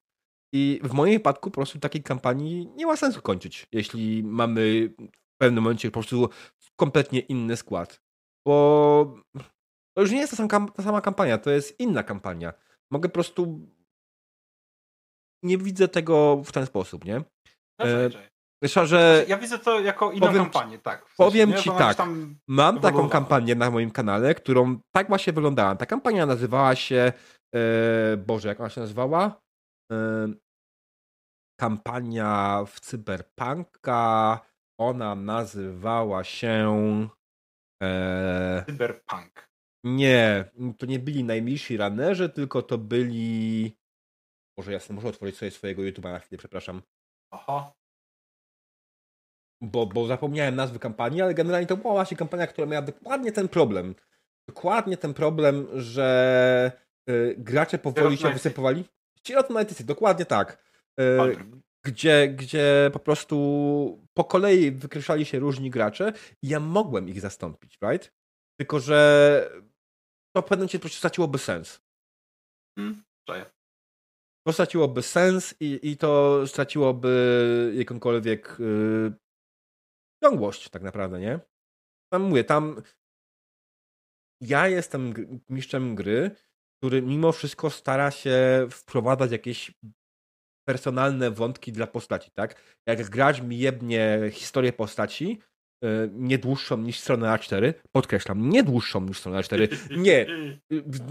I 0.53 0.79
w 0.83 0.93
moim 0.93 1.13
wypadku 1.13 1.51
po 1.51 1.55
prostu 1.55 1.79
takiej 1.79 2.03
kampanii 2.03 2.71
nie 2.75 2.85
ma 2.85 2.97
sensu 2.97 3.21
kończyć, 3.21 3.67
jeśli 3.71 4.23
mamy 4.23 4.89
w 5.33 5.37
pewnym 5.41 5.63
momencie 5.63 5.91
po 5.91 5.93
prostu 5.93 6.29
kompletnie 6.75 7.19
inny 7.19 7.57
skład. 7.57 8.01
Bo 8.47 9.15
to 9.97 10.01
już 10.01 10.11
nie 10.11 10.17
jest 10.19 10.37
ta 10.37 10.47
sama, 10.47 10.71
ta 10.71 10.83
sama 10.83 11.01
kampania, 11.01 11.37
to 11.37 11.49
jest 11.49 11.79
inna 11.79 12.03
kampania. 12.03 12.53
Mogę 12.91 13.09
po 13.09 13.13
prostu. 13.13 13.67
Nie 15.43 15.57
widzę 15.57 15.87
tego 15.87 16.41
w 16.45 16.51
ten 16.51 16.65
sposób, 16.65 17.05
nie? 17.05 17.15
E, 17.81 18.09
Myślę, 18.61 18.87
że. 18.87 19.15
Znaczy, 19.15 19.29
ja 19.29 19.37
widzę 19.37 19.59
to 19.59 19.79
jako 19.79 20.11
inną 20.11 20.27
powiem, 20.27 20.43
kampanię, 20.43 20.79
tak. 20.79 21.05
W 21.05 21.15
sensie, 21.15 21.31
powiem 21.31 21.49
nie? 21.49 21.57
ci 21.57 21.69
tak. 21.69 21.97
Mam 22.47 22.79
taką 22.79 23.09
kampanię 23.09 23.55
na 23.55 23.71
moim 23.71 23.91
kanale, 23.91 24.35
którą 24.35 24.79
tak 24.91 25.07
właśnie 25.07 25.33
wyglądała. 25.33 25.75
Ta 25.75 25.85
kampania 25.85 26.25
nazywała 26.25 26.75
się 26.75 26.97
E, 26.97 27.13
Boże, 28.17 28.47
jak 28.47 28.59
ona 28.59 28.69
się 28.69 28.81
nazywała? 28.81 29.41
E, 29.91 30.27
kampania 31.59 32.63
w 32.67 32.79
Cyberpunka. 32.79 34.39
Ona 34.79 35.15
nazywała 35.15 36.23
się. 36.23 36.67
E, 37.83 38.63
Cyberpunk. 38.65 39.49
Nie, 39.85 40.51
to 40.77 40.85
nie 40.85 40.99
byli 40.99 41.23
najmilsi 41.23 41.77
runnerzy, 41.77 42.29
tylko 42.29 42.61
to 42.61 42.77
byli. 42.77 43.77
Może 44.57 44.73
jasne, 44.73 44.95
muszę 44.95 45.07
otworzyć 45.07 45.37
sobie 45.37 45.51
swojego 45.51 45.81
YouTube'a 45.81 46.11
na 46.11 46.19
chwilę, 46.19 46.37
przepraszam. 46.39 46.81
Oho. 47.31 47.73
Bo, 49.61 49.85
bo 49.85 50.07
zapomniałem 50.07 50.55
nazwy 50.55 50.79
kampanii, 50.79 51.21
ale 51.21 51.33
generalnie 51.33 51.67
to 51.67 51.77
była 51.77 51.93
właśnie 51.93 52.17
kampania, 52.17 52.47
która 52.47 52.67
miała 52.67 52.81
dokładnie 52.81 53.31
ten 53.31 53.49
problem. 53.49 53.95
Dokładnie 54.47 54.97
ten 54.97 55.13
problem, 55.13 55.67
że 55.73 56.82
gracze 57.37 57.77
powoli 57.77 58.17
się 58.17 58.33
wysypowali. 58.33 58.85
Sierot 59.27 59.49
Night 59.49 59.83
dokładnie 59.83 60.25
tak. 60.25 60.63
Y, 60.99 61.03
gdzie, 61.85 62.27
gdzie 62.27 62.89
po 62.93 62.99
prostu 62.99 64.07
po 64.13 64.23
kolei 64.23 64.71
wykreślali 64.71 65.25
się 65.25 65.39
różni 65.39 65.69
gracze 65.69 66.13
i 66.41 66.47
ja 66.47 66.59
mogłem 66.59 67.09
ich 67.09 67.21
zastąpić, 67.21 67.77
right? 67.81 68.13
Tylko, 68.59 68.79
że 68.79 69.49
to 70.35 70.41
w 70.41 70.45
pewnym 70.45 70.59
momencie 70.59 70.79
po 70.79 70.89
straciłoby 70.89 71.37
sens. 71.37 71.81
Hmm, 72.77 73.03
to 74.47 74.53
straciłoby 74.53 75.01
sens 75.01 75.55
i, 75.59 75.79
i 75.91 75.97
to 75.97 76.41
straciłoby 76.47 77.73
jakąkolwiek 77.75 78.55
yy, 78.59 79.13
ciągłość 80.23 80.69
tak 80.69 80.81
naprawdę, 80.81 81.19
nie? 81.19 81.39
Tam 82.13 82.21
mówię, 82.21 82.43
tam 82.43 82.81
ja 84.41 84.67
jestem 84.67 85.13
mistrzem 85.49 85.95
gry, 85.95 86.35
który 86.83 87.01
mimo 87.01 87.31
wszystko 87.31 87.69
stara 87.69 88.11
się 88.11 88.67
wprowadzać 88.71 89.31
jakieś 89.31 89.71
personalne 90.67 91.31
wątki 91.31 91.71
dla 91.71 91.87
postaci, 91.87 92.31
tak? 92.31 92.61
Jak 92.87 93.09
grać 93.09 93.41
mi 93.41 93.57
jebnie 93.57 94.19
historię 94.31 94.73
postaci, 94.73 95.39
y, 95.83 95.87
nie 96.13 96.37
dłuższą 96.37 96.77
niż 96.77 96.99
stronę 96.99 97.27
A4, 97.27 97.73
podkreślam, 97.91 98.49
nie 98.49 98.63
dłuższą 98.63 99.01
niż 99.01 99.19
stronę 99.19 99.39
A4, 99.39 99.67
nie, 99.97 100.25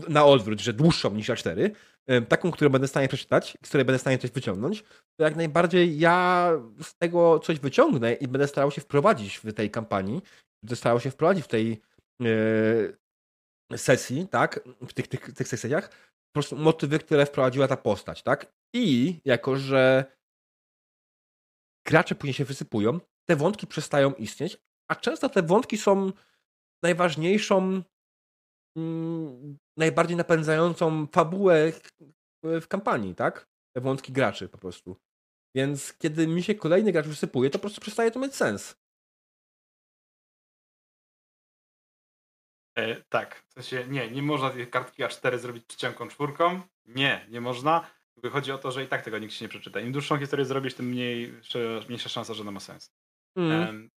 na 0.08 0.24
odwrót, 0.24 0.60
że 0.60 0.72
dłuższą 0.72 1.14
niż 1.14 1.28
A4, 1.28 1.70
y, 2.10 2.22
taką, 2.22 2.50
którą 2.50 2.70
będę 2.70 2.86
w 2.86 2.90
stanie 2.90 3.08
przeczytać, 3.08 3.58
z 3.64 3.68
której 3.68 3.84
będę 3.84 3.98
w 3.98 4.00
stanie 4.00 4.18
coś 4.18 4.30
wyciągnąć, 4.30 4.84
to 5.16 5.24
jak 5.24 5.36
najbardziej 5.36 5.98
ja 5.98 6.50
z 6.82 6.94
tego 6.94 7.38
coś 7.38 7.58
wyciągnę 7.58 8.12
i 8.12 8.28
będę 8.28 8.48
starał 8.48 8.70
się 8.70 8.80
wprowadzić 8.80 9.38
w 9.38 9.52
tej 9.52 9.70
kampanii, 9.70 10.22
będę 10.62 10.76
starał 10.76 11.00
się 11.00 11.10
wprowadzić 11.10 11.44
w 11.44 11.48
tej 11.48 11.80
yy, 12.20 13.01
sesji, 13.78 14.28
tak, 14.28 14.60
w 14.80 14.92
tych, 14.92 15.08
tych, 15.08 15.32
tych 15.32 15.48
sesjach, 15.48 15.88
po 16.32 16.32
prostu 16.32 16.56
motywy, 16.56 16.98
które 16.98 17.26
wprowadziła 17.26 17.68
ta 17.68 17.76
postać, 17.76 18.22
tak? 18.22 18.52
I 18.74 19.20
jako, 19.24 19.56
że 19.56 20.04
gracze 21.86 22.14
później 22.14 22.34
się 22.34 22.44
wysypują, 22.44 23.00
te 23.28 23.36
wątki 23.36 23.66
przestają 23.66 24.14
istnieć, 24.14 24.58
a 24.90 24.94
często 24.94 25.28
te 25.28 25.42
wątki 25.42 25.78
są 25.78 26.12
najważniejszą, 26.82 27.82
mm, 28.76 29.58
najbardziej 29.76 30.16
napędzającą 30.16 31.06
fabułę 31.06 31.72
w 32.44 32.68
kampanii, 32.68 33.14
tak? 33.14 33.48
Te 33.76 33.80
wątki 33.80 34.12
graczy 34.12 34.48
po 34.48 34.58
prostu. 34.58 34.96
Więc 35.56 35.92
kiedy 35.92 36.26
mi 36.26 36.42
się 36.42 36.54
kolejny 36.54 36.92
gracz 36.92 37.06
wysypuje, 37.06 37.50
to 37.50 37.58
po 37.58 37.62
prostu 37.62 37.80
przestaje 37.80 38.10
to 38.10 38.20
mieć 38.20 38.34
sens. 38.34 38.81
E, 42.74 43.02
tak, 43.08 43.42
w 43.48 43.52
sensie 43.52 43.84
nie, 43.88 44.10
nie 44.10 44.22
można 44.22 44.50
tej 44.50 44.66
kartki 44.66 45.02
A4 45.02 45.38
zrobić 45.38 45.66
trzecią 45.66 46.08
czwórką. 46.08 46.60
Nie, 46.86 47.26
nie 47.30 47.40
można. 47.40 47.90
Chodzi 48.32 48.52
o 48.52 48.58
to, 48.58 48.72
że 48.72 48.84
i 48.84 48.86
tak 48.86 49.02
tego 49.04 49.18
nikt 49.18 49.34
się 49.34 49.44
nie 49.44 49.48
przeczyta. 49.48 49.80
Im 49.80 49.92
dłuższą 49.92 50.18
historię 50.18 50.44
zrobisz, 50.46 50.74
tym 50.74 50.86
mniej, 50.86 51.34
mniejsza 51.88 52.08
szansa, 52.08 52.34
że 52.34 52.42
ona 52.42 52.50
ma 52.50 52.60
sens. 52.60 52.92
Mm. 53.36 53.60
Um, 53.60 53.90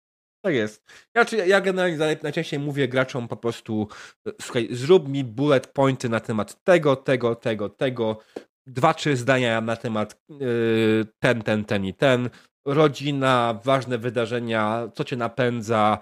tak 0.45 0.55
jest. 0.55 0.85
Ja, 1.15 1.45
ja 1.47 1.61
generalnie 1.61 2.19
najczęściej 2.23 2.61
mówię 2.61 2.89
graczom 2.89 3.29
po 3.29 3.37
prostu 3.37 3.89
e, 4.27 4.31
słuchaj, 4.41 4.69
zrób 4.71 5.09
mi 5.09 5.25
bullet 5.25 5.67
pointy 5.67 6.09
na 6.09 6.21
temat 6.21 6.65
tego, 6.65 6.97
tego, 6.97 7.35
tego, 7.35 7.69
tego. 7.69 8.19
Dwa, 8.67 8.95
trzy 8.95 9.17
zdania 9.17 9.61
na 9.61 9.77
temat 9.77 10.23
yy, 10.29 11.07
ten, 11.19 11.43
ten, 11.43 11.65
ten 11.65 11.85
i 11.85 11.95
ten. 11.95 12.31
Rodzina, 12.67 13.61
ważne 13.65 13.99
wydarzenia, 13.99 14.89
co 14.95 15.05
cię 15.05 15.17
napędza, 15.17 15.99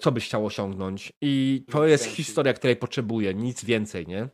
co 0.00 0.12
byś 0.12 0.26
chciał 0.26 0.46
osiągnąć. 0.46 1.12
I 1.22 1.64
to 1.70 1.86
jest 1.86 2.04
historia, 2.04 2.54
której 2.54 2.76
potrzebuję, 2.76 3.34
nic 3.34 3.64
więcej, 3.64 4.06
nie? 4.06 4.28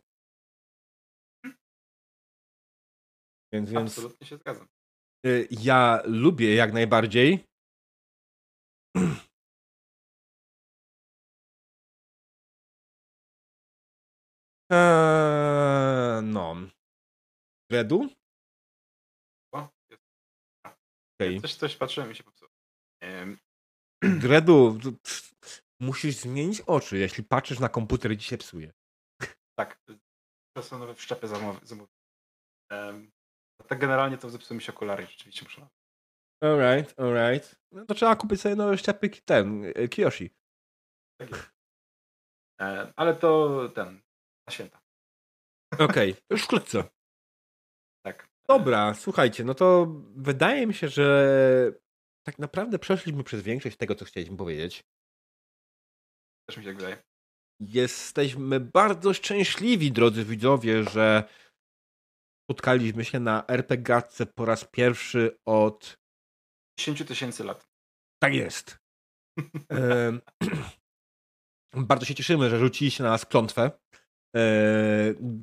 Więc, 3.53 3.69
więc 3.69 3.97
Absolutnie 3.97 4.27
się 4.27 4.37
zgadzam. 4.37 4.67
Y, 5.25 5.47
ja 5.51 6.01
lubię 6.05 6.55
jak 6.55 6.73
najbardziej. 6.73 7.45
Eee, 14.71 16.21
no. 16.23 16.55
Redu? 17.71 18.09
Okay. 19.53 21.41
Coś, 21.41 21.55
coś 21.55 21.75
patrzyłem 21.75 22.11
i 22.11 22.15
się 22.15 22.23
popsuło. 22.23 22.51
Dredu, 24.21 24.79
musisz 25.79 26.15
zmienić 26.15 26.61
oczy. 26.61 26.97
Jeśli 26.97 27.23
patrzysz 27.23 27.59
na 27.59 27.69
komputer, 27.69 28.17
ci 28.19 28.27
się 28.27 28.37
psuje. 28.37 28.71
Tak. 29.59 29.81
To 30.57 30.63
są 30.63 30.79
nowe 30.79 30.95
wszczepy 30.95 31.27
zamówione. 31.27 31.87
Tak 33.67 33.79
generalnie 33.79 34.17
to 34.17 34.29
zepsuły 34.29 34.55
mi 34.55 34.63
się 34.63 34.73
okulary, 34.73 35.07
rzeczywiście 35.07 35.43
muszę. 35.43 35.67
Alright, 36.43 36.99
alright. 36.99 37.55
No 37.71 37.85
to 37.85 37.93
trzeba 37.93 38.15
kupić 38.15 38.41
sobie 38.41 38.55
nowe 38.55 38.77
szczepy 38.77 39.09
ten, 39.09 39.65
e, 39.75 39.87
Kiyoshi. 39.87 40.29
Tak 41.19 41.29
jest. 41.29 41.51
E, 42.61 42.93
ale 42.95 43.15
to 43.15 43.69
ten, 43.75 44.01
na 44.47 44.53
święta. 44.53 44.81
Okej, 45.89 46.11
okay. 46.11 46.23
już 46.29 46.43
wkrótce. 46.43 46.83
Tak. 48.05 48.29
Dobra, 48.47 48.93
słuchajcie, 48.93 49.43
no 49.43 49.53
to 49.53 49.87
wydaje 50.15 50.67
mi 50.67 50.73
się, 50.73 50.87
że 50.87 51.81
tak 52.23 52.39
naprawdę 52.39 52.79
przeszliśmy 52.79 53.23
przez 53.23 53.41
większość 53.41 53.77
tego, 53.77 53.95
co 53.95 54.05
chcieliśmy 54.05 54.37
powiedzieć. 54.37 54.83
Też 56.49 56.57
mi 56.57 56.63
się 56.63 56.73
wydaje. 56.73 57.03
Jesteśmy 57.59 58.59
bardzo 58.59 59.13
szczęśliwi, 59.13 59.91
drodzy 59.91 60.25
widzowie, 60.25 60.83
że 60.83 61.23
spotkaliśmy 62.43 63.05
się 63.05 63.19
na 63.19 63.47
RPGatce 63.47 64.25
po 64.25 64.45
raz 64.45 64.65
pierwszy 64.65 65.39
od 65.45 65.97
10 66.79 67.03
tysięcy 67.07 67.43
lat. 67.43 67.67
Tak 68.23 68.33
jest. 68.33 68.77
bardzo 71.73 72.05
się 72.05 72.15
cieszymy, 72.15 72.49
że 72.49 72.59
rzuciliście 72.59 73.03
na 73.03 73.09
nas 73.09 73.25
klątwę 73.25 73.71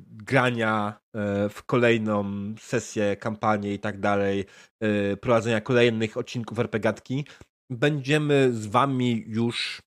grania 0.07 0.99
e, 1.13 1.49
w 1.49 1.63
kolejną 1.63 2.23
sesję, 2.59 3.17
kampanię 3.17 3.73
i 3.73 3.79
tak 3.79 3.99
dalej, 3.99 4.45
e, 4.79 5.17
prowadzenia 5.17 5.61
kolejnych 5.61 6.17
odcinków 6.17 6.59
RPGatki. 6.59 7.25
Będziemy 7.69 8.53
z 8.53 8.67
wami 8.67 9.23
już 9.27 9.81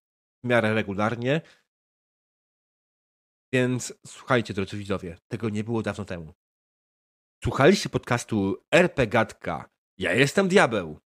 w 0.44 0.48
miarę 0.48 0.74
regularnie. 0.74 1.40
Więc 3.54 3.94
słuchajcie, 4.06 4.54
drodzy 4.54 4.76
widzowie, 4.76 5.18
tego 5.28 5.48
nie 5.48 5.64
było 5.64 5.82
dawno 5.82 6.04
temu. 6.04 6.32
Słuchaliście 7.44 7.88
podcastu 7.88 8.64
RP 8.70 9.06
Gadka. 9.06 9.70
Ja 9.98 10.12
jestem 10.12 10.48
Diabeł. 10.48 10.98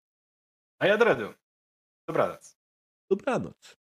A 0.81 0.87
ja 0.87 0.97
Dredu. 0.97 1.35
Dobranoc. 2.09 2.59
Dobranoc. 3.11 3.77